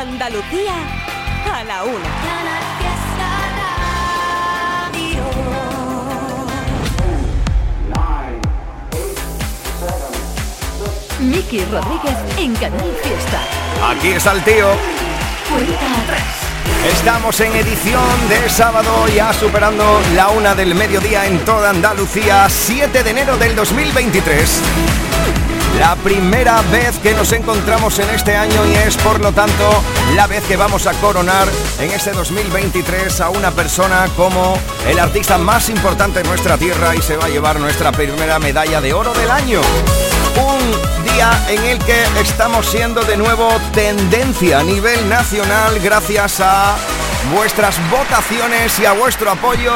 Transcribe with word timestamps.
Andalucía 0.00 0.72
a 1.52 1.62
la 1.62 1.84
una. 1.84 2.08
Miki 11.18 11.62
Rodríguez 11.66 12.16
en 12.38 12.54
Canal 12.54 12.96
Fiesta. 13.02 13.42
Aquí 13.90 14.08
está 14.12 14.32
el 14.32 14.42
tío. 14.42 14.68
Cuenta 15.50 16.02
atrás. 16.02 16.40
Estamos 16.94 17.38
en 17.40 17.54
edición 17.56 18.28
de 18.30 18.48
sábado, 18.48 19.06
ya 19.08 19.34
superando 19.34 20.00
la 20.14 20.30
una 20.30 20.54
del 20.54 20.74
mediodía 20.74 21.26
en 21.26 21.44
toda 21.44 21.68
Andalucía, 21.68 22.48
7 22.48 23.02
de 23.02 23.10
enero 23.10 23.36
del 23.36 23.54
2023. 23.54 24.62
La 25.80 25.96
primera 25.96 26.60
vez 26.70 26.98
que 26.98 27.14
nos 27.14 27.32
encontramos 27.32 27.98
en 28.00 28.10
este 28.10 28.36
año 28.36 28.66
y 28.66 28.74
es 28.74 28.98
por 28.98 29.18
lo 29.18 29.32
tanto 29.32 29.82
la 30.14 30.26
vez 30.26 30.44
que 30.44 30.54
vamos 30.54 30.86
a 30.86 30.92
coronar 30.92 31.48
en 31.78 31.90
este 31.90 32.12
2023 32.12 33.18
a 33.22 33.30
una 33.30 33.50
persona 33.50 34.06
como 34.14 34.58
el 34.86 34.98
artista 34.98 35.38
más 35.38 35.70
importante 35.70 36.22
de 36.22 36.28
nuestra 36.28 36.58
tierra 36.58 36.94
y 36.94 37.00
se 37.00 37.16
va 37.16 37.24
a 37.24 37.28
llevar 37.30 37.58
nuestra 37.58 37.92
primera 37.92 38.38
medalla 38.38 38.82
de 38.82 38.92
oro 38.92 39.14
del 39.14 39.30
año. 39.30 39.62
Un 40.36 41.04
día 41.10 41.46
en 41.48 41.64
el 41.64 41.78
que 41.78 42.04
estamos 42.20 42.66
siendo 42.66 43.00
de 43.00 43.16
nuevo 43.16 43.48
tendencia 43.72 44.58
a 44.58 44.62
nivel 44.62 45.08
nacional 45.08 45.80
gracias 45.80 46.40
a 46.40 46.76
vuestras 47.34 47.78
votaciones 47.90 48.78
y 48.80 48.84
a 48.84 48.92
vuestro 48.92 49.30
apoyo 49.30 49.72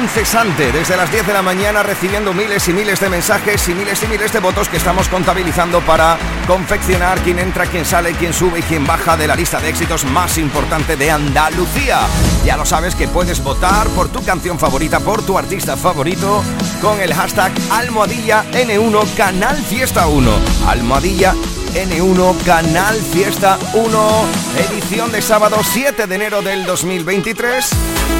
incesante 0.00 0.72
desde 0.72 0.96
las 0.96 1.10
10 1.10 1.26
de 1.26 1.32
la 1.32 1.42
mañana 1.42 1.82
recibiendo 1.82 2.32
miles 2.34 2.66
y 2.68 2.72
miles 2.72 3.00
de 3.00 3.08
mensajes 3.08 3.68
y 3.68 3.74
miles 3.74 4.02
y 4.02 4.06
miles 4.06 4.32
de 4.32 4.40
votos 4.40 4.68
que 4.68 4.76
estamos 4.76 5.08
contabilizando 5.08 5.80
para 5.80 6.18
confeccionar 6.46 7.20
quién 7.20 7.38
entra, 7.38 7.66
quién 7.66 7.84
sale, 7.84 8.12
quién 8.12 8.32
sube 8.32 8.60
y 8.60 8.62
quién 8.62 8.86
baja 8.86 9.16
de 9.16 9.26
la 9.26 9.36
lista 9.36 9.60
de 9.60 9.68
éxitos 9.68 10.04
más 10.04 10.38
importante 10.38 10.96
de 10.96 11.10
Andalucía. 11.10 12.00
Ya 12.44 12.56
lo 12.56 12.64
sabes 12.64 12.94
que 12.94 13.08
puedes 13.08 13.42
votar 13.42 13.86
por 13.88 14.08
tu 14.08 14.24
canción 14.24 14.58
favorita, 14.58 15.00
por 15.00 15.24
tu 15.24 15.38
artista 15.38 15.76
favorito 15.76 16.42
con 16.80 17.00
el 17.00 17.14
hashtag 17.14 17.52
almohadilla 17.70 18.44
N1 18.52 19.14
Canal 19.14 19.56
Fiesta 19.62 20.06
1. 20.06 20.30
Almohadilla 20.68 21.34
N1 21.74 22.42
Canal 22.44 22.96
Fiesta 22.96 23.58
1, 23.74 24.24
edición 24.70 25.12
de 25.12 25.20
sábado 25.20 25.58
7 25.62 26.06
de 26.06 26.14
enero 26.14 26.40
del 26.40 26.64
2023, 26.64 27.70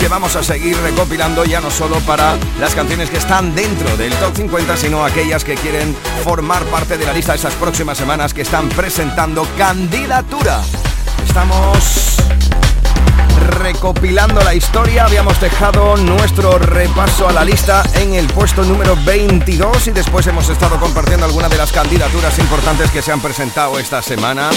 que 0.01 0.09
vamos 0.09 0.37
a 0.37 0.42
seguir 0.42 0.77
recopilando 0.79 1.45
ya 1.45 1.61
no 1.61 1.70
solo 1.70 1.98
para 2.01 2.37
las 2.61 2.75
canciones 2.75 3.11
que 3.11 3.19
están 3.19 3.55
dentro 3.55 3.97
del 3.97 4.12
top 4.15 4.37
50, 4.37 4.77
sino 4.77 5.05
aquellas 5.05 5.45
que 5.45 5.55
quieren 5.55 5.97
formar 6.25 6.65
parte 6.65 6.98
de 6.98 7.06
la 7.06 7.12
lista 7.12 7.33
de 7.33 7.39
esas 7.39 7.55
próximas 7.55 7.98
semanas 7.98 8.34
que 8.34 8.43
están 8.43 8.69
presentando 8.69 9.47
candidatura. 9.56 10.62
Estamos 11.27 12.17
recopilando 13.47 14.41
la 14.43 14.55
historia. 14.55 15.05
Habíamos 15.05 15.41
dejado 15.41 15.97
nuestro 15.97 16.59
repaso 16.59 17.29
a 17.29 17.33
la 17.33 17.45
lista 17.45 17.83
en 17.95 18.15
el 18.15 18.27
puesto 18.27 18.63
número 18.65 18.97
22 19.05 19.87
y 19.87 19.91
después 19.93 20.27
hemos 20.27 20.49
estado 20.49 20.79
compartiendo 20.79 21.27
algunas 21.27 21.51
de 21.51 21.57
las 21.57 21.73
candidaturas 21.73 22.39
importantes 22.39 22.91
que 22.91 23.03
se 23.03 23.13
han 23.13 23.21
presentado 23.21 23.79
esta 23.79 24.03
semana. 24.03 24.51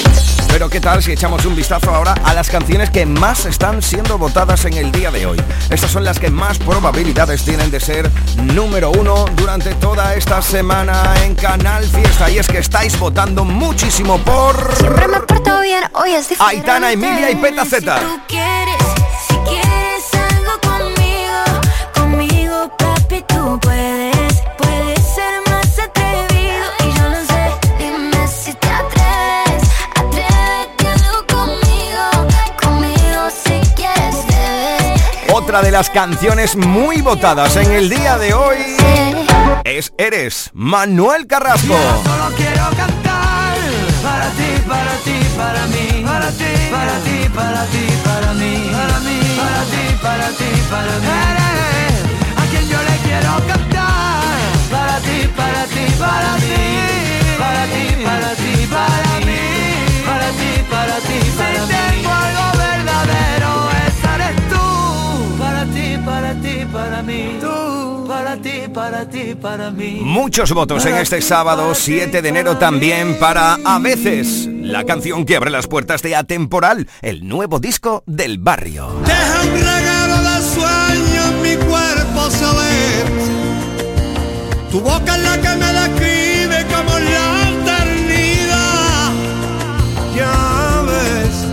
Pero 0.50 0.70
qué 0.70 0.80
tal 0.82 1.02
si 1.04 1.12
echamos 1.12 1.46
un 1.46 1.56
vistazo 1.56 1.92
ahora 1.92 2.16
a 2.24 2.34
las 2.34 2.50
canciones 2.50 2.90
que 2.90 3.06
más 3.06 3.46
están 3.46 3.82
siendo 3.82 4.18
votadas 4.18 4.66
en 4.66 4.74
el 4.74 4.92
día 4.92 5.12
de 5.12 5.26
hoy. 5.26 5.42
Estas 5.70 5.92
son 5.92 6.04
las 6.04 6.20
que 6.20 6.30
más 6.30 6.58
probabilidades 6.58 7.44
tienen 7.44 7.72
de 7.72 7.80
ser 7.80 8.10
número 8.36 8.92
uno 8.92 9.26
durante 9.36 9.74
toda 9.76 10.16
esta 10.16 10.42
semana 10.42 11.04
en 11.24 11.36
Canal 11.36 11.86
Fiesta. 11.86 12.30
Y 12.30 12.40
es 12.40 12.48
que 12.48 12.58
estáis 12.58 12.98
votando 13.00 13.46
muchísimo 13.46 14.18
por... 14.20 14.76
Siempre 14.76 15.08
me 15.08 15.20
porto 15.22 15.62
bien, 15.62 15.84
hoy 15.94 16.14
es 16.14 16.30
diferente. 16.30 16.58
Aitana, 16.58 16.92
Emilia 16.92 17.32
y 17.32 17.36
Peta 17.36 17.66
si 17.66 17.76
Otra 35.50 35.64
de 35.64 35.72
las 35.72 35.90
canciones 35.90 36.56
muy 36.56 37.02
votadas 37.02 37.56
en 37.56 37.72
el 37.72 37.90
día 37.90 38.20
de 38.20 38.36
hoy 38.36 38.58
es 39.64 39.92
Eres 39.98 40.52
Manuel 40.54 41.26
Carrasco. 41.26 41.74
Solo 42.04 42.36
quiero 42.38 42.70
cantar 42.78 43.58
para 44.04 44.30
ti, 44.30 44.62
para 44.68 44.94
ti, 44.98 45.18
para 45.36 45.66
mí, 45.66 46.04
para 46.06 46.30
ti, 46.30 46.54
para 46.70 47.00
ti, 47.00 47.30
para 47.34 47.66
ti, 47.66 47.88
para 48.06 48.34
mí, 48.36 48.70
para 48.72 49.00
mí, 49.00 49.20
para 49.40 49.64
ti, 49.64 49.98
para 50.04 50.30
ti, 50.38 50.50
para 50.70 51.00
mí. 51.00 51.08
Eres 51.32 52.38
a 52.38 52.46
quien 52.52 52.70
yo 52.70 52.78
le 52.84 52.96
quiero 53.08 53.48
cantar 53.48 54.22
para 54.70 55.00
ti, 55.00 55.30
para 55.36 55.66
ti, 55.66 55.86
para 55.98 56.38
mí, 56.38 56.58
para 57.40 57.66
ti, 57.66 58.06
para 58.06 58.36
ti, 58.36 58.68
para 58.70 59.26
mí, 59.26 59.42
para 60.06 60.30
ti, 60.30 60.64
para 60.70 60.96
ti, 61.00 61.32
para 61.36 61.66
mí. 61.66 61.80
Para 66.72 67.02
mí, 67.02 67.38
tú, 67.40 68.06
para 68.08 68.38
ti, 68.38 68.64
para 68.74 69.08
ti, 69.08 69.36
para 69.36 69.72
mí. 69.72 70.00
Muchos 70.02 70.52
votos 70.52 70.86
en 70.86 70.96
este 70.96 71.22
sábado 71.22 71.74
7 71.74 72.22
de 72.22 72.30
enero 72.30 72.58
también 72.58 73.18
para 73.20 73.58
A 73.66 73.80
veces, 73.80 74.48
la 74.48 74.84
canción 74.84 75.26
que 75.26 75.36
abre 75.36 75.50
las 75.50 75.68
puertas 75.68 76.02
de 76.02 76.16
Atemporal, 76.16 76.88
el 77.02 77.28
nuevo 77.28 77.60
disco 77.60 78.04
del 78.06 78.38
barrio. 78.38 78.90
Deja 79.06 79.42
un 79.42 79.54
regalo 79.54 80.18
de 80.22 80.42
sueño 80.42 81.24
en 81.30 81.42
mi 81.42 81.56
cuerpo 81.66 82.30
saber. 82.32 83.06
Tu 84.72 84.80
boca 84.80 85.16
es 85.16 85.24
la 85.24 85.42
que 85.42 85.56
me 85.56 85.74
describe 85.74 86.66
como 86.74 87.00
la 87.00 87.50
eternidad. 87.50 89.12
Ya 90.16 90.84
ves, 90.86 91.48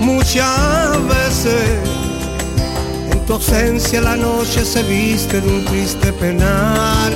muchas 0.00 1.08
veces 1.08 1.85
tu 3.26 3.32
ausencia 3.32 4.00
la 4.00 4.16
noche 4.16 4.64
se 4.64 4.82
viste 4.84 5.40
de 5.40 5.48
un 5.48 5.64
triste 5.64 6.12
penar. 6.12 7.12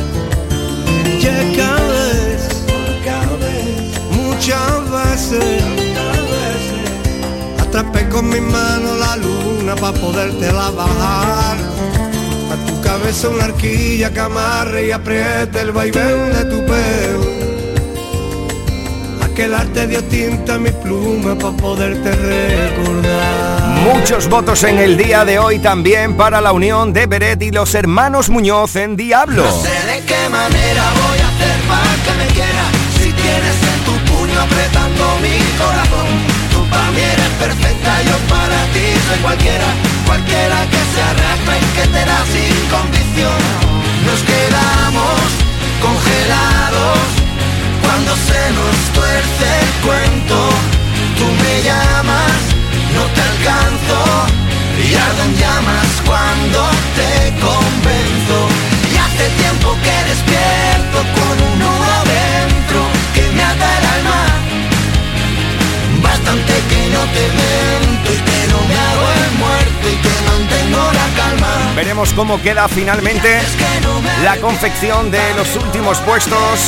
Ya 1.21 1.39
cada 1.57 3.37
vez, 3.39 3.63
muchas 4.11 4.91
veces. 4.91 5.63
Atrapé 7.61 8.09
con 8.09 8.29
mi 8.29 8.41
mano 8.41 8.97
la 8.97 9.17
luna 9.17 9.77
para 9.77 9.97
poderte 9.99 10.53
la 10.53 10.71
bajar. 10.71 11.57
A 12.53 12.67
tu 12.67 12.81
cabeza 12.81 13.29
una 13.29 13.45
arquilla 13.45 14.11
que 14.13 14.21
amarre 14.21 14.89
y 14.89 14.91
apriete 14.91 15.61
el 15.61 15.71
vaivén 15.71 16.33
de 16.33 16.45
tu 16.47 16.67
pelo. 16.67 17.50
Aquel 19.41 19.55
arte 19.55 19.87
dio 19.87 20.05
tinta 20.05 20.57
a 20.57 20.59
mi 20.59 20.71
pluma 20.71 21.35
para 21.35 21.57
poderte 21.57 22.13
recordar. 22.13 23.71
Muchos 23.91 24.29
votos 24.29 24.63
en 24.65 24.77
el 24.77 24.99
día 24.99 25.25
de 25.25 25.39
hoy 25.39 25.59
también 25.59 26.15
para 26.15 26.43
la 26.43 26.53
unión 26.53 26.93
de 26.93 27.07
Beret 27.07 27.41
y 27.41 27.51
los 27.51 27.75
hermanos 27.75 28.29
Muñoz 28.29 28.77
en 28.77 28.97
Diablo. 28.97 29.43
No 29.43 29.63
sé 29.63 29.71
de 29.87 30.05
qué 30.05 30.29
manera 30.29 30.85
voy 30.93 31.19
a 31.25 31.29
hacer 31.33 31.57
para 31.67 31.95
que 32.05 32.13
me 32.21 32.27
quieras 32.35 32.71
Si 33.01 33.11
tienes 33.15 33.57
en 33.65 33.81
tu 33.89 34.13
puño 34.13 34.41
apretando 34.43 35.05
mi 35.25 35.39
corazón 35.57 36.09
Tú 36.53 36.69
para 36.69 36.91
mí 36.91 37.01
eres 37.01 37.33
perfecta, 37.41 38.03
yo 38.03 38.17
para 38.29 38.61
ti 38.75 38.93
soy 39.09 39.19
cualquiera 39.23 39.69
Cualquiera 40.05 40.69
que 40.69 40.83
se 40.93 41.01
arrastra 41.01 41.57
y 41.57 41.65
que 41.77 41.87
te 41.89 42.05
da 42.05 42.21
sin 42.29 42.57
condición 42.69 43.41
Nos 44.05 44.21
quedamos 44.21 45.17
congelados 45.81 47.20
Cuando 47.91 48.15
se 48.15 48.43
nos 48.55 48.77
tuerce 48.95 49.47
el 49.63 49.71
cuento. 49.85 50.37
Tú 51.19 51.27
me 51.43 51.55
llamas, 51.67 52.41
no 52.95 53.03
te 53.15 53.21
alcanzo. 53.31 53.99
Y 54.79 54.95
ardo 54.95 55.23
en 55.25 55.35
llamas 55.37 55.91
cuando 56.07 56.61
te 56.99 57.35
convenzo. 57.45 58.39
Y 58.93 58.97
hace 58.97 59.27
tiempo 59.43 59.77
que 59.85 59.97
despierto 60.09 60.99
con 61.19 61.35
un 61.49 61.59
nudo 61.59 61.97
dentro 62.15 62.81
Que 63.13 63.25
me 63.35 63.43
ata 63.43 63.69
el 63.79 63.85
alma. 63.97 64.23
Bastante 66.01 66.55
que 66.71 66.83
no 66.95 67.03
te 67.17 67.25
miento 67.39 68.07
Y 68.15 68.21
que 68.29 68.41
no 68.53 68.59
me 68.69 68.77
hago 68.87 69.07
el 69.19 69.33
muerto 69.43 69.85
Y 69.91 69.97
que 70.05 70.10
Veremos 71.75 72.13
cómo 72.13 72.41
queda 72.43 72.69
finalmente 72.69 73.41
la 74.23 74.37
confección 74.37 75.11
de 75.11 75.35
los 75.35 75.57
últimos 75.57 75.99
puestos 76.01 76.61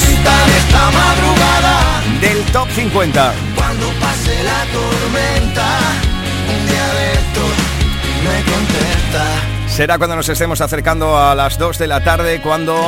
del 2.21 2.43
Top 2.53 2.69
50. 2.71 3.35
Cuando 3.55 3.89
pase 4.01 4.43
la 4.43 4.65
tormenta 4.73 5.67
Un 6.49 6.67
día 6.67 6.87
de 6.95 7.23
me 8.25 8.53
contesta 8.53 9.25
Será 9.69 9.99
cuando 9.99 10.17
nos 10.17 10.29
estemos 10.29 10.61
acercando 10.61 11.19
a 11.19 11.35
las 11.35 11.59
2 11.59 11.79
de 11.79 11.87
la 11.87 12.03
tarde 12.05 12.41
cuando 12.41 12.79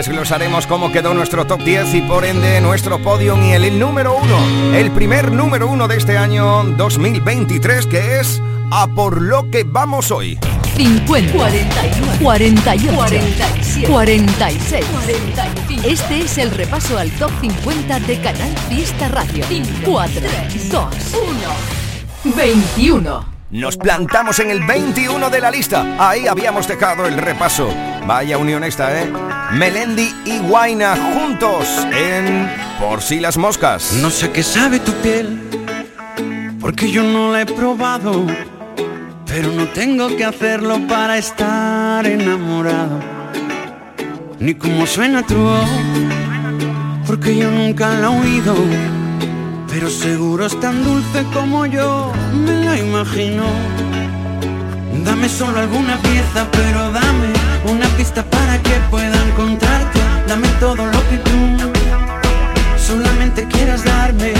Desglosaremos 0.00 0.66
cómo 0.66 0.90
quedó 0.90 1.12
nuestro 1.12 1.46
top 1.46 1.62
10 1.62 1.94
y 1.94 2.00
por 2.00 2.24
ende 2.24 2.58
nuestro 2.62 3.02
podium 3.02 3.44
y 3.44 3.52
el, 3.52 3.64
el 3.64 3.78
número 3.78 4.16
uno, 4.16 4.74
el 4.74 4.90
primer 4.92 5.30
número 5.30 5.68
uno 5.68 5.88
de 5.88 5.98
este 5.98 6.16
año 6.16 6.62
2023 6.62 7.86
que 7.86 8.18
es 8.18 8.40
A 8.70 8.86
por 8.86 9.20
lo 9.20 9.50
que 9.50 9.62
vamos 9.64 10.10
hoy. 10.10 10.38
50, 10.74 11.32
41, 11.34 12.12
48, 12.18 12.94
47, 12.94 13.92
46, 13.92 14.86
45. 14.86 15.86
Este 15.86 16.20
es 16.20 16.38
el 16.38 16.50
repaso 16.50 16.96
al 16.96 17.10
top 17.18 17.30
50 17.42 18.00
de 18.00 18.20
Canal 18.22 18.56
Fiesta 18.70 19.06
Radio. 19.08 19.44
4, 19.84 20.22
2, 20.70 20.84
1, 22.24 22.34
21. 22.36 23.29
Nos 23.50 23.76
plantamos 23.76 24.38
en 24.38 24.50
el 24.50 24.64
21 24.64 25.30
de 25.30 25.40
la 25.40 25.50
lista. 25.50 25.96
Ahí 25.98 26.26
habíamos 26.26 26.68
dejado 26.68 27.06
el 27.06 27.16
repaso. 27.16 27.74
Vaya 28.06 28.38
unión 28.38 28.64
esta, 28.64 29.00
¿eh? 29.00 29.12
Melendi 29.52 30.14
y 30.24 30.38
Guaina 30.38 30.96
juntos 30.96 31.66
en 31.92 32.48
Por 32.78 33.02
si 33.02 33.20
las 33.20 33.36
moscas. 33.36 33.92
No 33.94 34.10
sé 34.10 34.30
qué 34.30 34.42
sabe 34.42 34.78
tu 34.78 34.92
piel, 35.02 35.40
porque 36.60 36.90
yo 36.90 37.02
no 37.02 37.32
la 37.32 37.42
he 37.42 37.46
probado 37.46 38.26
pero 39.30 39.52
no 39.52 39.68
tengo 39.68 40.08
que 40.16 40.24
hacerlo 40.24 40.88
para 40.88 41.16
estar 41.16 42.04
enamorado. 42.04 42.98
Ni 44.40 44.54
como 44.54 44.86
suena 44.86 45.24
tu 45.24 45.36
voz, 45.36 45.70
porque 47.06 47.36
yo 47.36 47.48
nunca 47.48 47.90
la 47.90 48.06
he 48.06 48.20
oído. 48.20 48.54
Pero 49.70 49.88
seguro 49.88 50.46
es 50.46 50.58
tan 50.58 50.82
dulce 50.82 51.24
como 51.32 51.64
yo 51.64 52.12
me 52.34 52.64
la 52.64 52.76
imagino. 52.76 53.44
Dame 55.04 55.28
solo 55.28 55.60
alguna 55.60 55.96
pieza, 56.02 56.46
pero 56.50 56.90
dame 56.90 57.28
una 57.64 57.86
pista 57.96 58.24
para 58.24 58.60
que 58.60 58.74
pueda 58.90 59.16
encontrarte. 59.28 60.00
Dame 60.26 60.48
todo 60.58 60.84
lo 60.84 61.00
que 61.08 61.18
tú 61.18 61.40
solamente 62.84 63.46
quieras 63.46 63.84
darme. 63.84 64.32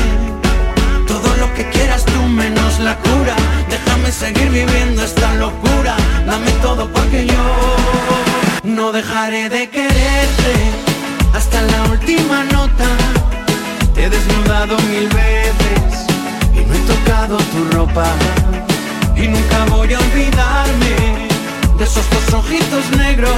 Todo 1.06 1.37
lo 1.37 1.55
que 1.55 1.69
quieras 1.71 2.05
tú 2.05 2.23
menos 2.29 2.79
la 2.79 2.97
cura 2.97 3.35
Déjame 3.69 4.11
seguir 4.11 4.50
viviendo 4.50 5.03
esta 5.03 5.35
locura. 5.35 5.97
Dame 6.26 6.50
todo 6.62 6.88
porque 6.93 7.26
yo 7.26 7.44
no 8.65 8.91
dejaré 8.91 9.49
de 9.49 9.71
quererte 9.71 10.55
hasta 11.33 11.62
la 11.62 11.85
última 11.93 12.44
nota. 12.44 13.20
Te 14.00 14.06
he 14.06 14.08
desnudado 14.08 14.79
mil 14.88 15.06
veces 15.11 16.06
y 16.55 16.64
no 16.64 16.75
he 16.75 16.79
tocado 16.88 17.37
tu 17.37 17.76
ropa. 17.76 18.06
Y 19.14 19.29
nunca 19.29 19.67
voy 19.69 19.93
a 19.93 19.99
olvidarme 19.99 21.29
de 21.76 21.85
esos 21.85 22.08
dos 22.08 22.32
ojitos 22.32 22.97
negros 22.97 23.37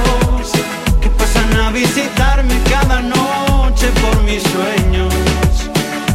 que 1.01 1.09
pasan 1.09 1.53
a 1.59 1.69
visitarme 1.69 2.57
cada 2.69 3.01
noche 3.01 3.87
por 4.01 4.23
mis 4.23 4.41
sueños. 4.41 5.13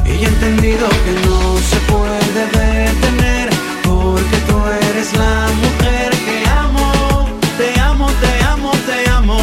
Y 0.06 0.24
he 0.24 0.28
entendido 0.28 0.88
que 0.88 1.12
no 1.28 1.58
se 1.70 1.76
puede 1.92 2.42
detener 2.48 3.50
porque 3.84 4.36
tú 4.48 4.56
eres 4.88 5.12
la 5.12 5.48
mujer 5.62 6.10
que 6.24 6.48
amo, 6.48 7.28
te 7.58 7.78
amo, 7.80 8.10
te 8.22 8.44
amo, 8.44 8.72
te 8.86 9.10
amo. 9.10 9.38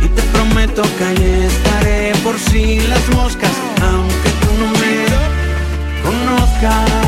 Y 0.00 0.06
te 0.06 0.22
prometo 0.34 0.82
que 0.96 1.04
ahí 1.04 1.48
estaré 1.48 2.12
por 2.22 2.38
si 2.38 2.78
las 2.86 3.08
moscas, 3.08 3.50
conozcas. 6.60 7.07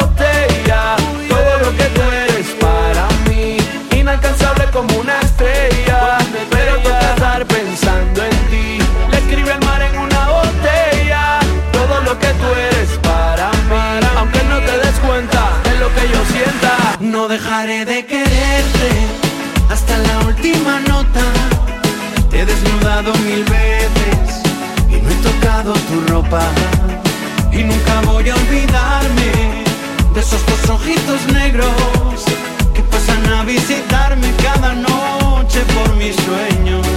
dejaré 17.61 17.85
de 17.85 18.05
quererte 18.05 18.89
Hasta 19.69 19.97
la 19.97 20.27
última 20.27 20.79
nota. 20.81 21.21
Te 22.29 22.41
he 22.41 22.45
desnudado 22.45 23.13
mil 23.25 23.43
veces 23.43 24.41
Y 24.89 25.01
no 25.01 25.09
he 25.09 25.15
tocado 25.15 25.73
tu 25.73 26.13
ropa. 26.13 26.41
Y 27.51 27.63
nunca 27.63 28.01
voy 28.05 28.29
a 28.29 28.35
olvidarme 28.35 29.63
De 30.13 30.21
esos 30.21 30.43
dos 30.45 30.69
ojitos 30.69 31.21
negros 31.33 32.25
Que 32.73 32.81
pasan 32.83 33.25
a 33.33 33.43
visitarme 33.43 34.27
cada 34.41 34.73
noche 34.73 35.59
por 35.75 35.95
mis 35.95 36.15
sueños. 36.15 36.87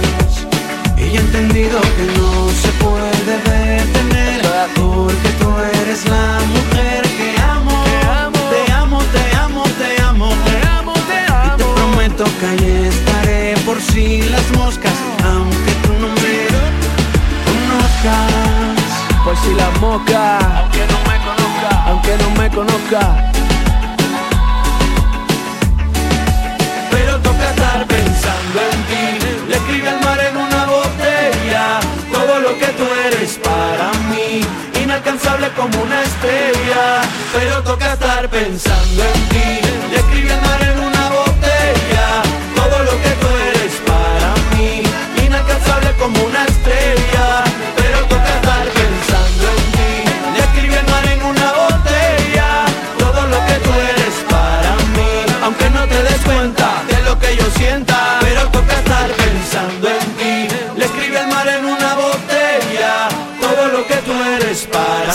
Y 0.97 1.15
he 1.15 1.19
entendido 1.19 1.79
que 1.81 2.05
no 2.17 2.49
se 2.61 2.69
puede 2.83 3.37
detener 3.37 4.41
Porque 4.73 5.29
tú 5.39 5.49
eres 5.81 6.05
la 6.05 6.39
mujer 6.53 7.04
si 13.95 14.21
las 14.23 14.51
moscas 14.57 14.93
Aunque 15.23 15.73
tú 15.83 15.93
no 16.03 16.09
me 16.23 16.37
conozcas. 17.47 18.89
Por 19.23 19.35
si 19.37 19.51
la 19.61 19.69
moca 19.79 20.37
Aunque 20.59 20.83
no 20.91 20.99
me 21.09 21.17
conozca. 21.27 21.69
Aunque 21.89 22.13
no 22.21 22.29
me 22.39 22.47
conozca. 22.57 23.01
Pero 26.91 27.19
toca 27.27 27.45
estar 27.53 27.87
pensando 27.87 28.57
en 28.71 28.79
ti. 28.89 29.05
Le 29.49 29.55
escribe 29.55 29.89
al 29.89 30.01
mar 30.03 30.19
en 30.29 30.35
una 30.37 30.65
botella 30.65 31.79
Todo 32.11 32.39
lo 32.45 32.51
que 32.59 32.67
tú 32.79 32.85
eres 33.07 33.39
para 33.49 33.87
mí. 34.11 34.41
Inalcanzable 34.83 35.47
como 35.59 35.83
una 35.83 36.03
estrella. 36.03 37.01
Pero 37.33 37.63
toca 37.63 37.93
estar 37.93 38.27
pensando 38.29 39.03
en 39.13 39.19
ti. 39.31 39.49
Le 39.91 39.97
escribe 40.03 40.33
al 40.33 40.41
mar 40.41 40.61
en 40.63 40.79
una 40.79 40.94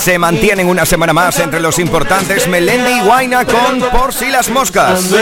Se 0.00 0.19
mantienen 0.19 0.66
una 0.66 0.87
semana 0.87 1.12
más 1.12 1.38
entre 1.40 1.61
los 1.61 1.78
importantes 1.78 2.49
Melendi 2.49 2.90
y 2.90 3.00
Guaina 3.00 3.45
con 3.45 3.80
Por 3.92 4.14
si 4.14 4.30
las 4.30 4.49
moscas. 4.49 5.14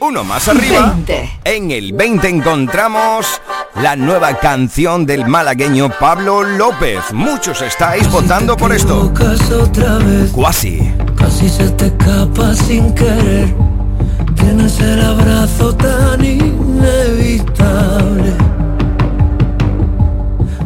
Uno 0.00 0.22
más 0.22 0.48
arriba. 0.48 0.92
20. 1.06 1.30
En 1.44 1.70
el 1.70 1.94
20 1.94 2.28
encontramos 2.28 3.40
la 3.80 3.96
nueva 3.96 4.34
canción 4.38 5.06
del 5.06 5.26
malagueño 5.26 5.88
Pablo 5.98 6.42
López. 6.42 7.00
Muchos 7.12 7.62
estáis 7.62 8.06
votando 8.10 8.54
por 8.54 8.74
esto. 8.74 9.10
Cuasi. 10.32 10.92
casi 11.16 11.48
se 11.48 11.70
te 11.70 11.86
escapa 11.86 12.54
sin 12.54 12.94
querer. 12.94 13.54
Tienes 14.36 14.78
el 14.78 15.00
abrazo 15.00 15.74
tan 15.74 16.22
inevitable. 16.22 17.54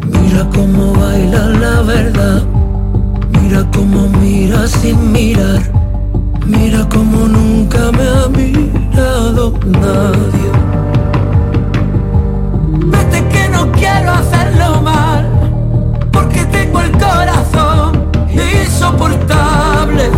Mira 0.05 0.45
cómo 0.53 0.91
baila 0.95 1.45
la 1.45 1.81
verdad. 1.83 2.56
Mira 3.49 3.65
cómo 3.73 4.09
mira 4.09 4.67
sin 4.67 5.13
mirar. 5.13 5.61
Mira 6.45 6.85
cómo 6.89 7.29
nunca 7.29 7.93
me 7.93 8.03
ha 8.03 8.27
mirado 8.27 9.53
nadie. 9.67 10.49
Vete 12.87 13.25
que 13.29 13.47
no 13.47 13.71
quiero 13.71 14.11
hacerlo 14.11 14.81
mal, 14.81 15.25
porque 16.11 16.43
tengo 16.43 16.81
el 16.81 16.91
corazón 16.91 18.11
insoportable. 18.29 20.11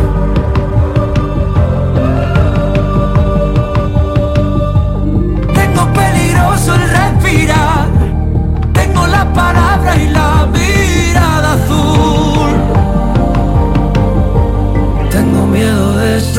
Tengo 5.53 5.93
peligro 5.93 6.55
eres 6.75 6.88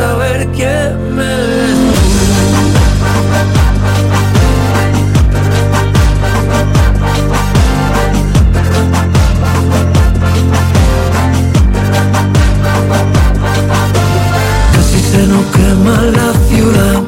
saber 0.01 0.49
quién 0.57 1.15
me 1.15 1.35
Casi 14.75 15.01
se 15.11 15.27
nos 15.27 15.45
quema 15.57 15.97
la 16.19 16.31
ciudad, 16.49 17.01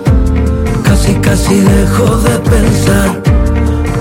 casi 0.84 1.14
casi 1.14 1.60
dejo 1.60 2.16
de 2.26 2.34
pensar, 2.50 3.10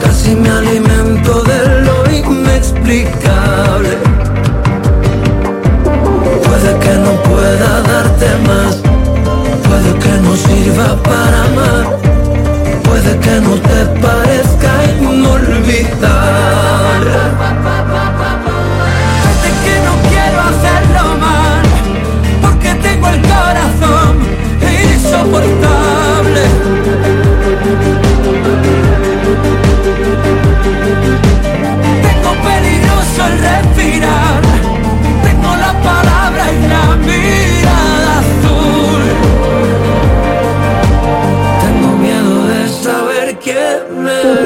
casi 0.04 0.36
me 0.36 0.50
alimento 0.50 1.44
de 1.44 1.60
lo 1.86 1.96
inexplicable. 2.12 3.94
Puede 6.46 6.72
que 6.84 6.94
no 7.06 7.12
pueda 7.30 7.82
darte 7.92 8.28
más 8.48 8.81
no 10.32 10.38
sirva 10.38 10.96
para 11.04 11.44
amar. 11.44 12.00
Puede 12.84 13.20
que 13.20 13.42
no 13.42 13.56
te 13.60 13.86
parezca 14.00 14.72
inolvidable. 15.02 15.92
Tú. 44.04 44.41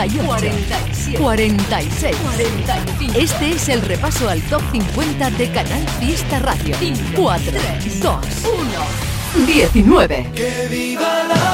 48, 0.00 1.18
47, 1.18 1.18
46, 1.18 2.16
45. 2.16 3.18
Este 3.18 3.50
es 3.50 3.68
el 3.68 3.82
repaso 3.82 4.30
al 4.30 4.40
top 4.42 4.62
50 4.72 5.30
de 5.32 5.50
Canal 5.50 5.86
Fiesta 5.98 6.38
Radio. 6.38 6.74
4, 7.14 7.52
2, 8.02 8.16
1, 9.36 9.46
19. 9.46 10.30
Que 10.34 10.68
viva 10.70 11.24
la 11.28 11.49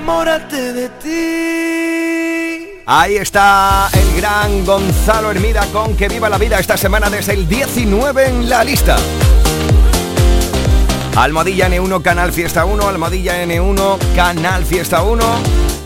de 0.00 0.88
ti. 1.02 2.80
Ahí 2.86 3.16
está 3.16 3.90
el 3.92 4.20
gran 4.20 4.64
Gonzalo 4.64 5.30
Hermida 5.30 5.66
con 5.72 5.94
Que 5.94 6.08
Viva 6.08 6.30
la 6.30 6.38
Vida 6.38 6.58
esta 6.58 6.78
semana 6.78 7.10
desde 7.10 7.34
el 7.34 7.46
19 7.46 8.26
en 8.26 8.48
la 8.48 8.64
lista. 8.64 8.96
Almohadilla 11.16 11.68
N1 11.68 12.00
Canal 12.02 12.32
Fiesta 12.32 12.64
1, 12.64 12.88
Almohadilla 12.88 13.44
N1 13.44 13.98
Canal 14.16 14.64
Fiesta 14.64 15.02
1. 15.02 15.22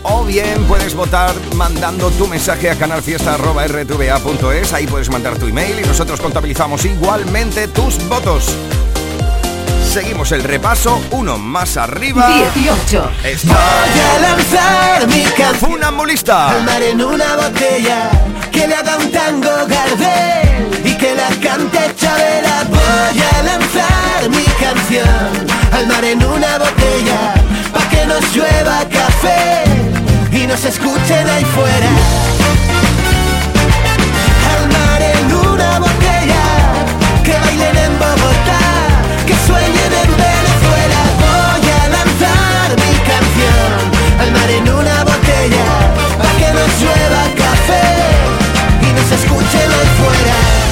O 0.03 0.23
bien 0.23 0.63
puedes 0.63 0.95
votar 0.95 1.35
mandando 1.55 2.09
tu 2.11 2.27
mensaje 2.27 2.69
a 2.69 2.75
canalfiesta.rtva.es. 2.75 4.73
Ahí 4.73 4.87
puedes 4.87 5.09
mandar 5.09 5.37
tu 5.37 5.47
email 5.47 5.79
y 5.79 5.83
nosotros 5.87 6.21
contabilizamos 6.21 6.85
igualmente 6.85 7.67
tus 7.67 7.97
votos. 8.07 8.55
Seguimos 9.95 10.33
el 10.33 10.43
repaso, 10.43 11.01
uno 11.11 11.37
más 11.37 11.77
arriba. 11.77 12.27
18. 12.53 13.11
Está 13.23 13.53
Voy 13.53 14.01
a 14.01 14.19
lanzar 14.19 15.07
mi 15.07 15.23
canción 15.23 15.71
Funambulista. 15.71 16.49
al 16.49 16.65
mar 16.65 16.83
en 16.83 17.01
una 17.01 17.37
botella 17.37 18.09
que 18.51 18.67
le 18.67 18.75
haga 18.75 18.97
un 18.97 19.09
tango 19.09 19.49
Gardel 19.65 20.81
y 20.83 20.97
que 20.97 21.15
la 21.15 21.29
cante 21.41 21.79
Chabela. 21.95 22.65
Voy 22.69 23.21
a 23.21 23.43
lanzar 23.43 24.29
mi 24.31 24.43
canción 24.59 25.47
al 25.71 25.87
mar 25.87 26.03
en 26.03 26.21
una 26.25 26.57
botella 26.57 27.33
pa' 27.73 27.87
que 27.89 28.05
nos 28.05 28.35
llueva 28.35 28.83
café 28.91 29.63
y 30.29 30.45
nos 30.45 30.61
escuchen 30.65 31.29
ahí 31.29 31.45
fuera. 31.45 31.89
Al 34.57 34.67
mar 34.67 35.01
en 35.01 35.33
una 35.33 35.79
botella 35.79 36.43
que 37.23 37.31
bailen 37.31 37.77
en 37.77 37.97
Bogotá, 37.97 38.59
escuchen 49.15 49.71
fuera. 49.97 50.64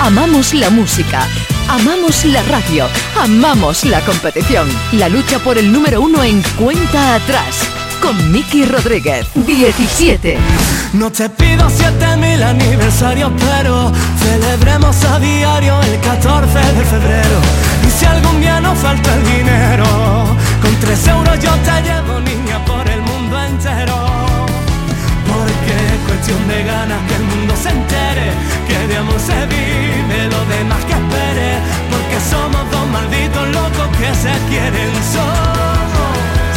Amamos 0.00 0.54
la 0.54 0.70
música, 0.70 1.26
amamos 1.68 2.24
la 2.24 2.42
radio, 2.44 2.86
amamos 3.20 3.84
la 3.84 4.00
competición. 4.00 4.68
La 4.92 5.08
lucha 5.08 5.38
por 5.38 5.58
el 5.58 5.72
número 5.72 6.00
uno 6.00 6.22
en 6.22 6.42
cuenta 6.58 7.14
atrás. 7.14 7.56
Con 8.00 8.30
Miki 8.30 8.64
Rodríguez. 8.66 9.26
17. 9.34 10.38
No 10.92 11.10
te 11.10 11.28
pido 11.30 11.68
siete 11.70 12.16
mil 12.16 12.42
aniversarios, 12.42 13.32
pero 13.38 13.92
celebremos 14.20 15.02
a 15.04 15.18
diario 15.18 15.80
el 15.82 16.00
14 16.00 16.58
de 16.58 16.84
febrero. 16.84 17.40
Y 17.86 17.90
si 17.90 18.04
algún 18.06 18.40
día 18.40 18.60
nos 18.60 18.78
falta 18.78 19.14
el 19.14 19.24
dinero, 19.24 19.84
con 20.62 20.74
tres 20.80 21.06
euros 21.08 21.38
yo 21.40 21.50
te 21.64 21.82
llevo, 21.82 22.20
niña, 22.20 22.64
por 22.64 22.88
el 22.88 23.00
mundo 23.00 23.42
entero. 23.42 23.96
Porque 25.26 25.72
es 25.72 26.00
cuestión 26.06 26.48
de 26.48 26.62
ganas 26.64 27.00
que 27.08 27.14
el 27.16 27.24
mundo 27.24 27.54
se 27.60 27.70
entere, 27.70 28.30
de 28.88 28.96
amor 28.96 29.18
se 29.18 29.46
vive, 29.46 30.18
lo 30.30 30.40
demás 30.46 30.84
que 30.84 30.92
espere. 30.92 31.50
Porque 31.90 32.18
somos 32.30 32.62
dos 32.70 32.86
malditos 32.88 33.46
locos 33.48 33.88
que 33.98 34.10
se 34.14 34.32
quieren 34.48 34.94
solos. 35.14 36.54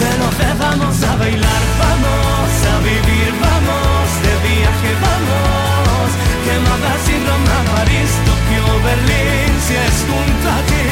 Veloces 0.00 0.52
vamos 0.58 0.96
a 1.02 1.16
bailar, 1.16 1.62
vamos 1.78 2.50
a 2.72 2.74
vivir, 2.80 3.30
vamos 3.46 4.04
de 4.24 4.32
viaje, 4.48 4.90
vamos. 5.06 6.06
Que 6.44 6.54
más 6.64 6.78
da 6.84 6.94
si 7.04 7.14
Roma, 7.26 7.58
París, 7.74 8.10
Tokio, 8.26 8.66
Berlín, 8.86 9.52
si 9.66 9.74
es 9.76 9.96
junto 10.08 10.46
a 10.48 10.60
ti. 10.68 10.86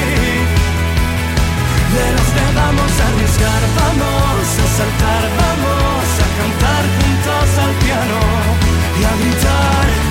Veloces 1.90 2.50
vamos 2.54 2.92
a 3.00 3.04
arriesgar, 3.08 3.62
vamos 3.80 4.46
a 4.62 4.66
saltar, 4.78 5.24
vamos 5.42 6.06
a 6.24 6.28
cantar 6.38 6.82
juntos 6.96 7.48
al 7.64 7.72
piano 7.82 8.20
y 9.00 9.04
a 9.04 9.12
gritar. 9.20 10.09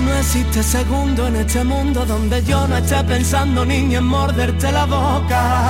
No 0.00 0.14
existe 0.16 0.62
segundo 0.62 1.26
en 1.26 1.36
este 1.36 1.62
mundo 1.64 2.04
donde 2.06 2.42
yo 2.44 2.66
no 2.66 2.76
esté 2.76 3.02
pensando 3.04 3.64
ni 3.64 3.94
en 3.94 4.04
morderte 4.04 4.72
la 4.72 4.86
boca. 4.86 5.68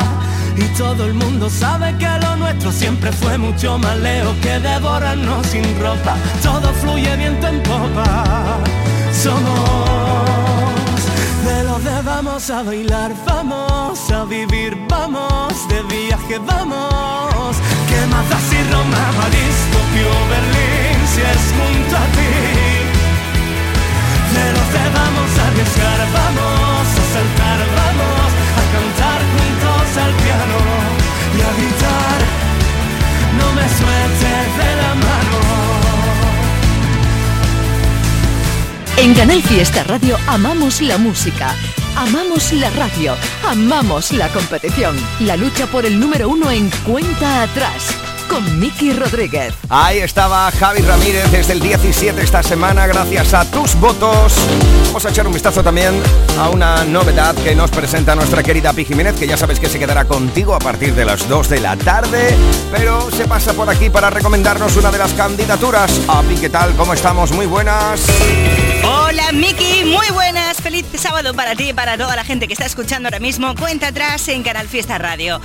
Y 0.57 0.65
todo 0.77 1.07
el 1.07 1.15
mundo 1.15 1.49
sabe 1.51 1.97
que 1.99 2.09
lo 2.21 2.37
nuestro 2.37 2.71
siempre 2.71 3.11
fue 3.13 3.39
mucho 3.39 3.79
más 3.79 3.97
lejos 3.99 4.37
que 4.43 4.59
devorarnos 4.61 5.47
sin 5.47 5.65
ropa. 5.81 6.15
Todo 6.43 6.73
fluye 6.75 7.17
viento 7.17 7.49
en 7.49 7.63
popa. 7.63 8.59
Somos 9.13 10.23
de 11.45 11.65
los 11.65 11.83
de 11.85 12.03
vamos 12.03 12.51
a 12.51 12.63
bailar, 12.63 13.13
vamos 13.27 14.11
a 14.11 14.25
vivir, 14.25 14.77
vamos 14.89 15.69
de 15.69 15.83
viaje, 15.83 16.39
vamos. 16.39 17.57
¿Qué 17.89 18.07
más 18.07 18.29
da 18.31 18.39
si 18.49 18.59
Roma, 18.71 19.03
París, 19.19 19.57
Tokio, 19.73 20.11
Berlín, 20.31 20.52
si 21.23 21.29
es 21.29 21.45
junto 21.57 21.97
a 21.97 22.07
ti? 22.17 22.33
De 24.33 24.45
vamos 24.91 25.31
a 25.39 25.47
arriesgar, 25.47 26.01
vamos 26.13 26.87
a 26.89 27.05
saltar, 27.15 27.59
vamos 27.81 28.31
a 28.61 28.65
cantar 28.75 29.21
juntos 29.35 29.85
al 30.05 30.13
piano 30.23 30.59
y 31.37 31.41
a 31.41 31.51
gritar. 31.59 32.21
No 33.39 33.47
me 33.53 33.67
sueltes 33.79 34.47
de 34.59 34.71
la 34.83 34.95
mano. 34.95 35.39
En 38.97 39.15
Canal 39.15 39.43
Fiesta 39.43 39.85
Radio 39.85 40.17
amamos 40.27 40.81
la 40.81 40.99
música, 40.99 41.55
amamos 41.97 42.53
la 42.53 42.71
radio, 42.71 43.17
amamos 43.49 44.13
la 44.13 44.29
competición. 44.29 44.97
La 45.21 45.37
lucha 45.37 45.67
por 45.67 45.85
el 45.87 45.99
número 45.99 46.29
uno 46.29 46.51
en 46.51 46.71
cuenta 46.85 47.43
atrás 47.43 48.02
con 48.33 48.59
Miki 48.59 48.95
Rodríguez. 48.95 49.53
Ahí 49.69 49.99
estaba 49.99 50.51
Javi 50.51 50.81
Ramírez 50.81 51.31
desde 51.31 51.53
el 51.53 51.61
17 51.61 52.23
esta 52.23 52.43
semana, 52.43 52.87
gracias 52.87 53.35
a 53.35 53.45
tus 53.45 53.75
votos. 53.75 54.35
Vamos 54.87 55.05
a 55.05 55.11
echar 55.11 55.27
un 55.27 55.35
vistazo 55.35 55.63
también 55.63 56.01
a 56.39 56.49
una 56.49 56.83
novedad 56.85 57.35
que 57.35 57.55
nos 57.55 57.71
presenta 57.71 58.15
nuestra 58.15 58.43
querida 58.43 58.73
Pi 58.73 58.87
Jiménez, 58.87 59.17
que 59.17 59.27
ya 59.27 59.37
sabes 59.37 59.61
que 59.61 59.69
se 59.69 59.79
quedará 59.79 60.07
contigo 60.07 60.55
a 60.55 60.59
partir 60.59 60.95
de 60.95 61.05
las 61.05 61.29
2 61.29 61.49
de 61.51 61.61
la 61.61 61.77
tarde, 61.77 62.35
pero 62.71 63.11
se 63.11 63.27
pasa 63.27 63.53
por 63.53 63.69
aquí 63.69 63.91
para 63.91 64.09
recomendarnos 64.09 64.77
una 64.77 64.91
de 64.91 64.99
las 64.99 65.13
candidaturas. 65.13 66.01
Api, 66.09 66.37
¿qué 66.37 66.49
tal? 66.49 66.75
¿Cómo 66.75 66.95
estamos? 66.95 67.33
Muy 67.33 67.45
buenas. 67.45 68.01
Hola 68.85 69.31
Miki, 69.33 69.85
muy 69.85 70.09
buenas, 70.13 70.61
feliz 70.61 70.85
sábado 70.97 71.35
para 71.35 71.55
ti 71.55 71.69
y 71.69 71.73
para 71.73 71.97
toda 71.97 72.17
la 72.17 72.25
gente 72.25 72.49
que 72.49 72.53
está 72.53 72.67
escuchando 72.67 73.07
ahora 73.07 73.21
mismo. 73.21 73.55
Cuenta 73.55 73.89
atrás 73.89 74.27
en 74.29 74.43
Canal 74.43 74.69
Fiesta 74.69 74.99
Radio. 74.99 75.41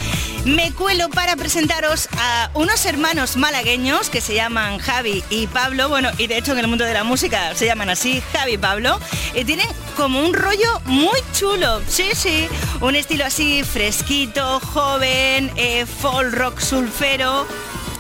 Me 0.46 0.72
cuelo 0.74 1.10
para 1.10 1.36
presentaros 1.36 2.10
a 2.18 2.50
unos 2.56 2.86
hermanos 2.86 3.38
malagueños 3.38 4.10
que 4.10 4.22
se 4.22 4.34
llaman 4.34 4.80
Javi 4.80 5.24
y 5.30 5.46
Pablo, 5.48 5.88
bueno, 5.88 6.10
y 6.18 6.28
de 6.28 6.38
hecho 6.38 6.54
en 6.54 6.60
el 6.60 6.68
mundo 6.68 6.86
de 6.86 6.94
la 6.94 7.04
música 7.04 7.54
se 7.54 7.66
llaman 7.66 7.90
así, 7.90 8.24
Javi 8.34 8.54
y 8.54 8.58
Pablo, 8.58 9.00
y 9.36 9.44
tienen 9.44 9.68
como 9.96 10.20
un 10.20 10.34
rollo 10.34 10.82
muy 10.86 11.20
chulo, 11.34 11.82
sí, 11.88 12.10
sí, 12.14 12.48
un 12.82 12.96
estilo 12.96 13.26
así 13.26 13.64
fresquito, 13.64 14.60
joven, 14.62 15.52
eh, 15.58 15.86
folk 15.86 16.34
rock 16.34 16.60
sulfero, 16.60 17.46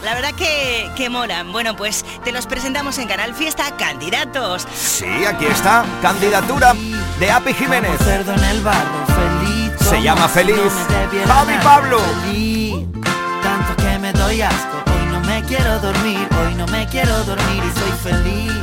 la 0.03 0.13
verdad 0.13 0.33
que, 0.33 0.89
que 0.95 1.09
molan. 1.09 1.51
Bueno, 1.51 1.75
pues 1.75 2.05
te 2.23 2.31
los 2.31 2.45
presentamos 2.47 2.97
en 2.97 3.07
Canal 3.07 3.33
Fiesta, 3.33 3.75
candidatos. 3.77 4.67
Sí, 4.73 5.25
aquí 5.25 5.45
está, 5.45 5.85
candidatura 6.01 6.73
de 7.19 7.31
Api 7.31 7.53
Jiménez. 7.53 7.91
Cerdo 8.03 8.33
en 8.33 8.43
el 8.43 8.61
barro, 8.61 9.05
feliz. 9.07 9.89
Se 9.89 10.01
llama 10.01 10.27
Feliz. 10.27 10.55
no 10.55 11.33
Javi. 11.33 11.53
Pablo. 11.63 11.99
Feliz, 11.99 12.85
tanto 13.41 13.75
que 13.77 13.99
me 13.99 14.11
doy 14.13 14.41
asco. 14.41 14.83
Hoy 14.85 15.05
no 15.11 15.19
me 15.21 15.41
quiero 15.43 15.79
dormir, 15.79 16.27
hoy 16.41 16.55
no 16.55 16.67
me 16.67 16.85
quiero 16.87 17.23
dormir 17.23 17.63
y 17.63 17.79
soy 17.79 18.11
feliz. 18.11 18.53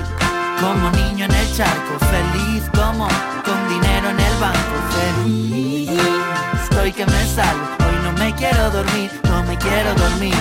Como 0.61 0.91
niño 0.91 1.25
en 1.25 1.33
el 1.33 1.57
charco, 1.57 1.99
feliz 1.99 2.63
como 2.75 3.09
con 3.45 3.69
dinero 3.69 4.11
en 4.11 4.21
el 4.21 4.35
banco, 4.39 4.77
feliz. 5.25 5.91
Estoy 6.63 6.93
que 6.93 7.07
me 7.07 7.27
salgo, 7.27 7.65
hoy 7.81 7.97
no 8.03 8.13
me 8.13 8.35
quiero 8.35 8.71
dormir, 8.71 9.11
no 9.25 9.43
me 9.45 9.57
quiero 9.59 9.95
dormir. 9.95 10.35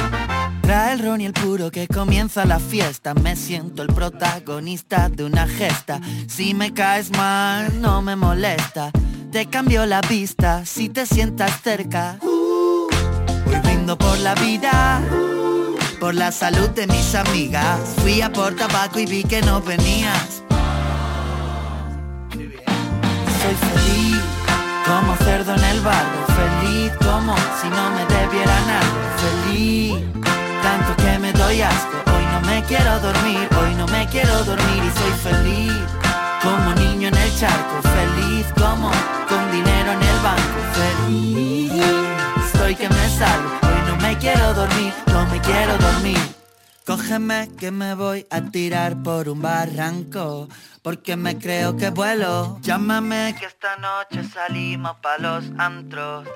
Trae 0.63 0.93
el 0.93 0.99
ron 0.99 1.19
y 1.19 1.25
el 1.25 1.33
puro 1.33 1.69
que 1.71 1.89
comienza 1.89 2.45
la 2.45 2.57
fiesta. 2.57 3.13
Me 3.13 3.35
siento 3.35 3.81
el 3.81 3.89
protagonista 3.89 5.09
de 5.09 5.25
una 5.25 5.45
gesta. 5.45 5.99
Si 6.27 6.53
me 6.53 6.73
caes 6.73 7.11
mal, 7.11 7.81
no 7.81 8.01
me 8.01 8.15
molesta. 8.15 8.89
Te 9.33 9.47
cambio 9.47 9.85
la 9.85 9.99
vista 9.99 10.65
si 10.65 10.87
te 10.87 11.05
sientas 11.05 11.61
cerca. 11.61 12.17
Hoy 12.21 13.59
brindo 13.61 13.97
por 13.97 14.17
la 14.19 14.35
vida, 14.35 15.01
por 15.99 16.15
la 16.15 16.31
salud 16.31 16.69
de 16.69 16.87
mis 16.87 17.13
amigas. 17.13 17.79
Fui 17.97 18.21
a 18.21 18.31
por 18.31 18.55
tabaco 18.55 18.99
y 18.99 19.05
vi 19.05 19.25
que 19.25 19.41
no 19.41 19.61
venías. 19.61 20.43
Soy 22.31 23.55
feliz 23.67 24.21
como 24.85 25.13
cerdo 25.17 25.55
en 25.55 25.63
el 25.65 25.81
barro, 25.81 26.25
feliz 26.27 26.93
como 27.03 27.35
si 27.61 27.67
no 27.67 27.91
me 27.91 28.05
debieran 28.05 28.69
algo, 28.69 28.99
feliz 29.17 30.22
Hoy 31.53 32.25
no 32.31 32.41
me 32.41 32.63
quiero 32.63 32.99
dormir, 32.99 33.47
hoy 33.61 33.75
no 33.75 33.85
me 33.85 34.07
quiero 34.07 34.43
dormir 34.43 34.83
y 34.83 34.99
soy 34.99 35.31
feliz 35.31 35.71
como 36.41 36.73
niño 36.73 37.09
en 37.09 37.15
el 37.15 37.37
charco, 37.37 37.79
feliz 37.83 38.47
como 38.57 38.89
con 39.29 39.51
dinero 39.51 39.91
en 39.91 40.01
el 40.01 40.19
banco, 40.23 40.59
feliz. 40.73 41.71
Estoy 42.47 42.73
que 42.73 42.89
me 42.89 43.07
salgo, 43.07 43.51
hoy 43.61 43.81
no 43.87 43.95
me 43.97 44.17
quiero 44.17 44.51
dormir, 44.55 44.93
no 45.05 45.27
me 45.27 45.39
quiero 45.41 45.77
dormir. 45.77 46.17
Cógeme 46.87 47.49
que 47.59 47.69
me 47.69 47.93
voy 47.93 48.25
a 48.31 48.41
tirar 48.41 49.03
por 49.03 49.29
un 49.29 49.41
barranco 49.41 50.49
Porque 50.81 51.15
me 51.15 51.37
creo 51.37 51.77
que 51.77 51.91
vuelo 51.91 52.57
Llámame 52.61 53.37
que 53.39 53.45
esta 53.45 53.77
noche 53.77 54.27
salimos 54.27 54.97
pa' 55.01 55.17
los 55.17 55.45
antros 55.57 56.27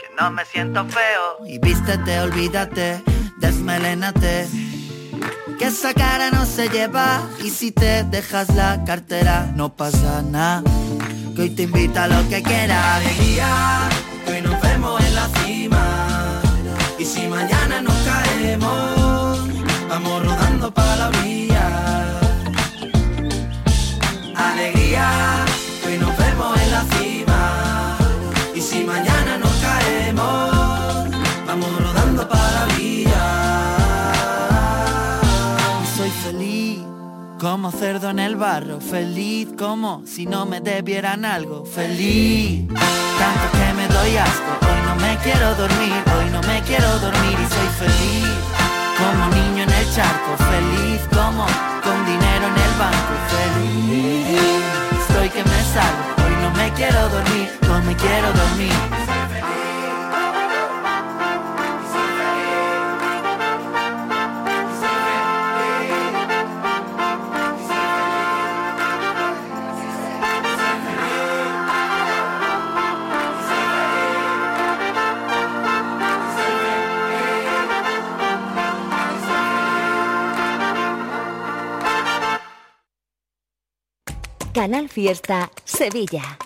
Que 0.00 0.12
no 0.20 0.32
me 0.32 0.44
siento 0.44 0.84
feo 0.86 1.46
Y 1.46 1.60
vístete, 1.60 2.18
olvídate, 2.18 3.00
desmelénate 3.42 4.48
Que 5.58 5.66
esa 5.66 5.92
cara 5.92 6.30
no 6.30 6.46
se 6.46 6.68
lleva 6.68 7.20
Y 7.44 7.50
si 7.50 7.72
te 7.72 8.04
dejas 8.04 8.48
la 8.54 8.82
cartera 8.84 9.52
no 9.54 9.76
pasa 9.76 10.22
nada 10.22 10.62
Que 11.34 11.42
hoy 11.42 11.50
te 11.50 11.64
invita 11.64 12.04
a 12.04 12.08
lo 12.08 12.26
que 12.30 12.42
quieras 12.42 12.84
Alegría, 12.96 13.88
que 14.24 14.32
hoy 14.32 14.42
nos 14.42 14.60
vemos 14.62 15.04
en 15.04 15.14
la 15.14 15.28
cima. 15.28 15.84
Y 16.98 17.04
si 17.04 17.26
mañana 17.26 17.80
nos 17.82 17.94
caemos, 18.08 19.38
vamos 19.88 20.24
rodando 20.24 20.72
para 20.72 20.96
la 20.96 21.08
orilla. 21.08 21.66
Alegría, 24.36 25.44
como 37.62 37.78
cerdo 37.78 38.10
en 38.10 38.18
el 38.18 38.34
barro, 38.34 38.80
feliz 38.80 39.50
como 39.56 40.02
si 40.04 40.26
no 40.26 40.46
me 40.46 40.60
debieran 40.60 41.24
algo, 41.24 41.64
feliz 41.64 42.66
tanto 42.66 43.46
que 43.52 43.72
me 43.74 43.86
doy 43.86 44.16
asco. 44.16 44.52
Hoy 44.62 44.80
no 44.84 44.96
me 44.96 45.16
quiero 45.22 45.54
dormir, 45.54 45.94
hoy 46.18 46.30
no 46.32 46.40
me 46.42 46.60
quiero 46.62 46.88
dormir 46.98 47.38
y 47.38 47.54
soy 47.54 47.68
feliz 47.78 48.26
como 48.98 49.28
niño 49.28 49.62
en 49.62 49.70
el 49.70 49.94
charco, 49.94 50.30
feliz 50.50 51.00
como 51.14 51.46
con 51.84 52.04
dinero 52.04 52.48
en 52.50 52.58
el 52.66 52.74
banco, 52.82 53.14
feliz. 53.30 54.40
Estoy 54.98 55.28
que 55.28 55.44
me 55.44 55.62
salgo, 55.72 56.02
hoy 56.26 56.34
no 56.42 56.50
me 56.58 56.68
quiero 56.72 57.08
dormir, 57.10 57.48
no 57.68 57.80
me 57.82 57.94
quiero 57.94 58.26
dormir. 58.32 58.72
Canal 84.52 84.90
Fiesta 84.90 85.50
Sevilla. 85.64 86.38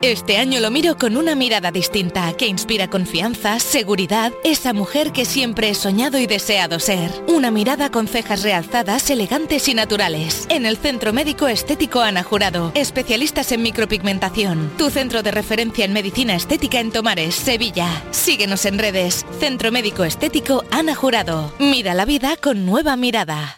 Este 0.00 0.38
año 0.38 0.60
lo 0.60 0.70
miro 0.70 0.96
con 0.96 1.16
una 1.16 1.34
mirada 1.34 1.70
distinta 1.70 2.32
que 2.36 2.46
inspira 2.46 2.88
confianza, 2.88 3.58
seguridad, 3.58 4.32
esa 4.44 4.72
mujer 4.72 5.12
que 5.12 5.24
siempre 5.24 5.68
he 5.68 5.74
soñado 5.74 6.18
y 6.18 6.26
deseado 6.26 6.78
ser. 6.78 7.10
Una 7.26 7.50
mirada 7.50 7.90
con 7.90 8.06
cejas 8.06 8.42
realzadas, 8.42 9.10
elegantes 9.10 9.68
y 9.68 9.74
naturales. 9.74 10.46
En 10.50 10.66
el 10.66 10.76
Centro 10.76 11.12
Médico 11.12 11.48
Estético 11.48 12.00
Ana 12.00 12.22
Jurado, 12.22 12.72
especialistas 12.74 13.50
en 13.52 13.62
micropigmentación. 13.62 14.70
Tu 14.76 14.90
centro 14.90 15.22
de 15.22 15.30
referencia 15.30 15.84
en 15.84 15.92
medicina 15.92 16.34
estética 16.34 16.80
en 16.80 16.92
Tomares, 16.92 17.34
Sevilla. 17.34 18.02
Síguenos 18.10 18.64
en 18.66 18.78
redes. 18.78 19.26
Centro 19.38 19.72
Médico 19.72 20.04
Estético 20.04 20.64
Ana 20.70 20.94
Jurado. 20.94 21.52
Mira 21.58 21.94
la 21.94 22.04
vida 22.04 22.36
con 22.36 22.66
nueva 22.66 22.96
mirada. 22.96 23.57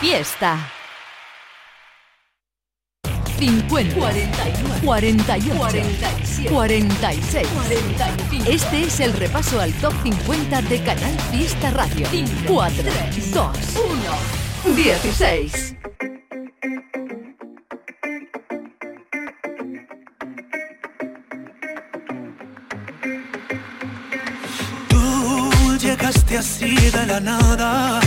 Fiesta. 0.00 0.56
50, 3.38 3.94
41, 3.94 4.74
48, 4.82 5.56
47, 5.58 6.50
46, 6.50 7.48
45. 7.48 8.50
Este 8.50 8.82
es 8.84 9.00
el 9.00 9.12
repaso 9.12 9.60
al 9.60 9.74
top 9.74 9.92
50 10.02 10.62
de 10.62 10.82
Canal 10.82 11.20
Fiesta 11.30 11.70
Radio. 11.72 12.06
4, 12.46 12.82
3, 13.12 13.34
2, 13.34 13.48
1, 14.64 14.74
16. 14.74 15.76
Tú 24.88 25.76
llegaste 25.78 26.38
así 26.38 26.74
de 26.74 27.06
la 27.06 27.20
nada. 27.20 28.00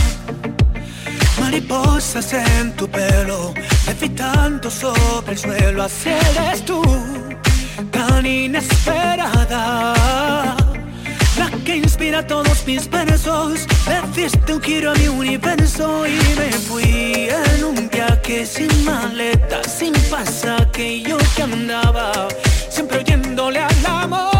Mariposas 1.44 2.32
en 2.32 2.74
tu 2.74 2.88
pelo, 2.88 3.52
levitando 3.86 4.70
sobre 4.70 5.32
el 5.32 5.38
suelo. 5.38 5.82
Así 5.82 6.08
eres 6.08 6.64
tú, 6.64 6.82
tan 7.90 8.24
inesperada. 8.24 9.94
La 11.38 11.50
que 11.64 11.76
inspira 11.76 12.26
todos 12.26 12.66
mis 12.66 12.88
versos. 12.88 13.66
Le 13.86 14.22
diste 14.22 14.54
un 14.54 14.62
giro 14.62 14.92
a 14.92 14.94
mi 14.94 15.08
universo 15.08 16.06
y 16.06 16.18
me 16.38 16.50
fui 16.66 17.28
en 17.28 17.64
un 17.64 17.90
viaje 17.90 18.46
sin 18.46 18.72
maleta, 18.84 19.62
sin 19.64 19.92
pasaje. 20.10 21.02
Yo 21.02 21.18
que 21.36 21.42
andaba 21.42 22.26
siempre 22.70 23.00
oyéndole 23.00 23.60
al 23.60 23.86
amor. 23.86 24.32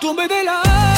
Tú 0.00 0.14
me 0.14 0.28
delatas, 0.28 0.95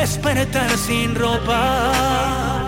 despertar 0.00 0.70
sin 0.78 1.14
ropa. 1.14 2.59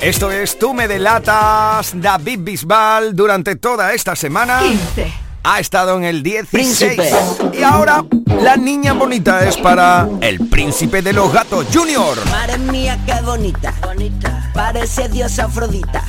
Esto 0.00 0.30
es 0.30 0.58
Tú 0.58 0.72
me 0.72 0.88
delatas, 0.88 1.92
David 1.94 2.38
Bisbal, 2.40 3.14
durante 3.14 3.56
toda 3.56 3.92
esta 3.92 4.16
semana. 4.16 4.60
15. 4.60 5.12
Ha 5.42 5.60
estado 5.60 5.98
en 5.98 6.04
el 6.04 6.22
16. 6.22 6.48
Príncipe. 6.50 7.10
Y 7.52 7.62
ahora, 7.62 8.06
la 8.40 8.56
niña 8.56 8.94
bonita 8.94 9.46
es 9.46 9.58
para 9.58 10.08
el 10.22 10.48
príncipe 10.48 11.02
de 11.02 11.12
los 11.12 11.30
gatos, 11.30 11.66
Junior. 11.70 12.16
Madre 12.30 12.56
mía, 12.58 12.98
qué 13.04 13.20
bonita. 13.22 13.74
Parece 14.54 15.10
diosa 15.10 15.44
Afrodita. 15.44 16.02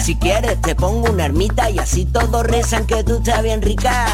Si 0.00 0.16
quieres 0.16 0.60
te 0.60 0.74
pongo 0.74 1.12
una 1.12 1.26
ermita 1.26 1.70
y 1.70 1.78
así 1.78 2.06
todos 2.06 2.44
rezan 2.44 2.86
que 2.86 3.04
tú 3.04 3.18
estás 3.18 3.42
bien 3.44 3.62
rica. 3.62 4.06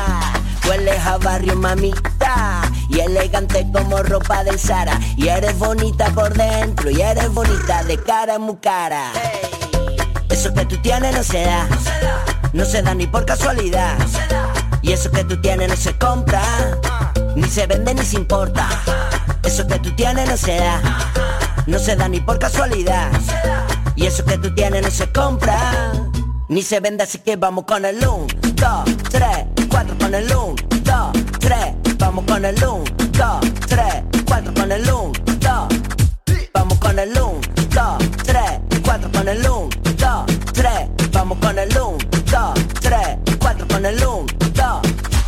Hueles 0.68 0.98
a 1.06 1.18
barrio 1.18 1.56
mamita. 1.56 2.62
Y 2.88 3.00
elegante 3.00 3.66
como 3.72 4.02
ropa 4.02 4.44
del 4.44 4.58
Sara. 4.58 4.98
Y 5.16 5.28
eres 5.28 5.58
bonita 5.58 6.10
por 6.10 6.32
dentro 6.34 6.90
y 6.90 7.00
eres 7.00 7.32
bonita 7.32 7.82
de 7.84 7.96
cara 8.02 8.38
muy 8.38 8.56
cara. 8.56 9.12
Eso 10.30 10.52
que 10.52 10.64
tú 10.66 10.76
tienes 10.78 11.14
no 11.14 11.22
se 11.22 11.44
da, 11.44 11.68
no 12.52 12.64
se 12.64 12.82
da. 12.82 12.94
Ni 12.94 13.06
por 13.06 13.24
casualidad. 13.24 13.96
Y 14.84 14.92
eso 14.92 15.10
que 15.10 15.24
tú 15.24 15.40
tienes 15.40 15.68
no 15.68 15.76
se 15.76 15.96
compra, 15.96 16.42
ni 17.34 17.48
se 17.48 17.66
vende 17.66 17.94
ni 17.94 18.04
se 18.04 18.16
importa. 18.16 18.68
Eso 19.42 19.66
que 19.66 19.78
tú 19.78 19.94
tienes 19.96 20.28
no 20.28 20.36
se 20.36 20.56
da, 20.58 20.80
no 21.66 21.78
se 21.78 21.96
da 21.96 22.06
ni 22.06 22.20
por 22.20 22.38
casualidad. 22.38 23.10
Y 23.96 24.04
eso 24.04 24.26
que 24.26 24.36
tú 24.36 24.54
tienes 24.54 24.82
no 24.82 24.90
se 24.90 25.10
compra, 25.10 25.92
ni 26.48 26.62
se 26.62 26.80
vende, 26.80 27.04
así 27.04 27.18
que 27.18 27.36
vamos 27.36 27.64
con 27.64 27.86
el 27.86 27.96
1, 27.96 28.26
2, 28.54 28.84
3, 29.10 29.28
4 29.74 29.98
con 29.98 30.14
el 30.14 30.24
1, 30.24 30.54
2, 30.84 31.12
3, 31.40 31.58
vamos 31.98 32.24
con 32.26 32.44
el 32.44 32.54
1, 32.54 32.84
2, 33.10 33.40
3, 33.66 33.82
4 34.24 34.54
con 34.54 34.70
el 34.70 34.82
1, 34.82 35.12
2, 35.40 35.68
vamos 36.54 36.78
con 36.78 36.96
el 36.96 37.10
1, 37.10 37.40
2, 37.74 38.08
3, 38.22 38.42
4 38.84 39.10
con 39.10 39.28
el 39.28 39.38
1, 39.40 39.68
2, 39.98 40.26
3, 40.52 40.70
vamos 41.10 41.38
con 41.38 41.58
el 41.58 41.68
1, 41.76 41.98
2, 42.30 42.54
3, 42.82 42.98
4 43.40 43.66
con 43.66 43.84
el 43.84 43.96
1, 43.96 44.04
2. 44.04 44.23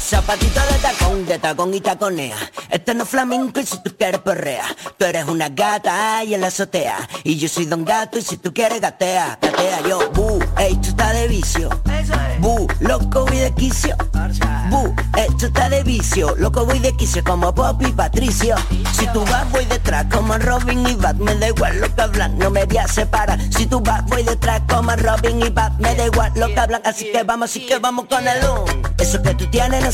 Zapatito 0.07 0.61
de 0.61 0.79
tacón, 0.79 1.27
de 1.27 1.39
tacón 1.41 1.75
y 1.75 1.81
taconea. 1.81 2.37
Este 2.71 2.95
no 2.95 3.03
es 3.03 3.09
flamenco 3.09 3.59
y 3.59 3.67
si 3.67 3.83
tú 3.83 3.91
quieres 3.99 4.21
perrea. 4.21 4.63
Tú 4.97 5.05
eres 5.05 5.27
una 5.27 5.49
gata 5.49 6.23
y 6.23 6.33
en 6.33 6.43
la 6.43 6.47
azotea. 6.47 7.09
Y 7.25 7.37
yo 7.39 7.49
soy 7.49 7.65
don 7.65 7.85
gato 7.85 8.17
y 8.17 8.23
si 8.23 8.37
tú 8.37 8.55
quieres 8.55 8.81
gatea, 8.81 9.37
gatea 9.43 9.81
yo. 9.89 10.09
Bu, 10.13 10.39
esto 10.61 10.91
está 10.91 11.13
de 11.13 11.27
vicio. 11.27 11.71
Bu, 12.39 12.69
loco 12.79 13.27
voy 13.27 13.39
de 13.39 13.53
quicio. 13.55 13.97
Bu, 14.71 14.95
esto 15.17 15.47
está 15.47 15.69
de 15.71 15.83
vicio. 15.83 16.37
Loco 16.37 16.65
voy 16.65 16.79
de 16.79 16.97
quicio 16.97 17.25
como 17.25 17.53
Pop 17.53 17.83
y 17.83 17.91
Patricio. 17.91 18.55
Si 18.93 19.09
tú 19.09 19.25
vas 19.25 19.51
voy 19.51 19.65
detrás 19.65 20.07
como 20.13 20.39
Robin 20.39 20.87
y 20.87 20.95
Bat. 20.95 21.17
Me 21.17 21.35
da 21.35 21.49
igual 21.49 21.81
lo 21.81 21.93
que 21.93 22.03
hablan, 22.03 22.39
no 22.39 22.51
me 22.51 22.65
voy 22.65 22.79
a 22.79 22.87
separar. 22.87 23.41
Si 23.53 23.67
tú 23.67 23.81
vas 23.81 24.05
voy 24.07 24.23
detrás 24.23 24.63
como 24.69 24.95
Robin 24.95 25.43
y 25.45 25.51
Bat. 25.51 25.73
Me 25.81 25.97
da 25.97 26.07
igual 26.07 26.31
lo 26.37 26.47
que 26.47 26.61
hablan, 26.61 26.83
así 26.85 27.11
que 27.11 27.25
vamos, 27.25 27.51
así 27.51 27.67
que 27.67 27.81
vamos 27.81 28.07
con 28.09 28.27
el 28.29 28.39
un. 28.49 28.87
Eso 28.99 29.21
que 29.21 29.35
tú 29.35 29.47
tienes 29.51 29.85
no 29.85 29.93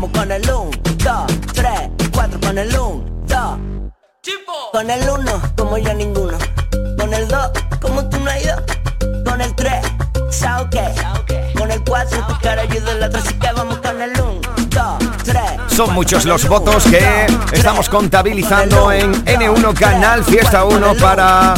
vamos 0.00 0.18
con 0.18 0.32
el 0.32 0.42
1, 0.42 0.70
2, 1.04 1.52
3, 1.52 1.68
4 2.14 2.40
con 2.40 2.56
el 2.56 2.68
1, 2.68 3.04
2. 3.26 3.38
Con 4.72 4.90
el 4.90 5.10
1, 5.10 5.42
como 5.58 5.76
yo 5.76 5.92
ninguno. 5.92 6.38
Con 6.98 7.12
el 7.12 7.28
2, 7.28 7.50
como 7.82 8.08
tú 8.08 8.18
no 8.20 8.30
has 8.30 8.42
ido. 8.42 8.56
Con 9.26 9.42
el 9.42 9.54
3, 9.54 9.74
sao 10.30 10.70
que. 10.70 10.82
Con 11.54 11.70
el 11.70 11.84
4, 11.84 12.26
tu 12.26 12.38
cara 12.40 12.62
ayuda 12.62 12.92
el 12.92 13.02
otro, 13.02 13.20
así 13.20 13.34
que 13.34 13.52
vamos 13.52 13.76
con 13.76 13.78
el 13.78 13.79
1, 13.79 13.79
2, 13.79 13.79
3. 13.79 13.79
Son 15.80 15.94
muchos 15.94 16.26
los 16.26 16.46
votos 16.46 16.84
que 16.84 17.26
estamos 17.52 17.88
contabilizando 17.88 18.92
en 18.92 19.14
N1 19.24 19.72
Canal 19.72 20.22
Fiesta 20.22 20.66
1 20.66 20.94
para 20.96 21.54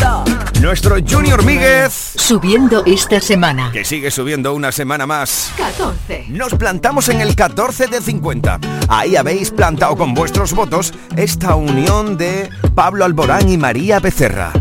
nuestro 0.60 0.94
Junior 1.04 1.44
Míguez. 1.44 2.12
Subiendo 2.14 2.84
esta 2.86 3.20
semana. 3.20 3.72
Que 3.72 3.84
sigue 3.84 4.12
subiendo 4.12 4.54
una 4.54 4.70
semana 4.70 5.08
más. 5.08 5.50
14. 5.56 6.26
Nos 6.28 6.54
plantamos 6.54 7.08
en 7.08 7.20
el 7.20 7.34
14 7.34 7.88
de 7.88 8.00
50. 8.00 8.60
Ahí 8.86 9.16
habéis 9.16 9.50
plantado 9.50 9.96
con 9.96 10.14
vuestros 10.14 10.52
votos 10.52 10.94
esta 11.16 11.56
unión 11.56 12.16
de 12.16 12.48
Pablo 12.76 13.04
Alborán 13.04 13.48
y 13.48 13.58
María 13.58 13.98
Becerra. 13.98 14.52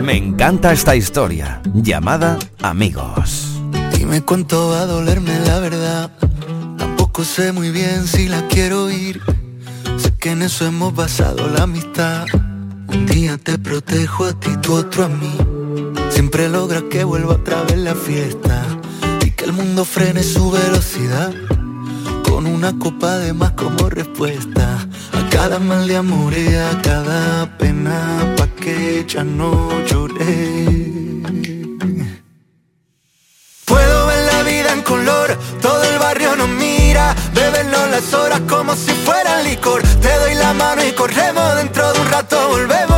Me 0.00 0.16
encanta 0.16 0.72
esta 0.72 0.96
historia, 0.96 1.60
llamada 1.74 2.38
Amigos. 2.62 3.60
Dime 3.94 4.22
cuánto 4.22 4.70
va 4.70 4.80
a 4.80 4.86
dolerme 4.86 5.38
la 5.40 5.58
verdad. 5.60 6.10
Tampoco 7.14 7.32
sé 7.32 7.52
muy 7.52 7.70
bien 7.70 8.08
si 8.08 8.26
la 8.26 8.44
quiero 8.48 8.86
oír. 8.86 9.22
Sé 9.98 10.12
que 10.18 10.32
en 10.32 10.42
eso 10.42 10.66
hemos 10.66 10.92
basado 10.96 11.46
la 11.46 11.62
amistad. 11.62 12.26
Un 12.88 13.06
día 13.06 13.38
te 13.38 13.56
protejo 13.56 14.24
a 14.24 14.32
ti, 14.32 14.50
tú 14.60 14.74
otro 14.74 15.04
a 15.04 15.08
mí. 15.08 15.32
Siempre 16.10 16.48
logra 16.48 16.82
que 16.90 17.04
vuelva 17.04 17.34
otra 17.34 17.62
vez 17.62 17.78
la 17.78 17.94
fiesta. 17.94 18.66
Y 19.24 19.30
que 19.30 19.44
el 19.44 19.52
mundo 19.52 19.84
frene 19.84 20.24
su 20.24 20.50
velocidad. 20.50 21.32
Con 22.28 22.46
una 22.46 22.76
copa 22.80 23.18
de 23.18 23.32
más 23.32 23.52
como 23.52 23.88
respuesta. 23.88 24.84
A 25.12 25.30
cada 25.30 25.60
mal 25.60 25.86
de 25.86 25.96
amor 25.96 26.32
y 26.36 26.52
a 26.56 26.82
cada 26.82 27.56
pena. 27.58 28.34
Pa' 28.36 28.48
que 28.48 29.04
ya 29.06 29.22
no 29.22 29.70
lloré. 29.86 31.13
Rato 42.24 42.48
volvemos, 42.48 42.93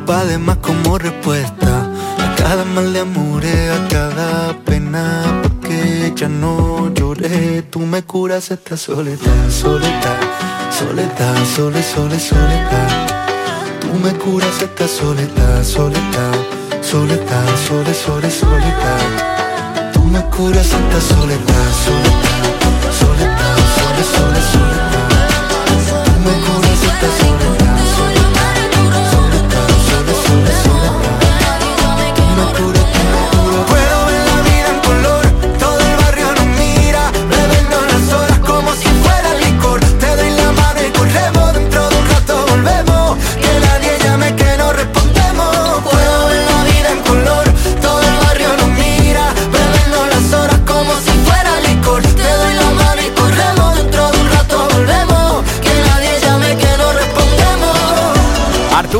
copa 0.00 0.24
de 0.24 0.38
como 0.60 0.98
respuesta 0.98 1.88
a 2.18 2.34
cada 2.36 2.64
mal 2.64 2.92
de 2.92 3.00
amores, 3.00 3.70
a 3.70 3.88
cada 3.88 4.52
pena 4.64 5.22
porque 5.42 6.12
ya 6.14 6.28
no 6.28 6.92
lloré. 6.94 7.62
Tú 7.62 7.80
me 7.80 8.02
curas 8.02 8.50
esta 8.50 8.76
soledad, 8.76 9.50
soledad, 9.50 10.20
soledad, 10.70 11.36
sole, 11.56 11.82
sole, 11.82 12.18
soledad. 12.18 13.08
Tú 13.80 13.88
me 14.02 14.12
curas 14.12 14.62
esta 14.62 14.86
soledad, 14.86 15.64
soledad, 15.64 16.34
soledad, 16.82 17.48
sole, 17.68 17.94
sole, 17.94 18.30
soledad. 18.30 19.92
Tú 19.92 20.04
me 20.04 20.22
curas 20.26 20.66
esta 20.66 21.00
soledad, 21.00 21.68
soledad, 21.84 22.42
soledad, 23.00 23.56
sole, 23.76 24.04
sole, 24.14 24.40
soledad. 24.52 24.70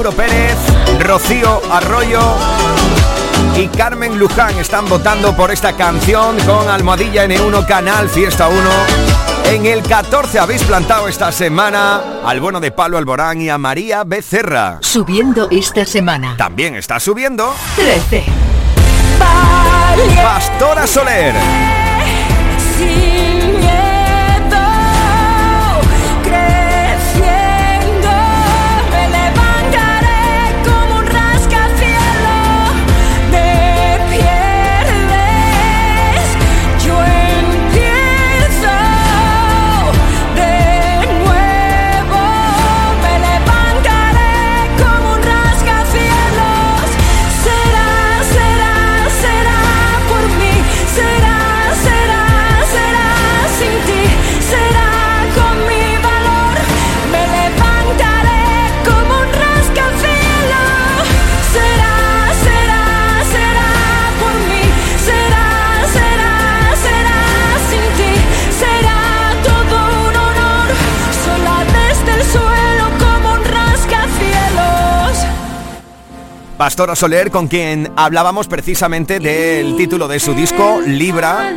Arturo 0.00 0.16
Pérez, 0.16 0.56
Rocío 1.00 1.60
Arroyo 1.70 2.22
y 3.54 3.66
Carmen 3.66 4.18
Luján 4.18 4.58
están 4.58 4.88
votando 4.88 5.36
por 5.36 5.50
esta 5.50 5.76
canción 5.76 6.38
con 6.46 6.70
Almohadilla 6.70 7.26
N1 7.26 7.66
Canal 7.66 8.08
Fiesta 8.08 8.48
1. 8.48 8.58
En 9.52 9.66
el 9.66 9.82
14 9.82 10.38
habéis 10.38 10.62
plantado 10.62 11.06
esta 11.06 11.30
semana 11.32 12.00
al 12.24 12.40
bueno 12.40 12.60
de 12.60 12.70
Pablo 12.70 12.96
Alborán 12.96 13.42
y 13.42 13.50
a 13.50 13.58
María 13.58 14.04
Becerra. 14.04 14.78
Subiendo 14.80 15.48
esta 15.50 15.84
semana. 15.84 16.34
También 16.38 16.76
está 16.76 16.98
subiendo 16.98 17.54
13. 17.76 18.24
Pastora 20.22 20.86
Soler. 20.86 21.34
Pastora 76.60 76.94
Soler, 76.94 77.30
con 77.30 77.48
quien 77.48 77.90
hablábamos 77.96 78.46
precisamente 78.46 79.18
del 79.18 79.78
título 79.78 80.08
de 80.08 80.20
su 80.20 80.34
disco, 80.34 80.82
Libra, 80.86 81.50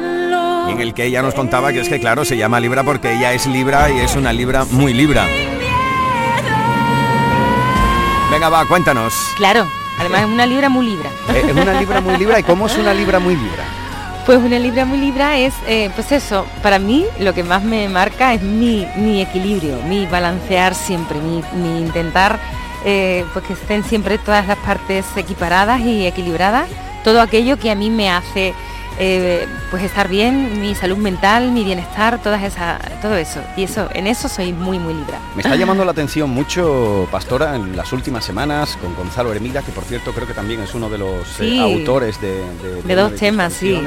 y 0.70 0.72
en 0.72 0.80
el 0.80 0.94
que 0.94 1.04
ella 1.04 1.22
nos 1.22 1.34
contaba 1.34 1.74
que 1.74 1.82
es 1.82 1.90
que, 1.90 2.00
claro, 2.00 2.24
se 2.24 2.38
llama 2.38 2.62
Libra 2.62 2.84
porque 2.84 3.12
ella 3.12 3.34
es 3.34 3.46
Libra 3.46 3.92
y 3.92 4.00
es 4.00 4.16
una 4.16 4.32
Libra 4.32 4.64
muy 4.64 4.94
Libra. 4.94 5.28
Venga, 8.32 8.48
va, 8.48 8.66
cuéntanos. 8.66 9.14
Claro, 9.36 9.68
además 10.00 10.22
es 10.22 10.28
una 10.28 10.46
libra 10.46 10.70
muy 10.70 10.86
libra. 10.86 11.10
Eh, 11.34 11.48
Es 11.50 11.54
una 11.54 11.74
Libra 11.82 12.00
muy 12.00 12.16
Libra, 12.16 12.40
¿y 12.40 12.44
cómo 12.44 12.68
es 12.68 12.78
una 12.78 12.94
Libra 12.94 13.20
muy 13.20 13.36
Libra? 13.36 13.66
Pues 14.26 14.38
una 14.38 14.58
libra 14.58 14.86
muy 14.86 15.00
libra 15.00 15.38
es, 15.38 15.54
eh, 15.68 15.90
pues 15.96 16.14
eso, 16.14 16.46
para 16.62 16.80
mí 16.80 17.06
lo 17.20 17.34
que 17.34 17.44
más 17.44 17.62
me 17.62 17.90
marca 17.90 18.34
es 18.34 18.42
mi, 18.42 18.88
mi 18.96 19.22
equilibrio, 19.22 19.82
mi 19.86 20.06
balancear 20.06 20.74
siempre, 20.74 21.20
mi, 21.20 21.44
mi 21.62 21.80
intentar 21.82 22.40
eh, 22.86 23.26
pues 23.34 23.46
que 23.46 23.54
estén 23.54 23.84
siempre 23.84 24.18
todas 24.18 24.48
las 24.48 24.58
partes 24.58 25.06
equiparadas 25.16 25.82
y 25.82 26.06
equilibradas, 26.06 26.70
todo 27.04 27.22
aquello 27.22 27.58
que 27.58 27.72
a 27.72 27.76
mí 27.76 27.90
me 27.90 28.10
hace 28.10 28.54
eh, 29.00 29.48
pues 29.72 29.84
estar 29.84 30.08
bien, 30.08 30.62
mi 30.62 30.76
salud 30.76 30.98
mental, 30.98 31.52
mi 31.52 31.64
bienestar, 31.64 32.22
todas 32.22 32.44
esas, 32.44 32.80
todo 33.02 33.16
eso. 33.16 33.40
Y 33.58 33.64
eso, 33.64 33.90
en 33.94 34.08
eso 34.08 34.28
soy 34.30 34.54
muy 34.54 34.80
muy 34.80 34.94
libra. 34.94 35.20
Me 35.36 35.42
está 35.42 35.56
llamando 35.56 35.84
la 35.86 35.92
atención 35.92 36.30
mucho, 36.30 37.08
Pastora, 37.12 37.56
en 37.56 37.76
las 37.76 37.92
últimas 37.94 38.24
semanas 38.24 38.78
con 38.82 38.96
Gonzalo 38.96 39.32
Hermida, 39.34 39.62
que 39.62 39.72
por 39.72 39.84
cierto 39.84 40.12
creo 40.14 40.28
que 40.28 40.34
también 40.34 40.62
es 40.62 40.74
uno 40.76 40.90
de 40.90 40.98
los 40.98 41.40
eh, 41.40 41.60
autores 41.60 42.20
de, 42.22 42.44
de- 42.86 42.96
dos 42.96 43.16
temas, 43.16 43.54
sí. 43.54 43.80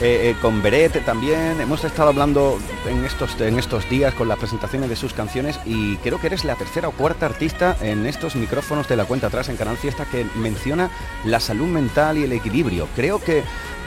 eh, 0.00 0.34
con 0.40 0.62
Beret 0.62 1.04
también. 1.04 1.60
Hemos 1.60 1.84
estado 1.84 2.08
hablando 2.08 2.58
en 2.88 3.04
estos, 3.04 3.38
en 3.40 3.58
estos 3.58 3.88
días 3.90 4.14
con 4.14 4.28
las 4.28 4.38
presentaciones 4.38 4.88
de 4.88 4.96
sus 4.96 5.12
canciones 5.12 5.58
y 5.64 5.96
creo 5.98 6.20
que 6.20 6.28
eres 6.28 6.44
la 6.44 6.54
tercera 6.54 6.88
o 6.88 6.92
cuarta 6.92 7.26
artista 7.26 7.76
en 7.82 8.06
estos 8.06 8.34
micrófonos 8.36 8.88
de 8.88 8.96
la 8.96 9.04
cuenta 9.04 9.26
atrás 9.26 9.48
en 9.48 9.56
Canal 9.56 9.76
Fiesta 9.76 10.04
que 10.06 10.26
menciona 10.36 10.90
la 11.24 11.40
salud 11.40 11.66
mental 11.66 12.18
y 12.18 12.24
el 12.24 12.32
equilibrio. 12.32 12.88
Creo 12.96 13.18
que 13.22 13.42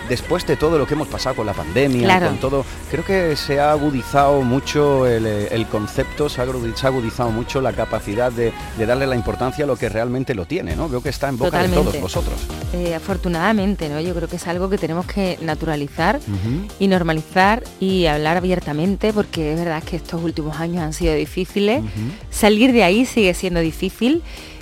después 0.08 0.46
de 0.48 0.56
todo 0.56 0.78
lo 0.78 0.88
que 0.88 0.94
hemos 0.94 1.08
pasado 1.08 1.36
con 1.36 1.46
la 1.46 1.54
pandemia, 1.54 2.04
Claro. 2.04 2.28
con 2.28 2.38
todo, 2.38 2.66
creo 2.90 3.04
que 3.06 3.36
se 3.36 3.60
ha 3.60 3.72
agudizado 3.72 4.42
mucho 4.42 5.06
el, 5.08 5.26
eh, 5.26 5.48
el 5.52 5.66
concepto, 5.68 6.30
se 6.30 6.42
ha, 6.42 6.44
agudizado 6.44 7.32
mucho 7.32 7.62
la 7.62 7.74
capacidad 7.74 8.32
de, 8.32 8.52
de 8.78 8.86
darle 8.86 9.06
la 9.08 9.16
importancia 9.16 9.64
a 9.66 9.68
lo 9.68 9.76
que 9.76 9.90
realmente 9.90 10.34
lo 10.36 10.46
tiene, 10.46 10.76
¿no? 10.76 10.88
Veo 10.90 11.02
que 11.02 11.10
está 11.10 11.30
en 11.30 11.38
boca 11.38 11.62
de 11.62 11.70
todos 11.70 12.00
vosotros. 12.00 12.36
Eh, 12.74 12.94
afortunadamente, 12.96 13.90
¿no? 13.90 14.00
Yo 14.00 14.14
creo 14.16 14.28
que 14.28 14.38
es 14.38 14.48
algo 14.48 14.70
que 14.70 14.78
tenemos 14.78 15.06
que 15.06 15.38
naturalizar 15.42 16.20
y 16.80 16.88
normalizar 16.88 17.64
y 17.80 18.06
hablar 18.06 18.38
abiertamente 18.38 19.14
porque 19.14 19.54
es 19.54 19.60
verdad 19.60 19.84
que 19.84 19.96
estos 19.96 20.22
últimos 20.24 20.60
años 20.60 20.84
han 20.84 20.94
sido 20.94 21.14
difíciles. 21.16 21.84
Salir 22.32 22.72
de 22.72 22.84
ahí 22.84 23.06
sigue 23.06 23.34
siendo 23.34 23.60
difícil 23.60 24.22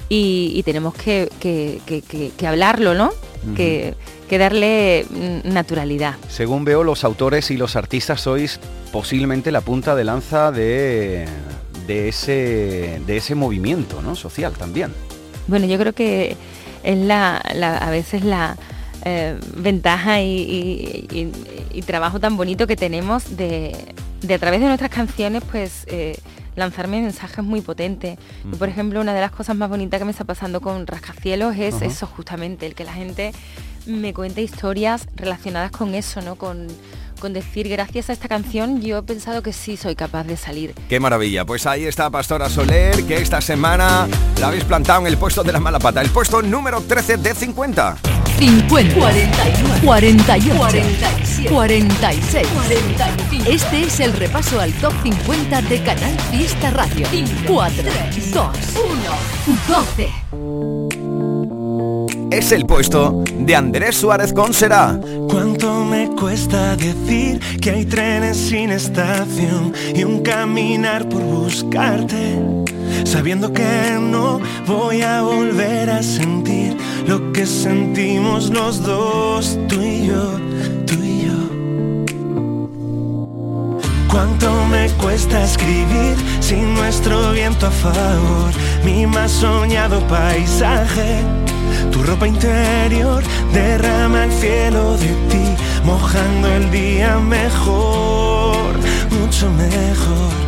y, 0.09 0.51
y 0.55 0.63
tenemos 0.63 0.93
que, 0.93 1.29
que- 1.39 1.81
que- 1.85 2.01
que- 2.01 2.31
que 2.37 2.47
hablarlo, 2.47 2.93
¿no? 2.93 3.11
Que, 3.55 3.93
que 4.29 4.37
darle 4.37 5.05
naturalidad. 5.43 6.15
Según 6.29 6.65
veo, 6.65 6.83
los 6.83 7.03
autores 7.03 7.51
y 7.51 7.57
los 7.57 7.75
artistas 7.75 8.21
sois 8.21 8.59
posiblemente 8.91 9.51
la 9.51 9.61
punta 9.61 9.95
de 9.95 10.03
lanza 10.03 10.51
de, 10.51 11.25
de, 11.87 12.07
ese, 12.09 12.99
de 13.05 13.17
ese 13.17 13.35
movimiento 13.35 14.01
¿no? 14.01 14.15
social 14.15 14.53
también. 14.53 14.91
Bueno, 15.47 15.65
yo 15.65 15.77
creo 15.77 15.93
que 15.93 16.35
es 16.83 16.97
la, 16.97 17.41
la- 17.55 17.77
a 17.77 17.89
veces 17.89 18.23
la 18.23 18.57
eh, 19.05 19.37
ventaja 19.55 20.21
y, 20.21 20.27
y- 21.11 21.17
y- 21.17 21.31
y 21.77 21.81
trabajo 21.83 22.19
tan 22.19 22.35
bonito 22.37 22.65
que 22.67 22.75
tenemos 22.75 23.37
de, 23.37 23.75
de 24.21 24.33
a 24.33 24.39
través 24.39 24.59
de 24.61 24.67
nuestras 24.67 24.89
canciones, 24.91 25.43
pues 25.51 25.83
eh, 25.87 26.17
lanzar 26.57 26.87
mensajes 26.87 27.43
muy 27.43 27.61
potentes. 27.61 28.17
Y, 28.51 28.55
por 28.57 28.67
ejemplo, 28.67 28.99
una 28.99 29.13
de 29.13 29.21
las 29.21 29.31
cosas 29.31 29.55
más 29.55 29.69
bonitas 29.69 29.99
que 29.99 30.05
me 30.05 30.11
está 30.11 30.25
pasando 30.25 30.59
con 30.59 30.85
Rascacielos 30.85 31.55
es 31.55 31.81
eso 31.81 32.07
justamente, 32.07 32.65
el 32.65 32.75
que 32.75 32.83
la 32.83 32.93
gente 32.93 33.31
me 33.85 34.13
cuente 34.13 34.41
historias 34.41 35.07
relacionadas 35.15 35.71
con 35.71 35.95
eso, 35.95 36.21
¿no? 36.21 36.35
Con, 36.35 36.67
con 37.21 37.31
decir, 37.31 37.69
gracias 37.69 38.09
a 38.09 38.13
esta 38.13 38.27
canción 38.27 38.81
yo 38.81 38.97
he 38.97 39.03
pensado 39.03 39.41
que 39.41 39.53
sí 39.53 39.77
soy 39.77 39.95
capaz 39.95 40.25
de 40.25 40.35
salir. 40.35 40.73
Qué 40.89 40.99
maravilla. 40.99 41.45
Pues 41.45 41.65
ahí 41.65 41.85
está 41.85 42.09
Pastora 42.09 42.49
Soler, 42.49 43.03
que 43.05 43.15
esta 43.15 43.39
semana 43.39 44.07
la 44.41 44.47
habéis 44.47 44.65
plantado 44.65 45.01
en 45.01 45.07
el 45.07 45.17
puesto 45.17 45.43
de 45.43 45.53
la 45.53 45.59
mala 45.59 45.79
pata, 45.79 46.01
el 46.01 46.09
puesto 46.09 46.41
número 46.41 46.81
13 46.81 47.17
de 47.17 47.33
50. 47.33 48.16
50, 48.37 48.93
49, 48.93 49.81
48, 49.83 50.55
47, 50.57 51.49
46, 51.49 52.47
45. 52.47 53.49
Este 53.49 53.81
es 53.81 53.99
el 53.99 54.13
repaso 54.13 54.59
al 54.59 54.71
top 54.73 54.93
50 55.01 55.61
de 55.63 55.81
Canal 55.81 56.15
Fiesta 56.31 56.69
Radio. 56.69 57.07
4, 57.47 57.83
2, 58.33 58.47
1, 59.47 59.57
12. 59.67 60.09
Es 62.29 62.51
el 62.51 62.65
puesto 62.67 63.23
de 63.39 63.55
Andrés 63.55 63.95
Suárez 63.95 64.33
con 64.33 64.53
Será. 64.53 64.99
¿Cuánto 65.29 65.83
me 65.85 66.09
cuesta 66.09 66.75
decir 66.75 67.39
que 67.59 67.71
hay 67.71 67.85
trenes 67.85 68.37
sin 68.37 68.69
estación 68.69 69.73
y 69.95 70.03
un 70.03 70.21
caminar 70.21 71.09
por 71.09 71.23
buscarte? 71.23 72.37
Sabiendo 73.03 73.51
que 73.51 73.97
no 73.99 74.39
voy 74.67 75.01
a 75.01 75.21
volver 75.21 75.89
a 75.89 76.03
sentir 76.03 76.66
lo 77.07 77.31
que 77.31 77.45
sentimos 77.45 78.49
los 78.49 78.83
dos, 78.83 79.57
tú 79.69 79.81
y 79.81 80.07
yo, 80.07 80.31
tú 80.85 80.93
y 81.01 81.25
yo. 81.25 81.39
¿Cuánto 84.11 84.65
me 84.65 84.89
cuesta 85.01 85.43
escribir 85.43 86.15
sin 86.41 86.73
nuestro 86.75 87.31
viento 87.31 87.67
a 87.67 87.71
favor? 87.71 88.51
Mi 88.83 89.07
más 89.07 89.31
soñado 89.31 90.05
paisaje. 90.07 91.21
Tu 91.91 92.03
ropa 92.03 92.27
interior 92.27 93.23
derrama 93.53 94.25
el 94.25 94.31
cielo 94.31 94.97
de 94.97 95.07
ti, 95.29 95.45
mojando 95.85 96.49
el 96.49 96.69
día 96.71 97.17
mejor, 97.19 98.73
mucho 99.11 99.49
mejor. 99.51 100.47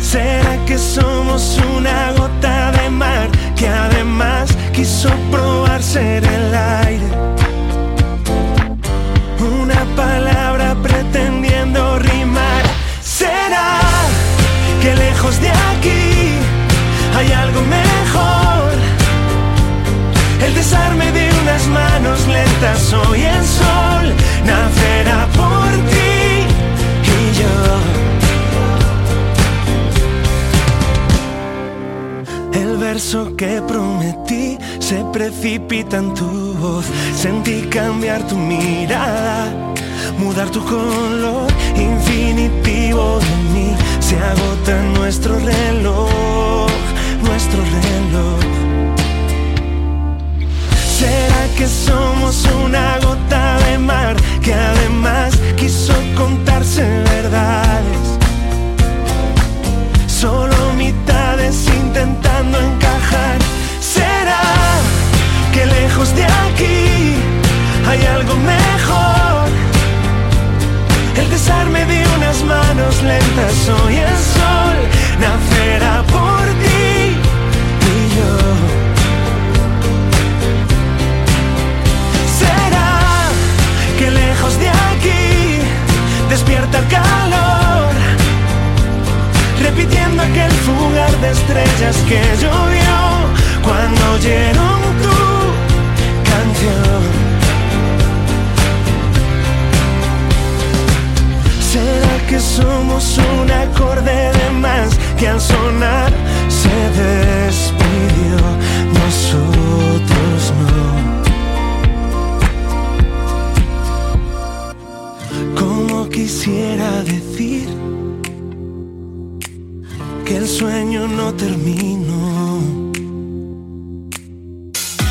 ¿Será 0.00 0.64
que 0.66 0.78
somos 0.78 1.58
una 1.76 2.12
gota 2.12 2.72
de 2.72 2.90
mar 2.90 3.28
que 3.56 3.68
además 3.68 4.56
quiso 4.72 5.08
probar 5.30 5.82
ser 5.82 6.22
el 6.24 6.54
aire? 6.54 7.08
Una 9.62 9.84
palabra 9.96 10.55
precipita 35.46 35.98
en 35.98 36.12
tu 36.14 36.54
voz. 36.54 36.86
Sentí 37.14 37.62
cambiar 37.70 38.26
tu 38.26 38.36
mirada, 38.36 39.46
mudar 40.18 40.50
tu 40.50 40.60
color 40.64 41.25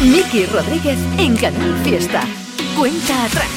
Miki 0.06 0.46
Rodríguez 0.46 1.00
en 1.18 1.36
Canal 1.36 1.76
Fiesta. 1.84 2.22
Cuenta 2.78 3.26
atrás. 3.26 3.50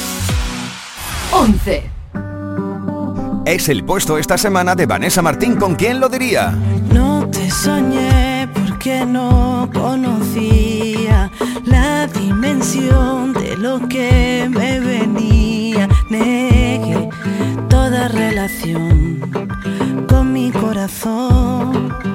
11. 1.30 1.82
Es 3.44 3.68
el 3.68 3.84
puesto 3.84 4.16
esta 4.16 4.38
semana 4.38 4.74
de 4.74 4.86
Vanessa 4.86 5.20
Martín 5.20 5.56
con 5.56 5.74
quién 5.74 6.00
lo 6.00 6.08
diría. 6.08 6.52
No 6.92 7.28
te 7.28 7.50
soñé 7.50 8.48
porque 8.54 9.04
no 9.04 9.68
conocía 9.74 11.30
la 11.64 12.06
dimensión 12.06 13.34
de 13.34 13.56
lo 13.58 13.86
que 13.86 14.48
me 14.50 14.80
venía. 14.80 15.86
Negué 16.08 17.10
toda 17.68 18.08
relación 18.08 19.20
con 20.08 20.32
mi 20.32 20.50
corazón. 20.50 22.07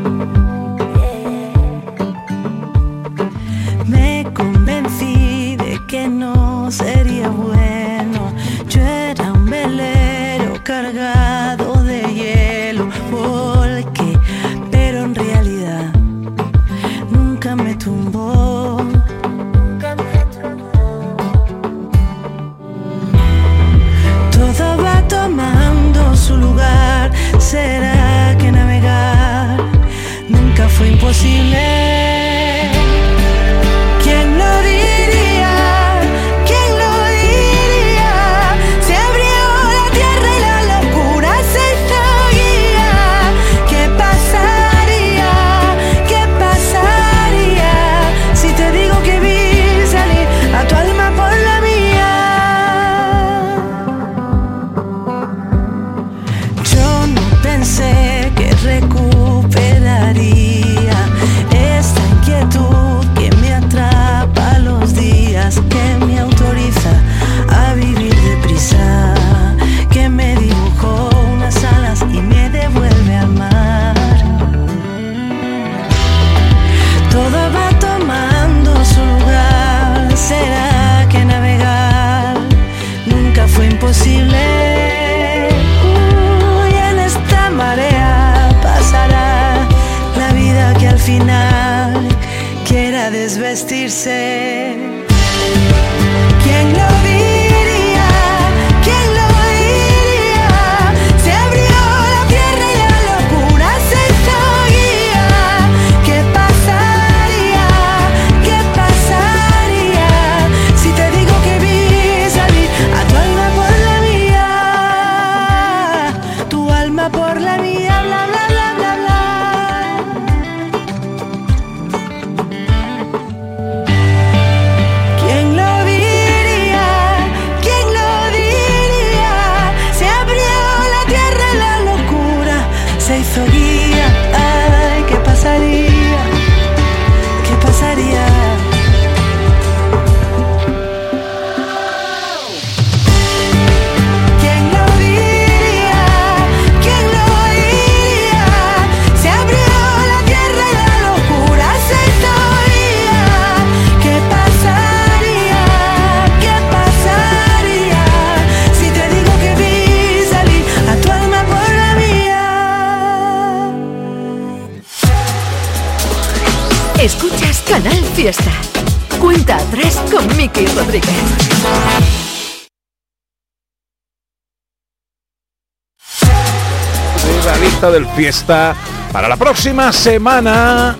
Fiesta 178.16 178.76
para 179.11 179.28
la 179.28 179.38
próxima 179.38 179.91
semana. 179.91 180.95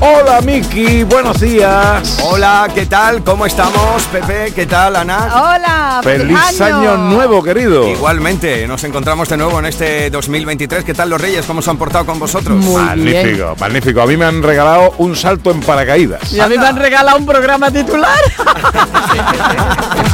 Hola 0.00 0.40
Miki, 0.40 1.04
buenos 1.04 1.40
días. 1.40 2.18
Hola, 2.22 2.68
¿qué 2.74 2.86
tal? 2.86 3.22
¿Cómo 3.22 3.46
estamos? 3.46 4.02
Pepe, 4.12 4.52
¿qué 4.54 4.66
tal, 4.66 4.96
Ana? 4.96 5.30
Hola, 5.32 6.00
Feliz 6.02 6.60
año 6.60 6.96
nuevo, 6.96 7.42
querido. 7.42 7.88
Igualmente, 7.88 8.66
nos 8.66 8.82
encontramos 8.84 9.28
de 9.28 9.36
nuevo 9.36 9.58
en 9.60 9.66
este 9.66 10.10
2023. 10.10 10.84
¿Qué 10.84 10.94
tal 10.94 11.10
los 11.10 11.20
Reyes? 11.20 11.46
¿Cómo 11.46 11.62
se 11.62 11.70
han 11.70 11.78
portado 11.78 12.04
con 12.04 12.18
vosotros? 12.18 12.62
magnífico, 12.64 13.56
magnífico. 13.58 14.02
A 14.02 14.06
mí 14.06 14.16
me 14.16 14.24
han 14.24 14.42
regalado 14.42 14.94
un 14.98 15.14
salto 15.16 15.50
en 15.52 15.60
paracaídas. 15.60 16.32
Y 16.32 16.40
a 16.40 16.48
mí 16.48 16.58
me 16.58 16.66
han 16.66 16.76
regalado 16.76 17.16
un 17.18 17.26
programa 17.26 17.70
titular. 17.70 18.18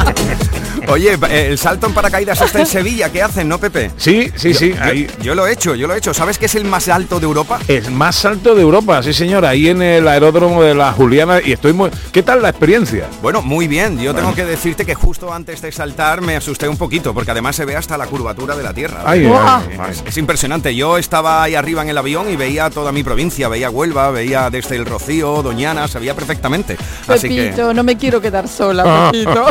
Oye, 0.91 1.17
eh, 1.29 1.47
el 1.49 1.57
salto 1.57 1.87
en 1.87 1.93
paracaídas 1.93 2.41
está 2.41 2.59
en 2.59 2.65
Sevilla, 2.65 3.09
¿qué 3.09 3.21
hacen, 3.23 3.47
no, 3.47 3.57
Pepe? 3.59 3.91
Sí, 3.97 4.29
sí, 4.35 4.51
Yo- 4.51 4.59
sí. 4.59 4.73
yo- 4.73 4.83
ahí. 4.83 5.07
Yo, 5.21 5.35
lo 5.35 5.47
he 5.47 5.53
hecho, 5.53 5.73
yo 5.75 5.87
lo 5.87 5.93
he 5.93 5.97
hecho. 5.97 6.13
¿Sabes 6.13 6.37
que 6.37 6.47
es 6.47 6.55
el 6.55 6.65
más 6.65 6.89
alto 6.89 7.19
de 7.19 7.25
Europa? 7.25 7.59
Es 7.67 7.89
más 7.89 8.25
alto 8.25 8.55
de 8.55 8.61
Europa, 8.61 9.01
sí 9.01 9.13
señor, 9.13 9.45
ahí 9.45 9.69
en 9.69 9.81
el 9.81 10.07
aeródromo 10.07 10.61
de 10.63 10.75
la 10.75 10.91
Juliana 10.91 11.39
y 11.43 11.53
estoy 11.53 11.71
muy... 11.73 11.89
¿Qué 12.11 12.23
tal 12.23 12.41
la 12.41 12.49
experiencia? 12.49 13.07
Bueno, 13.21 13.41
muy 13.41 13.67
bien. 13.67 13.99
Yo 13.99 14.13
tengo 14.13 14.33
que 14.35 14.43
decirte 14.45 14.85
que 14.85 14.93
justo 14.95 15.33
antes 15.33 15.61
de 15.61 15.71
saltar 15.71 16.21
me 16.21 16.35
asusté 16.35 16.67
un 16.67 16.77
poquito, 16.77 17.13
porque 17.13 17.31
además 17.31 17.55
se 17.55 17.63
ve 17.65 17.75
hasta 17.75 17.97
la 17.97 18.07
curvatura 18.07 18.55
de 18.55 18.63
la 18.63 18.73
Tierra. 18.73 19.03
Ay, 19.05 19.25
ay, 19.25 19.77
ay. 19.79 19.91
es, 19.91 20.03
es 20.05 20.17
impresionante. 20.17 20.75
Yo 20.75 20.97
estaba 20.97 21.43
ahí 21.43 21.55
arriba 21.55 21.81
en 21.83 21.89
el 21.89 21.97
avión 21.97 22.29
y 22.29 22.35
veía 22.35 22.69
toda 22.69 22.91
mi 22.91 23.03
provincia, 23.03 23.47
veía 23.47 23.69
Huelva, 23.69 24.11
veía 24.11 24.49
desde 24.49 24.75
el 24.75 24.85
Rocío, 24.85 25.41
Doñana, 25.41 25.87
se 25.87 25.99
veía 25.99 26.13
perfectamente. 26.15 26.75
Así 27.07 27.29
que 27.29 27.43
Pepito, 27.45 27.73
no 27.73 27.83
me 27.83 27.97
quiero 27.97 28.19
quedar 28.21 28.47
sola. 28.47 29.09
Pepito. 29.11 29.45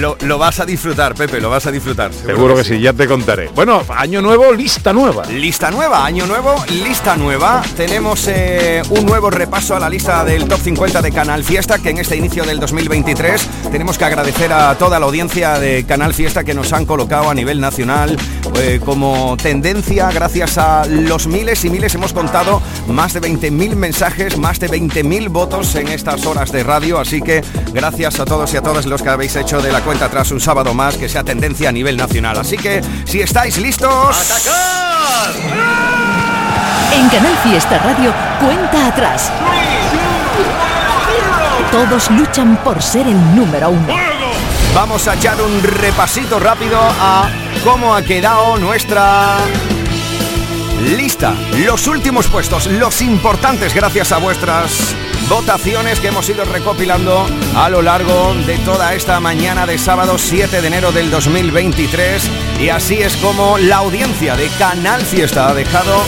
lo, 0.00 0.13
lo 0.20 0.38
vas 0.38 0.60
a 0.60 0.66
disfrutar, 0.66 1.14
Pepe, 1.14 1.40
lo 1.40 1.50
vas 1.50 1.66
a 1.66 1.70
disfrutar. 1.70 2.12
Seguro 2.12 2.54
que 2.54 2.64
sí, 2.64 2.80
ya 2.80 2.92
te 2.92 3.06
contaré. 3.06 3.48
Bueno, 3.54 3.82
año 3.88 4.20
nuevo, 4.22 4.52
lista 4.52 4.92
nueva. 4.92 5.24
Lista 5.26 5.70
nueva, 5.70 6.04
año 6.04 6.26
nuevo, 6.26 6.54
lista 6.70 7.16
nueva. 7.16 7.62
Tenemos 7.76 8.26
eh, 8.28 8.82
un 8.90 9.06
nuevo 9.06 9.30
repaso 9.30 9.76
a 9.76 9.80
la 9.80 9.88
lista 9.88 10.24
del 10.24 10.46
top 10.48 10.60
50 10.60 11.02
de 11.02 11.12
Canal 11.12 11.44
Fiesta, 11.44 11.78
que 11.78 11.90
en 11.90 11.98
este 11.98 12.16
inicio 12.16 12.44
del 12.44 12.60
2023 12.60 13.48
tenemos 13.70 13.98
que 13.98 14.04
agradecer 14.04 14.52
a 14.52 14.76
toda 14.76 14.98
la 14.98 15.06
audiencia 15.06 15.58
de 15.58 15.84
Canal 15.84 16.14
Fiesta 16.14 16.44
que 16.44 16.54
nos 16.54 16.72
han 16.72 16.86
colocado 16.86 17.30
a 17.30 17.34
nivel 17.34 17.60
nacional 17.60 18.16
eh, 18.56 18.80
como 18.84 19.36
tendencia. 19.36 20.10
Gracias 20.10 20.58
a 20.58 20.86
los 20.86 21.26
miles 21.26 21.64
y 21.64 21.70
miles 21.70 21.94
hemos 21.94 22.12
contado 22.12 22.62
más 22.88 23.14
de 23.14 23.20
20.000 23.20 23.74
mensajes, 23.74 24.38
más 24.38 24.60
de 24.60 24.68
20.000 24.68 25.28
votos 25.28 25.74
en 25.74 25.88
estas 25.88 26.26
horas 26.26 26.52
de 26.52 26.62
radio. 26.62 26.98
Así 26.98 27.20
que 27.20 27.42
gracias 27.72 28.20
a 28.20 28.24
todos 28.24 28.52
y 28.54 28.56
a 28.56 28.62
todas 28.62 28.86
los 28.86 29.02
que 29.02 29.08
habéis 29.08 29.36
hecho 29.36 29.60
de 29.60 29.72
la 29.72 29.80
cuenta 29.80 30.03
atrás 30.04 30.30
un 30.30 30.40
sábado 30.40 30.74
más 30.74 30.96
que 30.96 31.08
sea 31.08 31.24
tendencia 31.24 31.68
a 31.68 31.72
nivel 31.72 31.96
nacional. 31.96 32.38
Así 32.38 32.56
que 32.56 32.82
si 33.04 33.20
estáis 33.20 33.58
listos... 33.58 34.16
En 36.92 37.08
Canal 37.08 37.36
Fiesta 37.42 37.78
Radio, 37.78 38.12
cuenta 38.40 38.86
atrás. 38.86 39.32
Todos 41.72 42.10
luchan 42.12 42.56
por 42.62 42.80
ser 42.80 43.06
el 43.06 43.34
número 43.34 43.70
uno. 43.70 43.94
Vamos 44.74 45.08
a 45.08 45.14
echar 45.14 45.40
un 45.40 45.62
repasito 45.62 46.38
rápido 46.38 46.78
a 46.80 47.28
cómo 47.64 47.94
ha 47.94 48.02
quedado 48.02 48.56
nuestra 48.58 49.38
lista. 50.96 51.34
Los 51.64 51.86
últimos 51.86 52.26
puestos, 52.26 52.66
los 52.66 53.00
importantes 53.02 53.74
gracias 53.74 54.12
a 54.12 54.18
vuestras 54.18 54.94
votaciones 55.28 56.00
que 56.00 56.08
hemos 56.08 56.28
ido 56.28 56.44
recopilando 56.44 57.26
a 57.56 57.68
lo 57.68 57.82
largo 57.82 58.34
de 58.46 58.58
toda 58.58 58.94
esta 58.94 59.20
mañana 59.20 59.66
de 59.66 59.78
sábado 59.78 60.18
7 60.18 60.60
de 60.60 60.66
enero 60.66 60.92
del 60.92 61.10
2023. 61.10 62.30
Y 62.60 62.68
así 62.68 62.96
es 62.96 63.16
como 63.16 63.58
la 63.58 63.76
audiencia 63.76 64.36
de 64.36 64.48
Canal 64.58 65.02
Fiesta 65.02 65.48
ha 65.48 65.54
dejado 65.54 66.02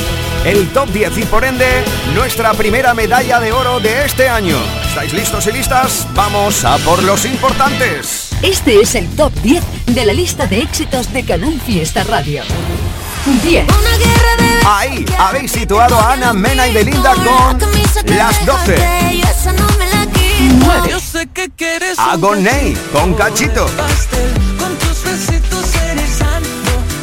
el 0.44 0.68
top 0.68 0.88
10 0.90 1.18
y 1.18 1.24
por 1.24 1.44
ende 1.44 1.66
nuestra 2.14 2.52
primera 2.54 2.94
medalla 2.94 3.40
de 3.40 3.52
oro 3.52 3.80
de 3.80 4.04
este 4.04 4.28
año. 4.28 4.56
¿Estáis 4.86 5.12
listos 5.12 5.46
y 5.46 5.52
listas? 5.52 6.06
Vamos 6.14 6.64
a 6.64 6.76
por 6.78 7.02
los 7.02 7.24
importantes. 7.24 8.30
Este 8.42 8.80
es 8.80 8.94
el 8.94 9.08
top 9.16 9.32
10 9.42 9.64
de 9.86 10.06
la 10.06 10.12
lista 10.12 10.46
de 10.46 10.60
éxitos 10.60 11.12
de 11.12 11.24
Canal 11.24 11.60
Fiesta 11.60 12.04
Radio. 12.04 12.42
10. 13.42 13.66
Ahí 14.64 15.04
habéis 15.18 15.50
situado 15.50 15.98
a 15.98 16.12
Ana, 16.12 16.32
Mena 16.32 16.68
y 16.68 16.72
Belinda 16.72 17.12
con 17.14 17.58
las 18.16 18.46
12. 18.46 18.76
Yo 20.88 21.00
sé 21.00 21.26
que 21.34 21.50
quieres 21.56 21.98
A 21.98 22.16
Gonei 22.16 22.76
con 22.92 23.14
Cachito. 23.14 23.66
con 24.58 24.76
tus 24.76 25.02
besitos 25.02 25.74
erizando 25.90 26.48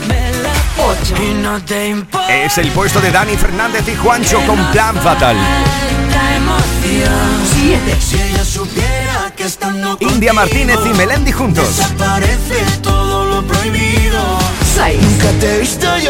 me 0.07 0.31
la 0.41 1.21
Y 1.21 1.33
no 1.33 1.61
te 1.63 1.89
importa 1.89 2.33
Es 2.33 2.57
el 2.57 2.71
puesto 2.71 3.01
de 3.01 3.11
Dani 3.11 3.35
Fernández 3.35 3.87
y 3.89 3.95
Juancho 3.95 4.39
con 4.45 4.63
Plan 4.71 4.95
Fatal. 4.95 5.35
la 5.35 6.35
emoción. 6.37 7.41
7. 7.53 7.97
Si 7.99 8.21
ella 8.21 8.45
supiera 8.45 9.33
que 9.35 9.43
estando 9.43 9.97
India 9.99 10.31
Martínez 10.31 10.79
y 10.85 10.93
Melendi 10.93 11.33
juntos. 11.33 11.81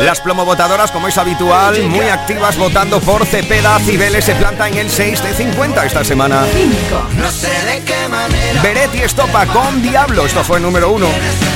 Las 0.01 0.21
plomovotadoras, 0.21 0.91
como 0.91 1.07
es 1.07 1.17
habitual, 1.17 1.83
muy 1.83 2.07
activas 2.07 2.57
votando 2.57 2.99
por 2.99 3.25
Cepeda. 3.25 3.79
Cibeles 3.79 4.25
se 4.25 4.35
planta 4.35 4.67
en 4.67 4.77
el 4.77 4.89
6 4.89 5.23
de 5.23 5.33
50 5.33 5.85
esta 5.85 6.03
semana. 6.03 6.45
5. 6.53 7.07
No 7.17 7.31
sé 7.31 7.49
de 7.65 7.83
qué 7.83 8.07
manera. 8.09 8.61
Beretti 8.61 8.99
Estopa 8.99 9.45
con 9.47 9.81
Diablo. 9.81 10.25
Esto 10.25 10.43
fue 10.43 10.57
el 10.57 10.63
número 10.63 10.91
1. 10.91 11.07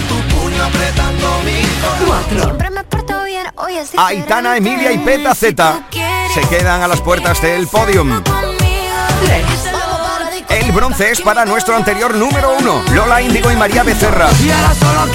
Tu 0.08 0.36
puño 0.36 0.64
apretando 0.64 1.40
mi 1.44 1.62
corazón. 1.82 2.08
4. 2.08 2.44
Siempre 2.44 2.70
me 2.70 2.84
porto 2.84 3.24
bien, 3.26 3.48
hoy 3.56 3.78
es 3.78 3.92
Aitana, 3.98 4.58
Emilia 4.58 4.92
y 4.92 4.98
Peta 4.98 5.36
Z 5.36 5.84
se 6.34 6.42
quedan 6.50 6.84
a 6.84 6.88
las 6.88 7.02
puertas 7.02 7.42
del 7.42 7.68
podium. 7.68 8.22
3. 9.26 9.46
El 10.50 10.72
bronce 10.72 11.12
es 11.12 11.22
para 11.22 11.46
nuestro 11.46 11.76
anterior 11.76 12.14
número 12.16 12.56
1, 12.60 12.84
Lola 12.94 13.22
Índigo 13.22 13.52
y 13.52 13.56
María 13.56 13.84
Becerra. 13.84 14.28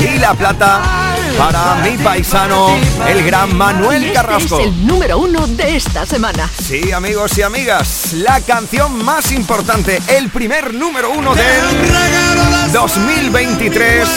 Y 0.00 0.18
la 0.18 0.34
plata 0.34 1.01
para 1.38 1.76
mi 1.76 1.96
paisano, 1.98 2.76
el 3.08 3.24
gran 3.24 3.56
Manuel 3.56 4.02
Este 4.02 4.14
Carrasco. 4.14 4.58
es 4.60 4.66
el 4.66 4.86
número 4.86 5.18
uno 5.18 5.46
de 5.46 5.76
esta 5.76 6.04
semana. 6.06 6.48
Sí, 6.60 6.92
amigos 6.92 7.36
y 7.38 7.42
amigas, 7.42 8.12
la 8.14 8.40
canción 8.40 9.04
más 9.04 9.32
importante, 9.32 10.00
el 10.08 10.30
primer 10.30 10.74
número 10.74 11.10
uno 11.10 11.34
del 11.34 12.72
2023 12.72 14.08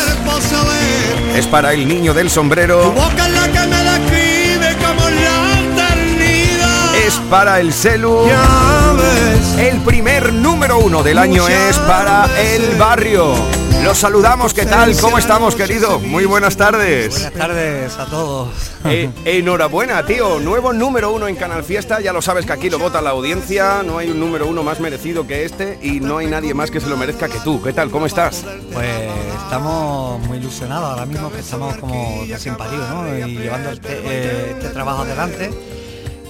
es 1.35 1.47
para 1.47 1.73
el 1.73 1.87
niño 1.87 2.13
del 2.13 2.29
sombrero, 2.29 2.93
es 7.05 7.19
para 7.29 7.59
el 7.59 7.71
celu. 7.71 8.25
El 9.59 9.79
primer 9.81 10.33
número 10.33 10.79
uno 10.79 11.03
del 11.03 11.19
año 11.19 11.47
es 11.47 11.77
para 11.79 12.27
el 12.41 12.75
barrio. 12.77 13.35
Los 13.83 13.99
saludamos, 13.99 14.55
¿qué 14.55 14.65
tal? 14.65 14.99
¿Cómo 14.99 15.19
estamos, 15.19 15.55
querido? 15.55 15.99
Muy 15.99 16.25
buenas 16.25 16.57
tardes. 16.57 17.11
Buenas 17.11 17.33
tardes 17.33 17.97
a 17.97 18.05
todos. 18.07 18.49
Eh, 18.87 19.09
enhorabuena, 19.25 20.05
tío. 20.05 20.39
Nuevo 20.39 20.71
número 20.71 21.11
uno 21.11 21.27
en 21.27 21.35
Canal 21.35 21.63
Fiesta. 21.63 22.01
Ya 22.01 22.13
lo 22.13 22.21
sabes 22.21 22.45
que 22.45 22.53
aquí 22.53 22.69
lo 22.69 22.77
vota 22.77 23.01
la 23.01 23.09
audiencia. 23.09 23.81
No 23.81 23.97
hay 23.97 24.11
un 24.11 24.19
número 24.19 24.45
uno 24.45 24.61
más 24.61 24.79
merecido 24.79 25.25
que 25.25 25.43
este 25.43 25.79
y 25.81 25.99
no 26.01 26.19
hay 26.19 26.27
nadie 26.27 26.53
más 26.53 26.69
que 26.69 26.79
se 26.79 26.87
lo 26.87 26.95
merezca 26.95 27.27
que 27.27 27.39
tú. 27.39 27.59
¿Qué 27.63 27.73
tal? 27.73 27.89
¿Cómo 27.89 28.05
estás? 28.05 28.45
Pues 28.71 29.09
estamos 29.43 30.19
muy 30.27 30.37
ilusionados 30.37 30.91
ahora 30.91 31.07
mismo 31.07 31.31
que 31.31 31.39
estamos 31.39 31.75
como 31.77 32.25
recién 32.29 32.55
paridos, 32.57 32.87
¿no? 32.91 33.27
Y 33.27 33.37
llevando 33.39 33.71
este, 33.71 33.89
eh, 33.91 34.51
este 34.51 34.69
trabajo 34.69 35.01
adelante. 35.01 35.49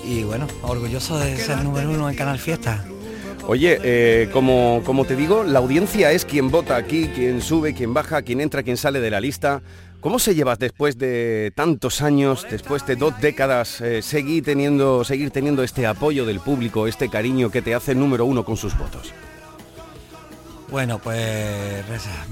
Y 0.06 0.24
bueno, 0.24 0.48
orgulloso 0.62 1.18
de 1.18 1.36
ser 1.38 1.64
número 1.64 1.90
uno 1.90 2.10
en 2.10 2.16
Canal 2.16 2.38
Fiesta. 2.38 2.86
Oye, 3.48 3.80
eh, 3.84 4.30
como, 4.32 4.82
como 4.86 5.06
te 5.06 5.16
digo, 5.16 5.44
la 5.44 5.60
audiencia 5.60 6.12
es 6.12 6.26
quien 6.26 6.50
vota 6.50 6.76
aquí, 6.76 7.08
quien 7.10 7.42
sube, 7.42 7.74
quien 7.74 7.94
baja, 7.94 8.22
quien 8.22 8.42
entra, 8.42 8.64
quien 8.64 8.78
sale 8.78 9.00
de 9.00 9.12
la 9.12 9.20
lista. 9.20 9.62
¿Cómo 10.02 10.20
se 10.20 10.36
lleva 10.36 10.56
después 10.56 10.98
de 10.98 11.52
tantos 11.56 12.02
años, 12.02 12.46
después 12.50 12.86
de 12.86 12.96
dos 12.96 13.20
décadas, 13.20 13.82
eh, 13.82 14.04
seguir, 14.04 14.44
teniendo, 14.44 15.04
seguir 15.04 15.32
teniendo 15.32 15.64
este 15.64 15.88
apoyo 15.88 16.26
del 16.26 16.40
público, 16.40 16.86
este 16.86 17.10
cariño 17.10 17.50
que 17.50 17.64
te 17.64 17.74
hace 17.74 17.96
número 17.96 18.26
uno 18.26 18.46
con 18.46 18.58
sus 18.58 18.78
votos? 18.78 19.14
Bueno, 20.70 21.00
pues 21.00 21.84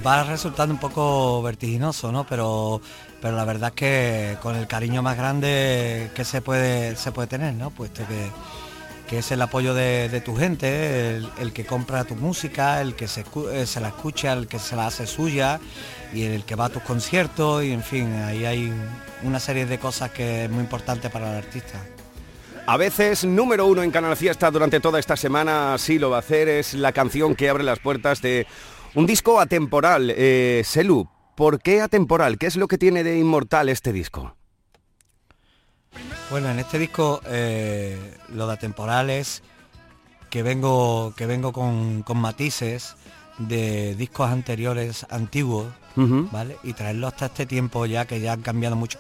va 0.06 0.24
resultando 0.24 0.74
un 0.74 0.80
poco 0.80 1.42
vertiginoso, 1.42 2.12
¿no? 2.12 2.26
Pero, 2.26 2.82
pero 3.24 3.38
la 3.38 3.46
verdad 3.46 3.70
es 3.70 3.76
que 3.76 4.38
con 4.42 4.58
el 4.58 4.68
cariño 4.68 5.02
más 5.02 5.16
grande 5.16 6.12
que 6.14 6.26
se 6.26 6.42
puede, 6.42 6.98
se 6.98 7.14
puede 7.14 7.30
tener, 7.30 7.54
¿no? 7.54 7.70
Puesto 7.70 8.06
que, 8.06 8.30
que 9.08 9.20
es 9.20 9.32
el 9.32 9.42
apoyo 9.42 9.74
de, 9.74 10.22
tu 10.26 10.36
gente, 10.36 11.16
el, 11.16 11.54
que 11.54 11.66
compra 11.66 12.04
tu 12.04 12.16
música, 12.16 12.82
el 12.82 12.96
que 12.96 13.06
eh, 13.06 13.66
se 13.66 13.80
la 13.80 13.88
escucha, 13.88 14.34
el 14.34 14.48
que 14.48 14.60
se 14.60 14.76
la 14.76 14.88
hace 14.88 15.08
suya 15.08 15.62
y 16.14 16.24
el 16.24 16.44
que 16.44 16.56
va 16.56 16.66
a 16.66 16.70
tus 16.70 16.84
conciertos 16.84 17.64
y 17.64 17.72
en 17.72 17.82
fin, 17.82 18.14
ahí 18.14 18.44
hay 18.44 18.74
una 19.24 19.40
serie 19.40 19.66
de 19.68 19.80
cosas 19.80 20.12
que 20.12 20.44
es 20.44 20.50
muy 20.50 20.60
importante 20.60 21.10
para 21.10 21.32
el 21.32 21.38
artista. 21.38 21.80
A 22.66 22.76
veces 22.76 23.24
número 23.24 23.68
uno 23.68 23.84
en 23.84 23.92
Canal 23.92 24.18
Fiesta 24.18 24.52
durante 24.52 24.82
toda 24.82 25.00
esta 25.00 25.16
semana, 25.16 25.78
sí 25.78 25.98
lo 25.98 26.10
va 26.10 26.18
a 26.18 26.20
hacer, 26.20 26.50
es 26.50 26.74
la 26.74 26.92
canción 26.92 27.36
que 27.36 27.50
abre 27.50 27.64
las 27.64 27.80
puertas 27.80 28.22
de 28.22 28.46
un 28.96 29.06
disco 29.06 29.40
atemporal. 29.40 30.14
Eh, 30.14 30.64
¿por 31.36 31.62
qué 31.62 31.82
atemporal? 31.82 32.38
¿Qué 32.38 32.48
es 32.48 32.56
lo 32.56 32.68
que 32.68 32.78
tiene 32.78 33.04
de 33.04 33.18
inmortal 33.18 33.70
este 33.70 33.94
disco? 33.94 34.36
Bueno, 36.30 36.50
en 36.50 36.60
este 36.60 36.80
disco 36.80 37.22
eh, 37.26 38.18
lo 38.30 38.48
de 38.48 38.54
atemporal 38.54 39.10
es 39.10 39.44
que 40.30 40.42
vengo, 40.42 41.14
que 41.16 41.26
vengo 41.26 41.54
con, 41.54 42.04
con 42.04 42.18
matices 42.18 42.96
de 43.38 43.96
discos 43.96 44.30
anteriores 44.30 45.06
antiguos. 45.10 45.68
¿vale? 45.96 46.58
Y 46.64 46.74
traerlo 46.74 47.06
hasta 47.06 47.28
este 47.28 47.46
tiempo 47.46 47.86
ya 47.86 48.06
que 48.06 48.20
ya 48.20 48.34
han 48.34 48.42
cambiado 48.42 48.76
mucho 48.76 48.98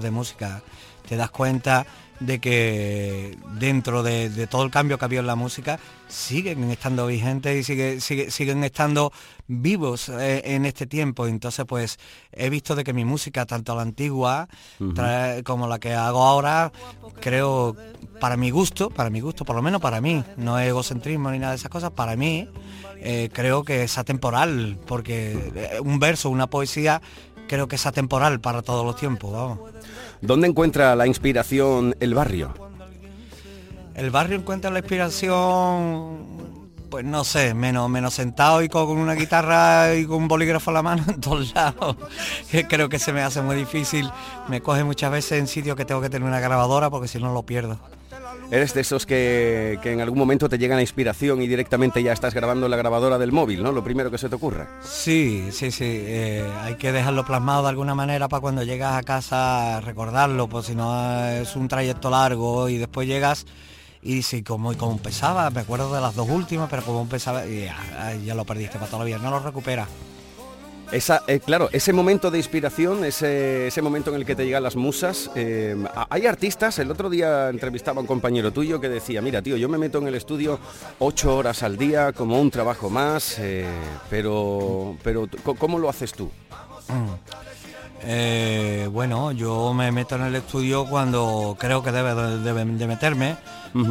de 0.00 0.10
música. 0.10 0.62
Te 1.08 1.16
das 1.16 1.30
cuenta 1.30 1.86
de 2.20 2.38
que 2.40 3.36
dentro 3.58 4.02
de, 4.02 4.30
de 4.30 4.46
todo 4.46 4.62
el 4.62 4.70
cambio 4.70 4.98
que 4.98 5.04
ha 5.04 5.06
habido 5.06 5.20
en 5.20 5.26
la 5.26 5.34
música 5.34 5.78
siguen 6.08 6.70
estando 6.70 7.06
vigentes 7.06 7.56
y 7.56 7.64
sigue- 7.64 8.00
sigue- 8.00 8.30
siguen 8.30 8.62
estando 8.62 9.12
vivos 9.48 10.08
eh, 10.08 10.42
en 10.44 10.64
este 10.64 10.86
tiempo. 10.86 11.26
Entonces, 11.26 11.64
pues 11.66 11.98
he 12.32 12.50
visto 12.50 12.76
de 12.76 12.84
que 12.84 12.92
mi 12.92 13.04
música, 13.04 13.46
tanto 13.46 13.74
la 13.74 13.82
antigua 13.82 14.48
trae- 14.94 15.42
como 15.42 15.66
la 15.66 15.78
que 15.78 15.92
hago 15.94 16.22
ahora, 16.24 16.70
creo, 17.20 17.76
para 18.20 18.36
mi 18.36 18.50
gusto, 18.50 18.90
para 18.90 19.10
mi 19.10 19.20
gusto, 19.20 19.44
por 19.44 19.56
lo 19.56 19.62
menos 19.62 19.80
para 19.80 20.00
mí, 20.00 20.22
no 20.36 20.58
es 20.58 20.68
egocentrismo 20.68 21.30
ni 21.30 21.38
nada 21.38 21.52
de 21.52 21.56
esas 21.58 21.70
cosas, 21.70 21.90
para 21.90 22.16
mí 22.16 22.48
eh, 23.00 23.28
creo 23.32 23.64
que 23.64 23.82
es 23.82 23.98
atemporal, 23.98 24.78
porque 24.86 25.32
eh, 25.54 25.80
un 25.80 25.98
verso, 25.98 26.30
una 26.30 26.46
poesía, 26.46 27.02
creo 27.48 27.68
que 27.68 27.76
es 27.76 27.84
atemporal 27.86 28.40
para 28.40 28.62
todos 28.62 28.84
los 28.86 28.96
tiempos, 28.96 29.32
vamos. 29.32 29.58
¿Dónde 30.20 30.48
encuentra 30.48 30.96
la 30.96 31.06
inspiración 31.06 31.96
el 32.00 32.14
barrio? 32.14 32.54
El 33.94 34.10
barrio 34.10 34.38
encuentra 34.38 34.70
la 34.70 34.80
inspiración, 34.80 36.70
pues 36.90 37.04
no 37.04 37.22
sé, 37.22 37.54
menos, 37.54 37.88
menos 37.88 38.14
sentado 38.14 38.62
y 38.62 38.68
con 38.68 38.88
una 38.88 39.14
guitarra 39.14 39.94
y 39.94 40.04
con 40.04 40.16
un 40.16 40.28
bolígrafo 40.28 40.70
a 40.70 40.74
la 40.74 40.82
mano 40.82 41.04
en 41.08 41.20
todos 41.20 41.54
lados. 41.54 41.96
Creo 42.68 42.88
que 42.88 42.98
se 42.98 43.12
me 43.12 43.22
hace 43.22 43.40
muy 43.40 43.54
difícil. 43.54 44.10
Me 44.48 44.60
coge 44.60 44.82
muchas 44.82 45.12
veces 45.12 45.38
en 45.38 45.46
sitios 45.46 45.76
que 45.76 45.84
tengo 45.84 46.00
que 46.00 46.10
tener 46.10 46.26
una 46.26 46.40
grabadora 46.40 46.90
porque 46.90 47.06
si 47.06 47.18
no 47.18 47.32
lo 47.32 47.44
pierdo. 47.44 47.78
Eres 48.50 48.74
de 48.74 48.82
esos 48.82 49.06
que, 49.06 49.78
que 49.82 49.92
en 49.92 50.00
algún 50.00 50.18
momento 50.18 50.48
te 50.48 50.58
llega 50.58 50.76
la 50.76 50.82
inspiración 50.82 51.42
y 51.42 51.48
directamente 51.48 52.02
ya 52.02 52.12
estás 52.12 52.34
grabando 52.34 52.68
la 52.68 52.76
grabadora 52.76 53.18
del 53.18 53.32
móvil, 53.32 53.62
¿no? 53.62 53.72
Lo 53.72 53.82
primero 53.82 54.10
que 54.10 54.18
se 54.18 54.28
te 54.28 54.34
ocurra. 54.34 54.68
Sí, 54.82 55.48
sí, 55.50 55.70
sí. 55.70 55.84
eh, 55.84 56.48
hay 56.60 56.76
que 56.76 56.92
dejarlo 56.92 57.24
plasmado 57.24 57.62
de 57.62 57.70
alguna 57.70 57.94
manera 57.94 58.28
para 58.28 58.40
cuando 58.40 58.62
llegas 58.62 58.94
a 58.94 59.02
casa 59.02 59.80
recordarlo, 59.80 60.48
pues 60.48 60.66
si 60.66 60.74
no 60.74 61.26
es 61.26 61.56
un 61.56 61.68
trayecto 61.68 62.10
largo 62.10 62.68
y 62.68 62.78
después 62.78 63.08
llegas 63.08 63.46
y 64.02 64.22
sí, 64.22 64.42
como, 64.42 64.72
y 64.72 64.76
empezaba, 64.78 65.48
me 65.48 65.60
acuerdo 65.62 65.92
de 65.94 66.00
las 66.00 66.14
dos 66.14 66.28
últimas, 66.28 66.68
pero 66.68 66.82
como 66.82 67.00
empezaba, 67.00 67.46
ya, 67.46 68.14
ya 68.22 68.34
lo 68.34 68.44
perdiste 68.44 68.78
para 68.78 68.90
toda 68.90 69.18
no 69.18 69.30
lo 69.30 69.40
recuperas. 69.40 69.88
Esa, 70.92 71.22
eh, 71.26 71.40
claro, 71.40 71.68
ese 71.72 71.92
momento 71.92 72.30
de 72.30 72.38
inspiración, 72.38 73.04
ese, 73.04 73.66
ese 73.66 73.82
momento 73.82 74.10
en 74.10 74.16
el 74.16 74.24
que 74.26 74.36
te 74.36 74.44
llegan 74.44 74.62
las 74.62 74.76
musas, 74.76 75.30
eh, 75.34 75.74
hay 76.08 76.26
artistas, 76.26 76.78
el 76.78 76.90
otro 76.90 77.10
día 77.10 77.48
entrevistaba 77.48 77.98
a 77.98 78.02
un 78.02 78.06
compañero 78.06 78.52
tuyo 78.52 78.80
que 78.80 78.88
decía, 78.88 79.20
mira 79.20 79.42
tío, 79.42 79.56
yo 79.56 79.68
me 79.68 79.76
meto 79.78 79.98
en 79.98 80.06
el 80.06 80.14
estudio 80.14 80.60
ocho 81.00 81.36
horas 81.36 81.62
al 81.64 81.76
día 81.76 82.12
como 82.12 82.40
un 82.40 82.50
trabajo 82.50 82.90
más, 82.90 83.36
eh, 83.40 83.66
pero, 84.08 84.96
pero 85.02 85.28
¿cómo 85.58 85.78
lo 85.80 85.88
haces 85.88 86.12
tú? 86.12 86.30
Eh, 88.06 88.88
bueno, 88.92 89.32
yo 89.32 89.72
me 89.72 89.90
meto 89.90 90.16
en 90.16 90.22
el 90.22 90.34
estudio 90.36 90.86
cuando 90.86 91.56
creo 91.58 91.82
que 91.82 91.90
debe 91.90 92.14
de, 92.14 92.38
de- 92.52 92.64
de 92.64 92.86
meterme, 92.86 93.36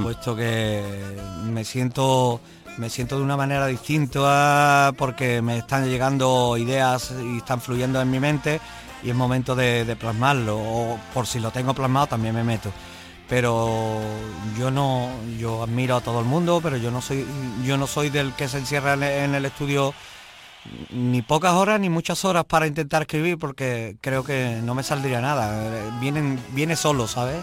puesto 0.04 0.36
que 0.36 0.82
me 1.46 1.66
siento 1.66 2.40
me 2.78 2.90
siento 2.90 3.18
de 3.18 3.24
una 3.24 3.38
manera 3.38 3.68
distinta 3.68 4.94
porque 4.98 5.42
me 5.42 5.58
están 5.58 5.88
llegando 5.88 6.58
ideas 6.58 7.14
y 7.22 7.38
están 7.38 7.62
fluyendo 7.62 8.02
en 8.02 8.10
mi 8.10 8.20
mente 8.20 8.60
y 9.04 9.10
es 9.10 9.16
momento 9.16 9.56
de, 9.56 9.96
plasmarlo 10.00 10.58
o 10.58 11.00
por 11.14 11.28
si 11.28 11.40
lo 11.40 11.52
tengo 11.52 11.74
plasmado 11.74 12.08
también 12.08 12.36
me 12.36 12.44
meto 12.44 12.72
pero 13.30 14.00
yo 14.58 14.72
no 14.72 15.10
yo 15.40 15.64
admiro 15.64 15.96
a 15.98 16.02
todo 16.02 16.20
el 16.20 16.26
mundo 16.26 16.60
pero 16.62 16.78
yo 16.78 16.92
no 16.92 17.02
soy 17.02 17.26
yo 17.66 17.78
no 17.78 17.88
soy 17.88 18.10
del 18.10 18.34
que 18.34 18.48
se 18.48 18.58
encierra 18.60 18.94
en 18.94 19.04
el- 19.04 19.12
en 19.24 19.36
el 19.36 19.46
estudio 19.46 19.94
ni 20.92 21.22
pocas 21.22 21.54
horas 21.54 21.80
ni 21.80 21.90
muchas 21.90 22.24
horas 22.26 22.46
para 22.46 22.68
intentar 22.68 23.02
escribir 23.02 23.38
porque 23.38 23.98
creo 24.02 24.24
que 24.24 24.62
no 24.64 24.76
me 24.76 24.84
saldría 24.84 25.20
nada. 25.20 25.62
Eh, 25.66 25.92
Vienen, 26.00 26.40
viene 26.52 26.76
solo, 26.78 27.08
¿sabes? 27.08 27.36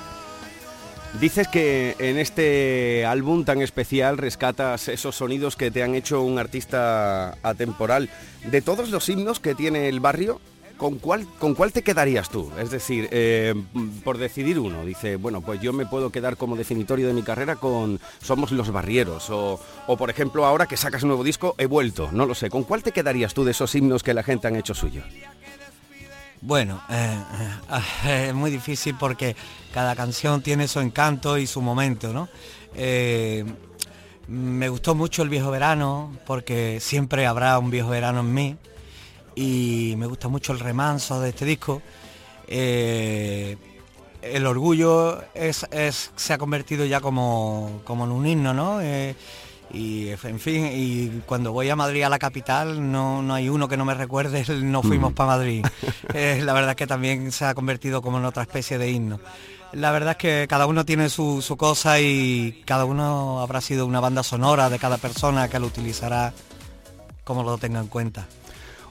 Dices 1.19 1.49
que 1.49 1.97
en 1.99 2.19
este 2.19 3.05
álbum 3.05 3.45
tan 3.45 3.61
especial 3.63 4.17
rescatas 4.17 4.89
esos 4.89 5.17
sonidos 5.17 5.57
que 5.57 5.71
te 5.71 5.83
han 5.83 5.95
hecho 5.95 6.23
un 6.23 6.39
artista 6.39 7.37
atemporal. 7.43 8.09
De 8.45 8.63
todos 8.63 8.91
los 8.91 9.09
himnos 9.09 9.41
que 9.41 9.57
tiene 9.57 9.89
el 9.89 9.99
barrio, 9.99 10.41
¿con 10.77 10.99
cuál, 10.99 11.27
con 11.39 11.55
cuál 11.55 11.73
te 11.73 11.83
quedarías 11.83 12.31
tú? 12.31 12.51
Es 12.59 12.71
decir, 12.71 13.09
eh, 13.11 13.55
por 14.05 14.19
decidir 14.19 14.61
uno, 14.61 14.85
dice, 14.87 15.17
bueno, 15.17 15.43
pues 15.43 15.61
yo 15.61 15.73
me 15.73 15.85
puedo 15.85 16.11
quedar 16.11 16.37
como 16.37 16.57
definitorio 16.57 17.09
de 17.09 17.13
mi 17.13 17.23
carrera 17.23 17.57
con 17.57 18.01
Somos 18.23 18.53
los 18.53 18.71
Barrieros. 18.71 19.29
O, 19.31 19.61
o, 19.89 19.97
por 19.97 20.11
ejemplo, 20.11 20.47
ahora 20.47 20.67
que 20.67 20.77
sacas 20.77 21.03
un 21.03 21.09
nuevo 21.09 21.25
disco, 21.25 21.57
he 21.59 21.67
vuelto, 21.67 22.09
no 22.13 22.25
lo 22.25 22.35
sé. 22.35 22.49
¿Con 22.49 22.63
cuál 22.63 22.85
te 22.85 22.93
quedarías 22.93 23.35
tú 23.35 23.45
de 23.45 23.51
esos 23.51 23.75
himnos 23.75 24.05
que 24.05 24.15
la 24.15 24.23
gente 24.23 24.47
han 24.47 24.57
hecho 24.57 24.75
suyo? 24.75 25.03
Bueno, 26.43 26.81
eh, 26.89 27.19
eh, 28.05 28.27
es 28.29 28.35
muy 28.35 28.51
difícil 28.51 28.97
porque 28.99 29.37
cada 29.73 29.95
canción 29.95 30.43
tiene 30.43 30.69
su 30.69 30.81
encanto 30.81 31.39
y 31.39 31.47
su 31.47 31.61
momento, 31.61 32.13
¿no? 32.13 32.29
Eh, 32.75 33.45
me 34.29 34.69
gustó 34.69 34.95
mucho 34.95 35.23
el 35.23 35.29
viejo 35.29 35.51
verano 35.51 36.17
porque 36.27 36.79
siempre 36.81 37.27
habrá 37.27 37.59
un 37.59 37.71
viejo 37.71 37.91
verano 37.91 38.21
en 38.21 38.33
mí 38.33 38.57
y 39.35 39.95
me 39.99 40.07
gusta 40.07 40.29
mucho 40.29 40.53
el 40.53 40.61
remanso 40.61 41.21
de 41.21 41.31
este 41.31 41.45
disco. 41.45 41.83
El 44.23 44.47
orgullo 44.47 45.23
es, 45.35 45.67
es- 45.71 46.11
se 46.15 46.33
ha 46.35 46.39
convertido 46.39 46.85
ya 46.85 47.01
como, 47.01 47.81
como 47.85 48.05
en 48.05 48.11
un 48.11 48.27
himno, 48.27 48.53
¿no? 48.53 48.81
Y 49.73 50.09
en 50.09 50.41
fin, 50.41 50.69
y 50.73 51.23
cuando 51.27 51.53
voy 51.53 51.71
a 51.71 51.77
Madrid 51.77 52.03
a 52.03 52.09
la 52.09 52.19
capital 52.19 52.91
no, 52.91 53.23
no 53.23 53.35
hay 53.35 53.49
uno 53.49 53.69
que 53.69 53.77
no 53.77 53.85
me 53.85 53.95
recuerde 53.95 54.45
el 54.49 54.71
no 54.71 54.83
fuimos 54.83 55.13
para 55.13 55.37
Madrid. 55.37 55.65
Eh, 56.13 56.41
la 56.43 56.53
verdad 56.53 56.71
es 56.71 56.77
que 56.77 56.89
también 56.89 57.31
se 57.31 57.45
ha 57.45 57.55
convertido 57.55 58.03
como 58.03 58.19
en 58.19 58.25
otra 58.25 58.43
especie 58.43 58.79
de 58.79 58.91
himno. 58.91 59.21
La 59.73 59.93
verdad 59.93 60.13
es 60.13 60.17
que 60.17 60.47
cada 60.49 60.67
uno 60.67 60.85
tiene 60.85 61.09
su, 61.09 61.41
su 61.41 61.57
cosa 61.57 62.01
y 62.01 62.63
cada 62.65 62.85
uno 62.85 63.41
habrá 63.41 63.61
sido 63.61 63.87
una 63.87 64.01
banda 64.01 64.25
sonora 64.25 64.69
de 64.71 64.81
cada 64.81 64.99
persona 64.99 65.49
que 65.49 65.61
lo 65.61 65.69
utilizará 65.69 66.33
como 67.23 67.45
lo 67.45 67.59
tenga 67.59 67.79
en 67.79 67.87
cuenta. 67.87 68.27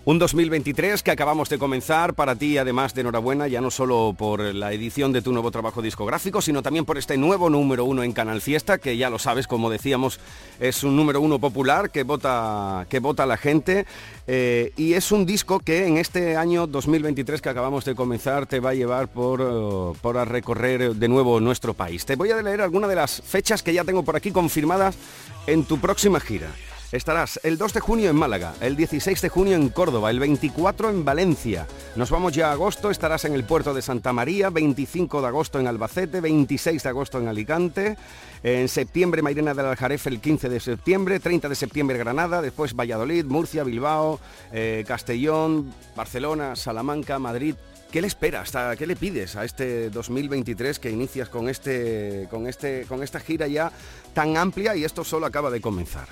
Un 0.05 0.17
2023 0.17 1.03
que 1.03 1.11
acabamos 1.11 1.49
de 1.49 1.59
comenzar 1.59 2.13
para 2.13 2.35
ti, 2.35 2.57
además 2.57 2.95
de 2.95 3.01
enhorabuena, 3.01 3.47
ya 3.47 3.59
no 3.59 3.69
solo 3.69 4.15
por 4.17 4.39
la 4.39 4.71
edición 4.71 5.11
de 5.11 5.21
tu 5.21 5.33
nuevo 5.33 5.51
trabajo 5.51 5.81
discográfico, 5.81 6.41
sino 6.41 6.63
también 6.63 6.85
por 6.85 6.97
este 6.97 7.17
nuevo 7.17 7.49
número 7.49 7.83
uno 7.83 8.01
en 8.01 8.13
Canal 8.13 8.41
Fiesta, 8.41 8.77
que 8.77 8.95
ya 8.97 9.09
lo 9.09 9.19
sabes, 9.19 9.45
como 9.45 9.69
decíamos, 9.69 10.19
es 10.59 10.83
un 10.83 10.95
número 10.95 11.19
uno 11.19 11.37
popular 11.37 11.91
que 11.91 12.03
vota, 12.03 12.87
que 12.89 12.99
vota 12.99 13.25
la 13.25 13.37
gente. 13.37 13.85
eh, 14.25 14.71
y 14.77 14.93
es 14.93 15.11
un 15.11 15.25
disco 15.25 15.59
que 15.59 15.85
en 15.85 15.97
este 15.97 16.37
año 16.37 16.65
2023 16.65 17.41
que 17.41 17.49
acabamos 17.49 17.83
de 17.83 17.93
comenzar 17.93 18.45
te 18.45 18.59
va 18.59 18.69
a 18.71 18.75
llevar 18.75 19.09
por, 19.09 19.41
eh, 19.41 19.99
por 20.01 20.17
a 20.17 20.25
recorrer 20.25 20.95
de 20.95 21.07
nuevo 21.07 21.39
nuestro 21.39 21.73
país. 21.73 22.05
Te 22.05 22.15
voy 22.15 22.31
a 22.31 22.41
leer 22.41 22.61
algunas 22.61 22.89
de 22.89 22.95
las 22.95 23.21
fechas 23.21 23.61
que 23.61 23.73
ya 23.73 23.83
tengo 23.83 24.03
por 24.03 24.15
aquí 24.15 24.31
confirmadas 24.31 24.95
en 25.45 25.65
tu 25.65 25.77
próxima 25.77 26.19
gira. 26.19 26.47
Estarás 26.91 27.39
el 27.43 27.59
2 27.59 27.73
de 27.73 27.79
junio 27.81 28.09
en 28.09 28.15
Málaga, 28.15 28.55
el 28.61 28.75
16 28.75 29.21
de 29.21 29.29
junio 29.29 29.55
en 29.55 29.69
Córdoba, 29.69 30.09
el 30.09 30.19
24 30.19 30.89
en 30.89 31.05
Valencia. 31.05 31.67
Nos 31.95 32.09
vamos 32.09 32.33
ya 32.33 32.49
a 32.49 32.53
agosto, 32.53 32.89
estarás 32.89 33.25
en 33.25 33.35
el 33.35 33.43
puerto 33.43 33.75
de 33.75 33.83
Santa 33.83 34.11
María, 34.11 34.49
25 34.49 35.21
de 35.21 35.27
agosto 35.27 35.59
en 35.59 35.67
Albacete, 35.67 36.19
26 36.19 36.81
de 36.81 36.89
agosto 36.89 37.19
en 37.19 37.27
Alicante, 37.27 37.95
en 38.41 38.67
septiembre 38.67 39.21
Mairena 39.21 39.53
del 39.53 39.67
Aljarafe 39.67 40.09
el 40.09 40.19
15 40.19 40.49
de 40.49 40.59
septiembre, 40.59 41.19
30 41.19 41.47
de 41.47 41.53
septiembre 41.53 41.99
Granada, 41.99 42.41
después 42.41 42.75
Valladolid, 42.75 43.23
Murcia, 43.25 43.63
Bilbao, 43.63 44.19
eh, 44.51 44.83
Castellón, 44.87 45.71
Barcelona, 45.95 46.55
Salamanca, 46.55 47.19
Madrid. 47.19 47.53
¿Qué 47.91 48.01
le 48.01 48.07
esperas? 48.07 48.51
¿Qué 48.79 48.87
le 48.87 48.95
pides 48.95 49.35
a 49.35 49.45
este 49.45 49.91
2023 49.91 50.79
que 50.79 50.89
inicias 50.89 51.29
con, 51.29 51.49
este, 51.49 52.27
con, 52.31 52.47
este, 52.47 52.85
con 52.87 53.03
esta 53.03 53.19
gira 53.19 53.45
ya 53.45 53.71
tan 54.15 54.37
amplia 54.37 54.75
y 54.75 54.85
esto 54.85 55.03
solo 55.03 55.27
acaba 55.27 55.51
de 55.51 55.61
comenzar? 55.61 56.07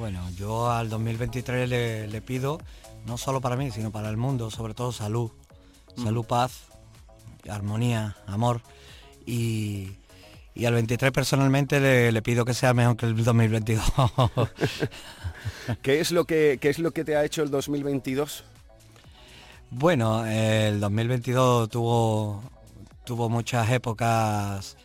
Bueno, 0.00 0.26
yo 0.30 0.70
al 0.70 0.88
2023 0.88 1.68
le, 1.68 2.08
le 2.08 2.22
pido, 2.22 2.58
no 3.04 3.18
solo 3.18 3.42
para 3.42 3.54
mí, 3.54 3.70
sino 3.70 3.92
para 3.92 4.08
el 4.08 4.16
mundo, 4.16 4.50
sobre 4.50 4.72
todo 4.72 4.92
salud. 4.92 5.30
Salud, 5.94 6.24
paz, 6.24 6.62
armonía, 7.46 8.16
amor. 8.26 8.62
Y, 9.26 9.90
y 10.54 10.64
al 10.64 10.72
23 10.72 11.12
personalmente 11.12 11.80
le, 11.80 12.12
le 12.12 12.22
pido 12.22 12.46
que 12.46 12.54
sea 12.54 12.72
mejor 12.72 12.96
que 12.96 13.04
el 13.04 13.22
2022. 13.22 13.84
¿Qué 15.82 16.00
es 16.00 16.12
lo 16.12 16.24
que, 16.24 16.56
qué 16.58 16.70
es 16.70 16.78
lo 16.78 16.92
que 16.92 17.04
te 17.04 17.14
ha 17.14 17.22
hecho 17.22 17.42
el 17.42 17.50
2022? 17.50 18.44
Bueno, 19.68 20.24
el 20.24 20.80
2022 20.80 21.68
tuvo, 21.68 22.42
tuvo 23.04 23.28
muchas 23.28 23.70
épocas 23.70 24.78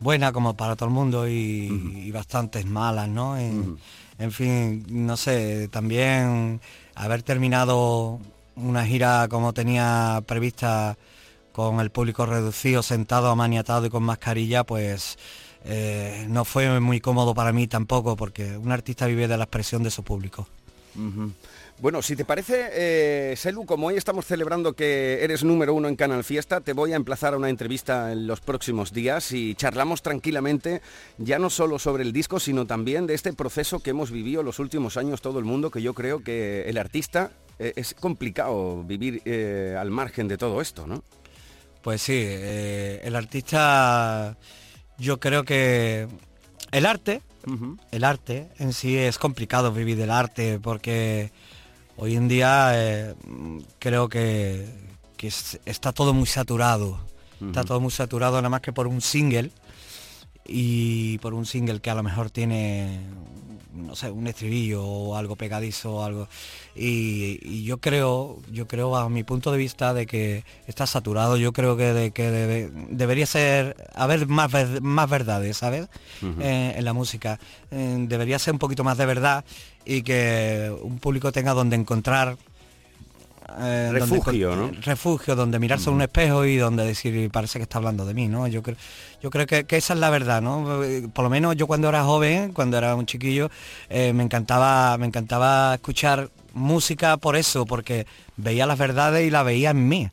buenas 0.00 0.32
como 0.32 0.54
para 0.54 0.76
todo 0.76 0.90
el 0.90 0.94
mundo 0.94 1.26
y, 1.26 2.02
y 2.04 2.10
bastantes 2.10 2.66
malas, 2.66 3.08
¿no? 3.08 3.38
En, 3.38 3.78
en 4.18 4.32
fin, 4.32 4.84
no 4.88 5.16
sé, 5.16 5.68
también 5.68 6.60
haber 6.94 7.22
terminado 7.22 8.20
una 8.56 8.86
gira 8.86 9.26
como 9.28 9.52
tenía 9.52 10.22
prevista 10.26 10.96
con 11.52 11.80
el 11.80 11.90
público 11.90 12.26
reducido, 12.26 12.82
sentado, 12.82 13.28
amaniatado 13.28 13.86
y 13.86 13.90
con 13.90 14.02
mascarilla, 14.02 14.64
pues 14.64 15.18
eh, 15.64 16.26
no 16.28 16.44
fue 16.44 16.80
muy 16.80 17.00
cómodo 17.00 17.34
para 17.34 17.52
mí 17.52 17.66
tampoco, 17.66 18.16
porque 18.16 18.56
un 18.56 18.72
artista 18.72 19.06
vive 19.06 19.28
de 19.28 19.36
la 19.36 19.44
expresión 19.44 19.82
de 19.82 19.90
su 19.90 20.02
público. 20.02 20.48
Bueno, 21.80 22.02
si 22.02 22.14
te 22.16 22.24
parece, 22.24 22.70
eh, 22.72 23.36
Selu, 23.36 23.66
como 23.66 23.88
hoy 23.88 23.96
estamos 23.96 24.24
celebrando 24.24 24.74
que 24.74 25.22
eres 25.22 25.42
número 25.42 25.74
uno 25.74 25.88
en 25.88 25.96
Canal 25.96 26.22
Fiesta, 26.22 26.60
te 26.60 26.72
voy 26.72 26.92
a 26.92 26.96
emplazar 26.96 27.34
a 27.34 27.36
una 27.36 27.50
entrevista 27.50 28.12
en 28.12 28.26
los 28.26 28.40
próximos 28.40 28.92
días 28.92 29.32
y 29.32 29.54
charlamos 29.56 30.00
tranquilamente, 30.00 30.82
ya 31.18 31.38
no 31.38 31.50
solo 31.50 31.78
sobre 31.78 32.04
el 32.04 32.12
disco, 32.12 32.38
sino 32.38 32.64
también 32.64 33.06
de 33.06 33.14
este 33.14 33.32
proceso 33.32 33.80
que 33.80 33.90
hemos 33.90 34.12
vivido 34.12 34.42
los 34.42 34.60
últimos 34.60 34.96
años 34.96 35.20
todo 35.20 35.40
el 35.40 35.44
mundo, 35.44 35.70
que 35.70 35.82
yo 35.82 35.94
creo 35.94 36.22
que 36.22 36.62
el 36.68 36.78
artista 36.78 37.32
eh, 37.58 37.72
es 37.76 37.94
complicado 37.94 38.82
vivir 38.84 39.22
eh, 39.24 39.76
al 39.78 39.90
margen 39.90 40.28
de 40.28 40.38
todo 40.38 40.60
esto, 40.60 40.86
¿no? 40.86 41.02
Pues 41.82 42.02
sí, 42.02 42.14
eh, 42.16 43.00
el 43.04 43.14
artista, 43.14 44.36
yo 44.96 45.20
creo 45.20 45.44
que 45.44 46.08
el 46.72 46.86
arte, 46.86 47.20
el 47.90 48.04
arte 48.04 48.48
en 48.58 48.72
sí 48.72 48.96
es 48.96 49.18
complicado 49.18 49.70
vivir 49.70 49.98
del 49.98 50.10
arte 50.10 50.58
porque 50.62 51.30
hoy 51.96 52.16
en 52.16 52.28
día 52.28 52.70
eh, 52.74 53.14
creo 53.78 54.08
que, 54.08 54.66
que 55.16 55.28
es- 55.28 55.58
está 55.64 55.92
todo 55.92 56.12
muy 56.14 56.26
saturado, 56.26 56.98
está 57.46 57.64
todo 57.64 57.80
muy 57.80 57.90
saturado 57.90 58.36
nada 58.36 58.48
más 58.48 58.60
que 58.60 58.72
por 58.72 58.86
un 58.86 59.00
single. 59.00 59.50
Y 60.46 61.16
por 61.18 61.32
un 61.32 61.46
single 61.46 61.80
que 61.80 61.88
a 61.90 61.94
lo 61.94 62.02
mejor 62.02 62.28
tiene 62.30 63.00
no 63.74 63.96
sé 63.96 64.08
un 64.08 64.26
estribillo 64.28 64.84
o 64.84 65.16
algo 65.16 65.34
pegadizo 65.36 65.96
o 65.96 66.04
algo. 66.04 66.28
Y, 66.76 67.40
y 67.42 67.64
yo 67.64 67.78
creo 67.78 68.38
yo 68.52 68.68
creo 68.68 68.94
a 68.96 69.08
mi 69.08 69.24
punto 69.24 69.50
de 69.50 69.58
vista 69.58 69.94
de 69.94 70.06
que 70.06 70.44
está 70.66 70.86
saturado. 70.86 71.36
Yo 71.38 71.52
creo 71.54 71.76
que, 71.78 71.92
de, 71.94 72.10
que 72.12 72.30
debe- 72.30 72.70
debería 72.90 73.26
ser 73.26 73.74
haber 73.94 74.26
más 74.28 74.52
ver- 74.52 74.80
más 74.82 75.08
verdades 75.08 75.56
sabes. 75.56 75.88
Eh, 76.40 76.74
en 76.76 76.84
la 76.84 76.92
música. 76.92 77.40
Eh, 77.70 77.96
debería 78.06 78.38
ser 78.38 78.52
un 78.52 78.58
poquito 78.60 78.84
más 78.84 78.98
de 78.98 79.06
verdad 79.06 79.44
y 79.84 80.02
que 80.02 80.72
un 80.82 80.98
público 80.98 81.32
tenga 81.32 81.52
donde 81.54 81.76
encontrar 81.76 82.36
eh, 83.58 83.90
Refugio, 83.92 84.56
donde, 84.56 84.76
¿no? 84.76 84.82
refugio 84.82 85.36
donde 85.36 85.58
mirarse 85.58 85.90
un 85.90 86.00
espejo 86.00 86.44
y 86.44 86.56
donde 86.56 86.84
decir 86.84 87.30
parece 87.30 87.58
que 87.58 87.64
está 87.64 87.78
hablando 87.78 88.04
de 88.06 88.14
mí 88.14 88.26
no 88.26 88.48
yo 88.48 88.62
creo 88.62 88.76
yo 89.22 89.30
creo 89.30 89.46
que, 89.46 89.64
que 89.64 89.76
esa 89.76 89.92
es 89.92 90.00
la 90.00 90.10
verdad 90.10 90.40
no 90.40 90.80
por 91.12 91.24
lo 91.24 91.30
menos 91.30 91.54
yo 91.54 91.66
cuando 91.66 91.88
era 91.88 92.02
joven 92.04 92.52
cuando 92.52 92.78
era 92.78 92.96
un 92.96 93.06
chiquillo 93.06 93.50
eh, 93.90 94.12
me 94.12 94.24
encantaba 94.24 94.96
me 94.96 95.06
encantaba 95.06 95.74
escuchar 95.74 96.30
música 96.54 97.16
por 97.16 97.36
eso 97.36 97.66
porque 97.66 98.06
veía 98.36 98.66
las 98.66 98.78
verdades 98.78 99.26
y 99.26 99.30
la 99.30 99.42
veía 99.42 99.70
en 99.70 99.88
mí. 99.88 100.10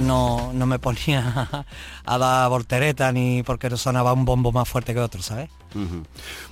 No, 0.00 0.52
no 0.52 0.66
me 0.66 0.78
ponía 0.78 1.66
a 2.06 2.18
dar 2.18 2.48
voltereta 2.48 3.12
ni 3.12 3.42
porque 3.42 3.74
sonaba 3.76 4.12
un 4.12 4.24
bombo 4.24 4.52
más 4.52 4.68
fuerte 4.68 4.94
que 4.94 5.00
otro, 5.00 5.22
¿sabes? 5.22 5.50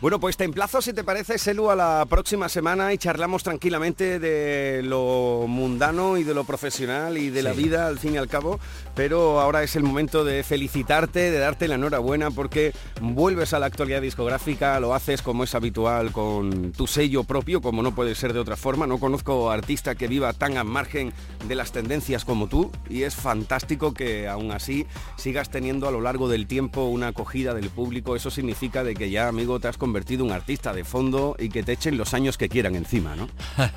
Bueno, 0.01 0.21
pues 0.21 0.37
te 0.37 0.45
emplazo, 0.45 0.83
si 0.83 0.93
te 0.93 1.03
parece, 1.03 1.39
Selu, 1.39 1.71
a 1.71 1.77
la 1.77 2.07
próxima 2.09 2.49
semana 2.49 2.93
y 2.93 2.99
charlamos 2.99 3.43
tranquilamente 3.43 4.19
de 4.19 4.83
lo 4.83 5.47
mundano 5.49 6.19
y 6.19 6.25
de 6.25 6.35
lo 6.35 6.45
profesional 6.45 7.17
y 7.17 7.31
de 7.31 7.43
la 7.43 7.53
vida, 7.53 7.87
al 7.87 7.99
fin 7.99 8.15
y 8.15 8.17
al 8.19 8.29
cabo. 8.29 8.61
Pero 8.95 9.41
ahora 9.41 9.63
es 9.63 9.77
el 9.77 9.83
momento 9.83 10.25
de 10.25 10.43
felicitarte, 10.43 11.31
de 11.31 11.39
darte 11.39 11.69
la 11.69 11.77
enhorabuena, 11.77 12.31
porque 12.31 12.75
vuelves 13.01 13.55
a 13.55 13.59
la 13.59 13.67
actualidad 13.67 14.03
discográfica, 14.03 14.79
lo 14.81 14.95
haces 14.95 15.23
como 15.23 15.45
es 15.45 15.55
habitual, 15.55 16.13
con 16.13 16.73
tu 16.73 16.87
sello 16.87 17.25
propio, 17.25 17.63
como 17.63 17.83
no 17.83 17.95
puede 17.95 18.15
ser 18.15 18.33
de 18.35 18.41
otra 18.41 18.57
forma. 18.57 18.87
No 18.87 18.99
conozco 18.99 19.51
artista 19.51 19.95
que 19.95 20.09
viva 20.09 20.33
tan 20.33 20.59
al 20.59 20.67
margen 20.67 21.13
de 21.49 21.55
las 21.55 21.73
tendencias 21.73 22.25
como 22.25 22.49
tú 22.49 22.71
y 22.91 23.03
es 23.03 23.15
fantástico 23.15 23.95
que 23.95 24.29
aún 24.29 24.53
así 24.53 24.87
sigas 25.17 25.44
teniendo 25.49 25.89
a 25.89 25.91
lo 25.91 26.01
largo 26.01 26.29
del 26.29 26.47
tiempo 26.47 26.85
una 26.85 27.09
acogida 27.09 27.55
del 27.55 27.71
público. 27.71 28.17
Eso 28.17 28.31
significa 28.31 28.85
de 28.85 28.95
que 28.95 29.11
ya, 29.11 29.29
amigo, 29.29 29.61
te 29.61 29.69
has 29.69 29.77
convertido 29.77 30.25
en 30.25 30.31
un 30.31 30.37
artista 30.37 30.73
de 30.73 30.85
fondo 30.85 31.37
y 31.39 31.49
que 31.49 31.63
te 31.63 31.73
echen 31.73 31.97
los 31.97 32.15
años 32.15 32.39
que 32.39 32.49
quieran 32.49 32.75
encima, 32.75 33.17
¿no? 33.17 33.29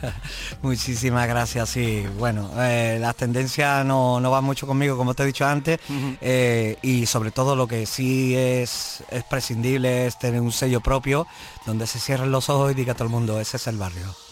Muchísimas 0.62 1.28
gracias, 1.28 1.70
sí. 1.70 2.06
Bueno, 2.18 2.50
eh, 2.58 2.98
las 3.00 3.16
tendencias 3.16 3.86
no, 3.86 4.20
no 4.20 4.32
van 4.32 4.44
mucho 4.44 4.68
conmigo, 4.68 4.98
como 4.98 5.14
te 5.14 5.24
he 5.24 5.26
dicho 5.26 5.46
antes, 5.46 5.80
eh, 6.22 6.78
y 6.82 7.06
sobre 7.06 7.32
todo 7.32 7.56
lo 7.56 7.68
que 7.68 7.86
sí 7.86 8.36
es, 8.36 9.04
es 9.10 9.24
prescindible 9.24 10.08
es 10.08 10.20
tener 10.20 10.42
un 10.42 10.52
sello 10.52 10.82
propio 10.82 11.28
donde 11.66 11.88
se 11.88 12.00
cierren 12.00 12.32
los 12.32 12.50
ojos 12.50 12.72
y 12.72 12.76
diga 12.76 12.94
a 12.94 12.96
todo 12.96 13.06
el 13.06 13.12
mundo, 13.12 13.40
ese 13.40 13.58
es 13.58 13.68
el 13.68 13.78
barrio. 13.78 14.27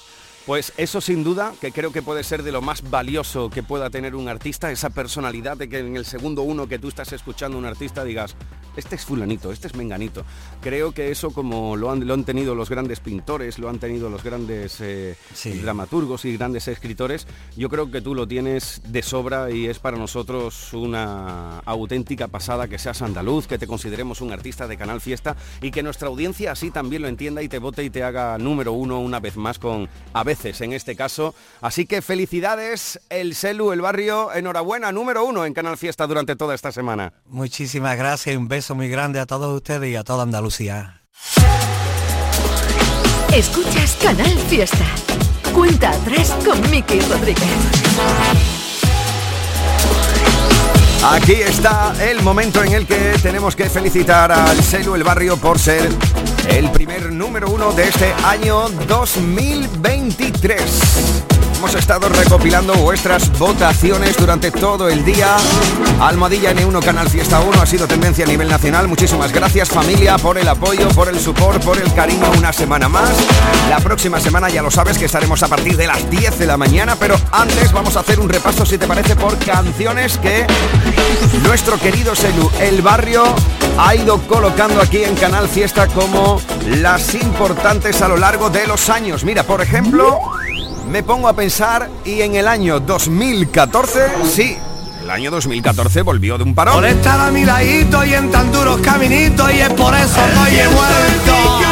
Pues 0.46 0.74
eso 0.78 1.02
sin 1.02 1.24
duda, 1.24 1.54
que 1.60 1.72
creo 1.72 1.92
que 1.92 2.04
puede 2.04 2.24
ser 2.24 2.44
de 2.44 2.52
lo 2.52 2.62
más 2.62 2.88
valioso 2.92 3.50
que 3.50 3.64
pueda 3.64 3.90
tener 3.90 4.16
un 4.16 4.30
artista, 4.30 4.72
esa 4.72 4.92
personalidad 4.92 5.58
de 5.58 5.68
que 5.68 5.80
en 5.80 5.98
el 5.98 6.06
segundo 6.06 6.44
uno 6.44 6.68
que 6.68 6.78
tú 6.78 6.88
estás 6.88 7.12
escuchando 7.14 7.58
un 7.58 7.66
artista 7.66 8.04
digas, 8.04 8.36
este 8.78 8.96
es 8.96 9.06
fulanito, 9.06 9.52
este 9.52 9.68
es 9.68 9.76
menganito. 9.76 10.24
Creo 10.62 10.92
que 10.92 11.10
eso 11.10 11.32
como 11.32 11.76
lo 11.76 11.90
han, 11.90 12.06
lo 12.06 12.14
han 12.14 12.26
tenido 12.26 12.54
los 12.54 12.70
grandes 12.70 13.00
pintores, 13.00 13.58
lo 13.58 13.70
han 13.70 13.80
tenido 13.80 14.08
los 14.08 14.24
grandes 14.24 14.80
eh, 14.82 15.16
dramaturgos 15.64 16.26
y 16.26 16.38
grandes 16.38 16.68
escritores, 16.68 17.26
yo 17.58 17.68
creo 17.68 17.90
que 17.90 18.02
tú 18.02 18.14
lo 18.14 18.28
tienes 18.28 18.84
de 18.86 19.02
sobra 19.02 19.50
y 19.50 19.66
es 19.66 19.80
para 19.80 19.98
nosotros 19.98 20.74
una 20.74 21.58
auténtica 21.66 22.28
pasada 22.28 22.68
que 22.68 22.78
seas 22.78 23.02
andaluz, 23.02 23.48
que 23.48 23.58
te 23.58 23.66
consideremos 23.66 24.22
un 24.22 24.32
artista 24.32 24.68
de 24.68 24.78
Canal 24.78 25.02
Fiesta 25.02 25.36
y 25.60 25.72
que 25.72 25.82
nuestra 25.82 26.08
audiencia 26.08 26.52
así 26.52 26.70
también 26.70 27.02
lo 27.02 27.08
entienda 27.08 27.42
y 27.42 27.50
te 27.50 27.58
vote 27.58 27.84
y 27.84 27.90
te 27.90 28.04
haga 28.04 28.38
número 28.38 28.74
uno 28.74 29.00
una 29.00 29.20
vez 29.20 29.38
más 29.38 29.58
con 29.58 29.90
a 30.14 30.24
veces 30.24 30.35
en 30.44 30.74
este 30.74 30.96
caso. 30.96 31.34
Así 31.62 31.86
que 31.86 32.02
felicidades, 32.02 33.00
el 33.10 33.36
Celu, 33.36 33.72
el 33.72 33.82
barrio, 33.82 34.34
enhorabuena, 34.34 34.92
número 34.92 35.26
uno 35.26 35.46
en 35.46 35.54
Canal 35.54 35.78
Fiesta 35.78 36.06
durante 36.08 36.36
toda 36.36 36.54
esta 36.56 36.72
semana. 36.72 37.14
Muchísimas 37.26 37.98
gracias 37.98 38.34
y 38.34 38.38
un 38.38 38.48
beso 38.48 38.76
muy 38.76 38.90
grande 38.90 39.20
a 39.20 39.26
todos 39.26 39.56
ustedes 39.56 39.90
y 39.90 39.96
a 39.96 40.04
toda 40.04 40.24
Andalucía. 40.24 41.02
Escuchas 43.34 43.98
Canal 44.02 44.38
Fiesta. 44.50 44.86
Cuenta 45.54 45.92
atrás 45.92 46.36
con 46.46 46.60
Miki 46.70 47.00
Rodríguez. 47.02 47.44
Aquí 51.04 51.34
está 51.34 51.94
el 52.04 52.22
momento 52.24 52.64
en 52.64 52.74
el 52.74 52.88
que 52.88 53.14
tenemos 53.22 53.56
que 53.56 53.70
felicitar 53.70 54.32
al 54.32 54.58
Celu 54.64 54.96
El 54.96 55.04
Barrio 55.04 55.38
por 55.38 55.60
ser 55.60 55.90
el 56.50 56.70
primer 56.72 57.12
número 57.12 57.50
uno 57.50 57.72
de 57.74 57.88
este 57.88 58.12
año 58.24 58.70
2023. 58.88 61.35
Hemos 61.58 61.76
estado 61.76 62.10
recopilando 62.10 62.74
vuestras 62.76 63.32
votaciones 63.40 64.18
durante 64.18 64.52
todo 64.52 64.90
el 64.90 65.04
día. 65.04 65.36
Almohadilla 66.00 66.54
N1 66.54 66.84
Canal 66.84 67.10
Fiesta 67.10 67.40
1 67.40 67.62
ha 67.62 67.66
sido 67.66 67.88
tendencia 67.88 68.26
a 68.26 68.28
nivel 68.28 68.50
nacional. 68.50 68.88
Muchísimas 68.88 69.32
gracias 69.32 69.70
familia 69.70 70.18
por 70.18 70.38
el 70.38 70.48
apoyo, 70.48 70.90
por 70.90 71.08
el 71.08 71.20
support, 71.20 71.64
por 71.64 71.78
el 71.78 71.92
cariño 71.94 72.30
una 72.38 72.52
semana 72.54 72.90
más. 72.90 73.12
La 73.70 73.80
próxima 73.80 74.20
semana 74.20 74.50
ya 74.50 74.62
lo 74.62 74.70
sabes 74.70 74.98
que 74.98 75.06
estaremos 75.06 75.42
a 75.44 75.48
partir 75.48 75.78
de 75.78 75.88
las 75.88 76.10
10 76.10 76.38
de 76.38 76.46
la 76.46 76.58
mañana, 76.58 76.96
pero 76.98 77.16
antes 77.32 77.72
vamos 77.72 77.96
a 77.96 78.02
hacer 78.02 78.20
un 78.20 78.30
repaso 78.30 78.66
si 78.66 78.78
te 78.78 78.86
parece 78.86 79.16
por 79.16 79.38
canciones 79.40 80.18
que 80.18 80.46
nuestro 81.44 81.78
querido 81.80 82.16
Selu 82.16 82.52
El 82.60 82.82
Barrio 82.82 83.24
ha 83.78 83.96
ido 83.96 84.20
colocando 84.28 84.82
aquí 84.82 85.04
en 85.04 85.16
Canal 85.16 85.48
Fiesta 85.48 85.88
como 85.88 86.42
las 86.68 87.16
importantes 87.16 88.02
a 88.02 88.08
lo 88.08 88.18
largo 88.18 88.50
de 88.50 88.68
los 88.68 88.90
años. 88.90 89.24
Mira, 89.24 89.44
por 89.44 89.62
ejemplo, 89.62 90.20
me 90.90 91.04
pongo 91.04 91.28
a 91.28 91.34
pensar 91.34 91.90
y 92.04 92.22
en 92.22 92.36
el 92.36 92.48
año 92.48 92.80
2014, 92.80 94.00
sí, 94.32 94.58
el 95.02 95.10
año 95.10 95.32
2014 95.32 96.02
volvió 96.02 96.38
de 96.38 96.44
un 96.44 96.56
parón. 96.56 96.76
Por 96.76 96.86
estar 96.86 97.20
a 97.20 97.32
mi 97.32 97.46
ladito 97.46 98.04
y 98.06 98.14
en 98.14 98.32
tan 98.32 98.52
duros 98.52 98.80
caminitos 98.82 99.54
y 99.54 99.60
es 99.60 99.70
por 99.74 99.94
eso 99.96 100.22
que 100.50 100.62
he 100.62 100.68
vuelto. 100.68 101.65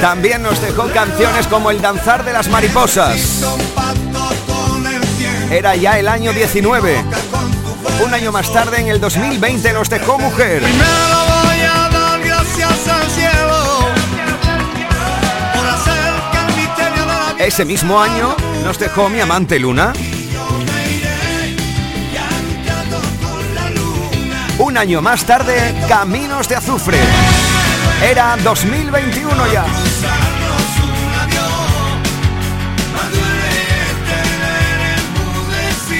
También 0.00 0.42
nos 0.42 0.60
dejó 0.62 0.88
canciones 0.88 1.46
como 1.46 1.70
El 1.70 1.82
Danzar 1.82 2.24
de 2.24 2.32
las 2.32 2.48
Mariposas. 2.48 3.44
Era 5.50 5.76
ya 5.76 5.98
el 5.98 6.08
año 6.08 6.32
19. 6.32 7.04
Un 8.04 8.14
año 8.14 8.32
más 8.32 8.50
tarde, 8.50 8.80
en 8.80 8.88
el 8.88 8.98
2020, 8.98 9.72
nos 9.74 9.90
dejó 9.90 10.18
Mujer. 10.18 10.62
Ese 17.38 17.64
mismo 17.64 18.00
año 18.00 18.36
nos 18.64 18.78
dejó 18.78 19.10
Mi 19.10 19.20
Amante 19.20 19.58
Luna. 19.58 19.92
Un 24.58 24.78
año 24.78 25.02
más 25.02 25.24
tarde, 25.24 25.74
Caminos 25.88 26.48
de 26.48 26.56
Azufre. 26.56 26.98
Era 28.02 28.36
2021 28.42 29.52
ya. 29.52 29.89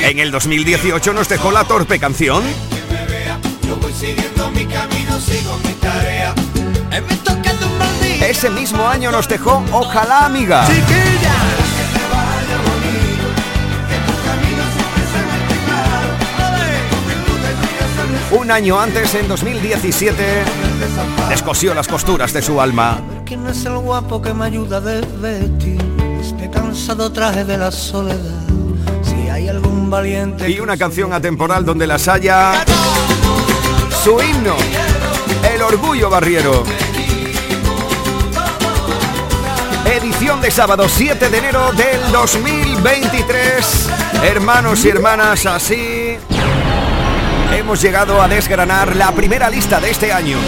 En 0.02 0.18
el 0.18 0.30
2018 0.30 1.12
nos 1.12 1.28
dejó 1.28 1.52
la 1.52 1.64
torpe 1.64 1.98
canción. 1.98 2.42
Ese 8.20 8.50
mismo 8.50 8.86
año 8.86 9.10
nos 9.10 9.28
dejó 9.28 9.62
Ojalá 9.72 10.26
Amiga. 10.26 10.66
Un 18.32 18.50
año 18.50 18.80
antes, 18.80 19.14
en 19.16 19.26
2017, 19.26 20.44
descosió 21.28 21.74
las 21.74 21.88
costuras 21.88 22.32
de 22.32 22.40
su 22.40 22.60
alma. 22.60 23.00
¿Quién 23.26 23.46
es 23.48 23.64
el 23.64 23.76
guapo 23.78 24.22
que 24.22 24.32
me 24.32 24.44
ayuda 24.46 24.80
este 26.20 26.50
cansado 26.50 27.10
traje 27.12 27.44
de 27.44 27.58
la 27.58 27.72
soledad? 27.72 28.44
Si 29.02 29.28
hay 29.28 29.48
algún 29.48 29.69
valiente 29.90 30.48
Y 30.48 30.60
una 30.60 30.76
canción 30.76 31.12
atemporal 31.12 31.64
donde 31.64 31.86
las 31.86 32.08
haya 32.08 32.64
su 34.02 34.18
himno, 34.22 34.56
el 35.52 35.60
orgullo 35.60 36.08
barriero. 36.08 36.64
Edición 39.84 40.40
de 40.40 40.50
sábado 40.50 40.88
7 40.88 41.28
de 41.28 41.36
enero 41.36 41.70
del 41.72 42.10
2023. 42.10 43.90
Hermanos 44.22 44.82
y 44.86 44.88
hermanas, 44.88 45.44
así 45.44 46.16
hemos 47.54 47.82
llegado 47.82 48.22
a 48.22 48.28
desgranar 48.28 48.96
la 48.96 49.12
primera 49.12 49.50
lista 49.50 49.80
de 49.80 49.90
este 49.90 50.10
año. 50.12 50.38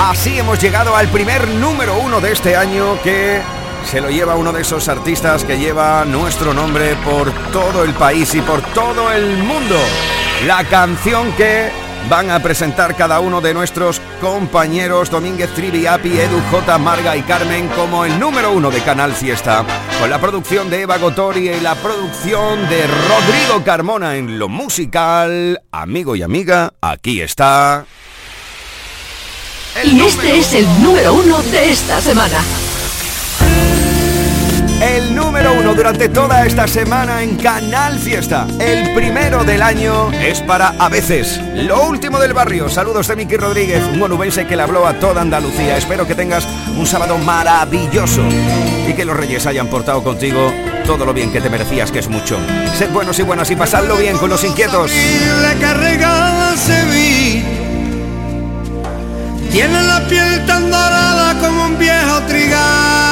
Así 0.00 0.40
hemos 0.40 0.58
llegado 0.58 0.96
al 0.96 1.06
primer 1.06 1.46
número 1.46 1.96
uno 2.00 2.20
de 2.20 2.32
este 2.32 2.56
año 2.56 3.00
que 3.04 3.40
se 3.84 4.00
lo 4.00 4.10
lleva 4.10 4.36
uno 4.36 4.52
de 4.52 4.62
esos 4.62 4.88
artistas 4.88 5.44
que 5.44 5.58
lleva 5.58 6.04
nuestro 6.04 6.54
nombre 6.54 6.96
por 7.04 7.30
todo 7.52 7.84
el 7.84 7.92
país 7.94 8.34
y 8.34 8.40
por 8.40 8.62
todo 8.72 9.10
el 9.12 9.38
mundo. 9.38 9.76
La 10.46 10.64
canción 10.64 11.32
que 11.32 11.70
van 12.08 12.30
a 12.30 12.40
presentar 12.40 12.96
cada 12.96 13.20
uno 13.20 13.40
de 13.40 13.54
nuestros 13.54 14.00
compañeros 14.20 15.10
Domínguez 15.10 15.50
Triviapi, 15.54 16.18
Edu 16.18 16.40
J, 16.50 16.78
Marga 16.78 17.16
y 17.16 17.22
Carmen 17.22 17.68
como 17.68 18.04
el 18.04 18.18
número 18.18 18.52
uno 18.52 18.70
de 18.70 18.80
Canal 18.80 19.12
Fiesta, 19.12 19.64
con 20.00 20.10
la 20.10 20.20
producción 20.20 20.70
de 20.70 20.82
Eva 20.82 20.98
Gotori 20.98 21.48
y 21.48 21.60
la 21.60 21.74
producción 21.74 22.68
de 22.68 22.86
Rodrigo 22.86 23.64
Carmona 23.64 24.16
en 24.16 24.38
lo 24.38 24.48
musical. 24.48 25.62
Amigo 25.70 26.16
y 26.16 26.22
amiga, 26.22 26.72
aquí 26.80 27.20
está. 27.20 27.84
y 29.84 30.00
este 30.00 30.38
es 30.38 30.52
el 30.54 30.82
número 30.82 31.14
uno 31.14 31.42
de 31.42 31.70
esta 31.70 32.00
semana. 32.00 32.38
El 34.82 35.14
número 35.14 35.52
uno 35.52 35.76
durante 35.76 36.08
toda 36.08 36.44
esta 36.44 36.66
semana 36.66 37.22
en 37.22 37.36
Canal 37.36 38.00
Fiesta. 38.00 38.48
El 38.58 38.92
primero 38.94 39.44
del 39.44 39.62
año 39.62 40.10
es 40.10 40.40
para 40.40 40.74
a 40.76 40.88
veces. 40.88 41.40
Lo 41.54 41.86
último 41.86 42.18
del 42.18 42.32
barrio. 42.32 42.68
Saludos 42.68 43.06
de 43.06 43.14
Miki 43.14 43.36
Rodríguez, 43.36 43.80
un 43.94 44.02
onubense 44.02 44.44
que 44.44 44.56
le 44.56 44.64
habló 44.64 44.84
a 44.84 44.94
toda 44.94 45.22
Andalucía. 45.22 45.76
Espero 45.76 46.04
que 46.04 46.16
tengas 46.16 46.48
un 46.76 46.84
sábado 46.84 47.16
maravilloso 47.18 48.22
y 48.88 48.92
que 48.94 49.04
los 49.04 49.16
reyes 49.16 49.46
hayan 49.46 49.68
portado 49.68 50.02
contigo 50.02 50.52
todo 50.84 51.06
lo 51.06 51.14
bien 51.14 51.30
que 51.30 51.40
te 51.40 51.48
merecías, 51.48 51.92
que 51.92 52.00
es 52.00 52.08
mucho. 52.08 52.36
Sed 52.76 52.90
buenos 52.90 53.16
y 53.20 53.22
buenas 53.22 53.48
y 53.52 53.54
pasadlo 53.54 53.96
bien 53.98 54.18
con 54.18 54.30
los 54.30 54.42
inquietos. 54.42 54.90
Tiene 59.52 59.80
la 59.80 60.08
piel 60.08 60.44
tan 60.44 60.68
dorada 60.72 61.38
como 61.38 61.66
un 61.66 61.78
viejo 61.78 62.20
trigal. 62.26 63.11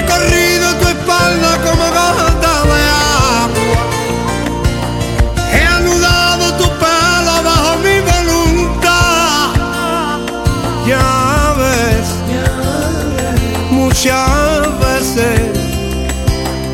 Muchas 14.01 14.79
veces 14.79 15.41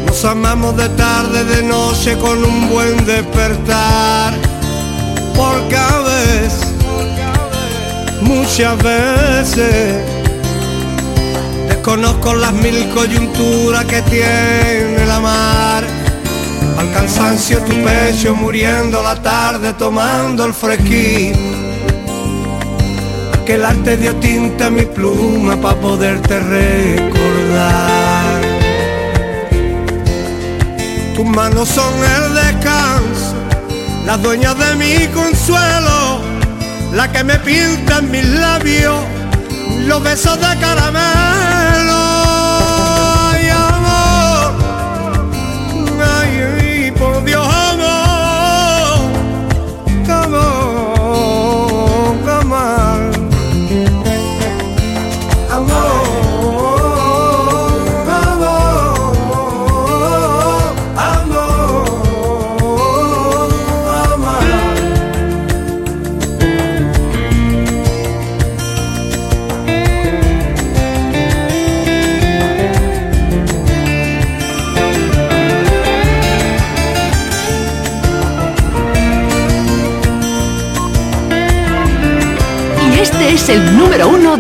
nos 0.05 0.23
amamos 0.23 0.77
de 0.77 0.87
tarde, 0.89 1.43
de 1.43 1.61
noche 1.63 2.17
con 2.17 2.41
un 2.41 2.69
buen 2.69 3.05
despertar. 3.05 4.33
Porque 5.35 5.75
a 5.75 5.97
veces, 5.99 6.73
muchas 8.21 8.81
veces 8.81 10.05
Desconozco 11.67 12.33
las 12.33 12.53
mil 12.53 12.87
coyunturas 12.93 13.83
que 13.85 14.01
tiene 14.03 15.05
la 15.05 15.19
mar. 15.19 15.83
Al 16.77 16.93
cansancio 16.93 17.59
tu 17.59 17.73
pecho 17.83 18.35
muriendo 18.35 19.03
la 19.03 19.21
tarde 19.21 19.73
tomando 19.73 20.45
el 20.45 20.53
fresquín. 20.53 21.66
Que 23.47 23.53
el 23.53 23.63
arte 23.63 23.95
dio 23.95 24.13
tinta 24.17 24.65
a 24.65 24.69
mi 24.69 24.81
pluma 24.81 25.55
para 25.55 25.79
poderte 25.79 26.37
recordar. 26.37 28.41
Tus 31.15 31.25
manos 31.25 31.69
son 31.69 31.93
el 32.17 32.33
descanso, 32.33 33.35
las 34.05 34.21
dueñas 34.21 34.53
de 34.59 34.75
mi 34.75 35.07
consuelo, 35.13 36.19
la 36.91 37.09
que 37.09 37.23
me 37.23 37.39
pinta 37.39 37.99
en 37.99 38.11
mis 38.11 38.25
labios 38.25 39.01
los 39.85 40.03
besos 40.03 40.37
de 40.41 40.59
caramelo. 40.59 41.96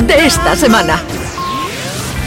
De 0.07 0.25
esta 0.25 0.55
semana. 0.55 1.06